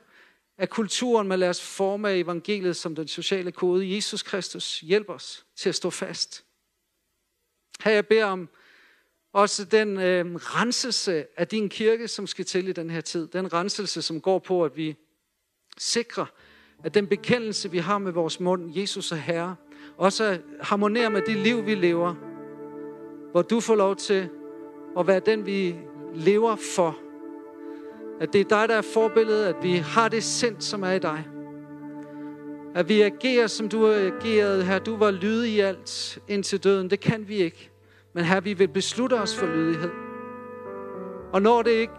af 0.58 0.68
kulturen, 0.68 1.28
men 1.28 1.38
lad 1.38 1.48
os 1.48 1.60
forme 1.60 2.10
af 2.10 2.16
evangeliet 2.16 2.76
som 2.76 2.94
den 2.94 3.08
sociale 3.08 3.52
kode. 3.52 3.96
Jesus 3.96 4.22
Kristus, 4.22 4.80
hjælp 4.80 5.08
os 5.08 5.46
til 5.56 5.68
at 5.68 5.74
stå 5.74 5.90
fast. 5.90 6.44
Her 7.84 7.92
jeg 7.92 8.06
beder 8.06 8.24
om 8.24 8.48
også 9.32 9.64
den 9.64 10.00
øh, 10.00 10.34
renselse 10.34 11.26
af 11.36 11.48
din 11.48 11.68
kirke, 11.68 12.08
som 12.08 12.26
skal 12.26 12.44
til 12.44 12.68
i 12.68 12.72
den 12.72 12.90
her 12.90 13.00
tid. 13.00 13.28
Den 13.28 13.52
renselse, 13.52 14.02
som 14.02 14.20
går 14.20 14.38
på, 14.38 14.64
at 14.64 14.76
vi 14.76 14.96
sikrer, 15.78 16.26
at 16.84 16.94
den 16.94 17.06
bekendelse, 17.06 17.70
vi 17.70 17.78
har 17.78 17.98
med 17.98 18.12
vores 18.12 18.40
mund, 18.40 18.78
Jesus 18.78 19.12
er 19.12 19.16
Herre, 19.16 19.56
også 19.96 20.40
harmonerer 20.60 21.08
med 21.08 21.22
det 21.22 21.36
liv, 21.36 21.66
vi 21.66 21.74
lever, 21.74 22.14
hvor 23.30 23.42
du 23.42 23.60
får 23.60 23.74
lov 23.74 23.96
til 23.96 24.28
at 24.98 25.06
være 25.06 25.20
den, 25.20 25.46
vi 25.46 25.76
lever 26.14 26.56
for. 26.76 27.07
At 28.20 28.32
det 28.32 28.40
er 28.40 28.44
dig, 28.44 28.68
der 28.68 28.74
er 28.74 28.82
forbilledet, 28.82 29.44
at 29.44 29.56
vi 29.62 29.76
har 29.76 30.08
det 30.08 30.24
sind, 30.24 30.60
som 30.60 30.82
er 30.82 30.92
i 30.92 30.98
dig. 30.98 31.26
At 32.74 32.88
vi 32.88 33.00
agerer, 33.00 33.46
som 33.46 33.68
du 33.68 33.84
har 33.84 33.94
ageret 33.94 34.64
her. 34.64 34.78
Du 34.78 34.96
var 34.96 35.10
lydig 35.10 35.52
i 35.52 35.60
alt 35.60 36.18
indtil 36.28 36.64
døden. 36.64 36.90
Det 36.90 37.00
kan 37.00 37.28
vi 37.28 37.36
ikke. 37.36 37.70
Men 38.14 38.24
her 38.24 38.40
vi 38.40 38.52
vil 38.52 38.68
beslutte 38.68 39.14
os 39.14 39.36
for 39.36 39.46
lydighed. 39.46 39.90
Og 41.32 41.42
når 41.42 41.62
det 41.62 41.70
ikke 41.70 41.92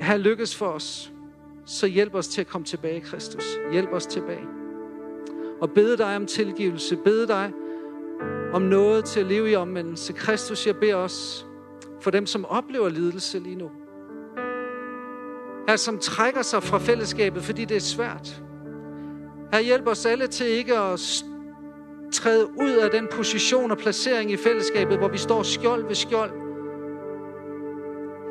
har 0.00 0.16
lykkes 0.16 0.56
for 0.56 0.66
os, 0.66 1.12
så 1.66 1.86
hjælp 1.86 2.14
os 2.14 2.28
til 2.28 2.40
at 2.40 2.46
komme 2.46 2.64
tilbage, 2.64 3.00
Kristus. 3.00 3.44
Hjælp 3.72 3.92
os 3.92 4.06
tilbage. 4.06 4.44
Og 5.60 5.70
bede 5.70 5.96
dig 5.96 6.16
om 6.16 6.26
tilgivelse. 6.26 6.96
Bede 6.96 7.28
dig 7.28 7.52
om 8.52 8.62
noget 8.62 9.04
til 9.04 9.20
at 9.20 9.26
leve 9.26 9.50
i 9.50 9.54
omvendelse. 9.54 10.12
Kristus, 10.12 10.66
jeg 10.66 10.76
beder 10.76 10.94
os 10.94 11.46
for 12.00 12.10
dem, 12.10 12.26
som 12.26 12.44
oplever 12.44 12.88
lidelse 12.88 13.38
lige 13.38 13.56
nu. 13.56 13.70
Her, 15.68 15.76
som 15.76 15.98
trækker 15.98 16.42
sig 16.42 16.62
fra 16.62 16.78
fællesskabet, 16.78 17.42
fordi 17.42 17.64
det 17.64 17.76
er 17.76 17.80
svært. 17.80 18.42
Her 19.52 19.60
hjælp 19.60 19.86
os 19.86 20.06
alle 20.06 20.26
til 20.26 20.46
ikke 20.46 20.78
at 20.78 21.24
træde 22.12 22.46
ud 22.60 22.70
af 22.82 22.90
den 22.90 23.08
position 23.12 23.70
og 23.70 23.78
placering 23.78 24.30
i 24.30 24.36
fællesskabet, 24.36 24.98
hvor 24.98 25.08
vi 25.08 25.18
står 25.18 25.42
skjold 25.42 25.86
ved 25.86 25.94
skjold. 25.94 26.30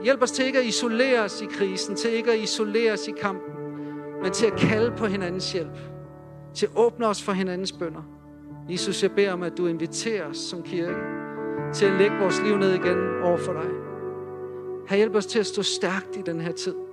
Hjælp 0.03 0.21
os 0.21 0.31
til 0.31 0.45
ikke 0.45 0.59
at 0.59 0.65
isolere 0.65 1.19
os 1.19 1.41
i 1.41 1.45
krisen, 1.45 1.95
til 1.95 2.11
ikke 2.11 2.31
at 2.31 2.39
isolere 2.39 2.93
os 2.93 3.07
i 3.07 3.11
kampen, 3.11 3.53
men 4.23 4.31
til 4.31 4.45
at 4.45 4.55
kalde 4.55 4.93
på 4.97 5.05
hinandens 5.05 5.51
hjælp, 5.51 5.77
til 6.53 6.65
at 6.65 6.71
åbne 6.75 7.07
os 7.07 7.23
for 7.23 7.31
hinandens 7.31 7.71
bønder. 7.71 8.01
Jesus, 8.69 9.03
jeg 9.03 9.11
beder 9.11 9.33
om, 9.33 9.43
at 9.43 9.57
du 9.57 9.67
inviterer 9.67 10.29
os 10.29 10.37
som 10.37 10.63
kirke 10.63 10.95
til 11.73 11.85
at 11.85 11.93
lægge 11.93 12.17
vores 12.17 12.41
liv 12.41 12.57
ned 12.57 12.73
igen 12.73 12.97
over 13.23 13.37
for 13.37 13.53
dig. 13.53 13.69
Her 14.89 14.97
hjælp 14.97 15.15
os 15.15 15.25
til 15.25 15.39
at 15.39 15.45
stå 15.45 15.61
stærkt 15.61 16.15
i 16.17 16.21
den 16.21 16.41
her 16.41 16.51
tid. 16.51 16.86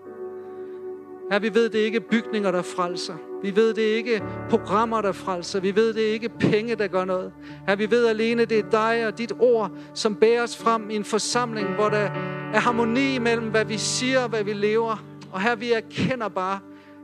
Her 1.31 1.39
vi 1.39 1.55
ved, 1.55 1.71
det 1.71 1.81
er 1.81 1.85
ikke 1.85 2.01
bygninger, 2.01 2.51
der 2.51 2.63
frelser. 2.63 3.15
Vi 3.43 3.57
ved, 3.57 3.75
det 3.75 3.93
er 3.93 3.97
ikke 3.97 4.23
programmer, 4.51 5.01
der 5.01 5.13
frelser. 5.13 5.61
Vi 5.61 5.77
ved, 5.77 5.95
det 5.95 6.09
er 6.09 6.13
ikke 6.13 6.29
penge, 6.29 6.75
der 6.75 6.87
gør 6.87 7.05
noget. 7.05 7.33
Her 7.69 7.77
vi 7.77 7.91
ved 7.91 8.07
alene, 8.07 8.45
det 8.45 8.59
er 8.59 8.71
dig 8.71 9.07
og 9.07 9.19
dit 9.19 9.33
ord, 9.39 9.71
som 9.95 10.15
bærer 10.15 10.43
os 10.43 10.57
frem 10.57 10.91
i 10.91 10.97
en 10.97 11.05
forsamling, 11.05 11.69
hvor 11.75 11.89
der 11.89 12.11
er 12.55 12.61
harmoni 12.61 13.19
mellem, 13.19 13.51
hvad 13.51 13.65
vi 13.65 13.79
siger 13.79 14.21
og 14.21 14.29
hvad 14.29 14.45
vi 14.45 14.53
lever. 14.53 15.05
Og 15.33 15.41
her 15.41 15.55
vi 15.55 15.73
erkender 15.73 16.29
bare, 16.29 16.59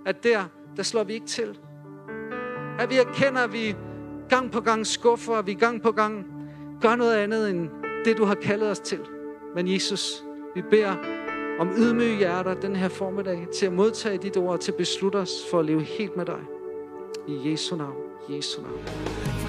at 0.07 0.25
der, 0.25 0.45
der 0.77 0.83
slår 0.83 1.05
vi 1.05 1.13
ikke 1.13 1.27
til. 1.27 1.59
Her 2.79 2.87
vi 2.87 2.97
erkender, 2.97 3.41
at 3.41 3.53
vi 3.53 3.77
gang 4.29 4.51
på 4.51 4.61
gang 4.61 4.87
skuffer, 4.87 5.33
og 5.33 5.47
vi 5.47 5.55
gang 5.55 5.83
på 5.83 5.93
gang 5.93 6.27
gør 6.81 6.95
noget 6.95 7.15
andet 7.15 7.51
end 7.51 7.69
det, 8.05 8.17
du 8.17 8.25
har 8.25 8.35
kaldet 8.35 8.71
os 8.71 8.81
til. 8.81 9.01
Men 9.55 9.73
Jesus, 9.73 10.25
vi 10.55 10.63
beder 10.71 11.20
om 11.61 11.69
ydmyge 11.69 12.17
hjerter 12.17 12.55
den 12.55 12.77
her 12.77 12.89
formiddag 12.89 13.49
til 13.55 13.67
at 13.67 13.73
modtage 13.73 14.19
dit 14.19 14.37
ord 14.37 14.53
og 14.53 14.61
til 14.61 14.73
at 14.73 14.77
beslutte 14.79 15.17
os 15.17 15.31
for 15.51 15.59
at 15.59 15.67
leve 15.67 15.83
helt 15.83 16.17
med 16.17 16.27
dig. 16.27 16.41
I 17.29 17.51
Jesu 17.51 17.77
navn. 17.77 17.97
Jesu 18.29 18.63
navn. 18.63 19.40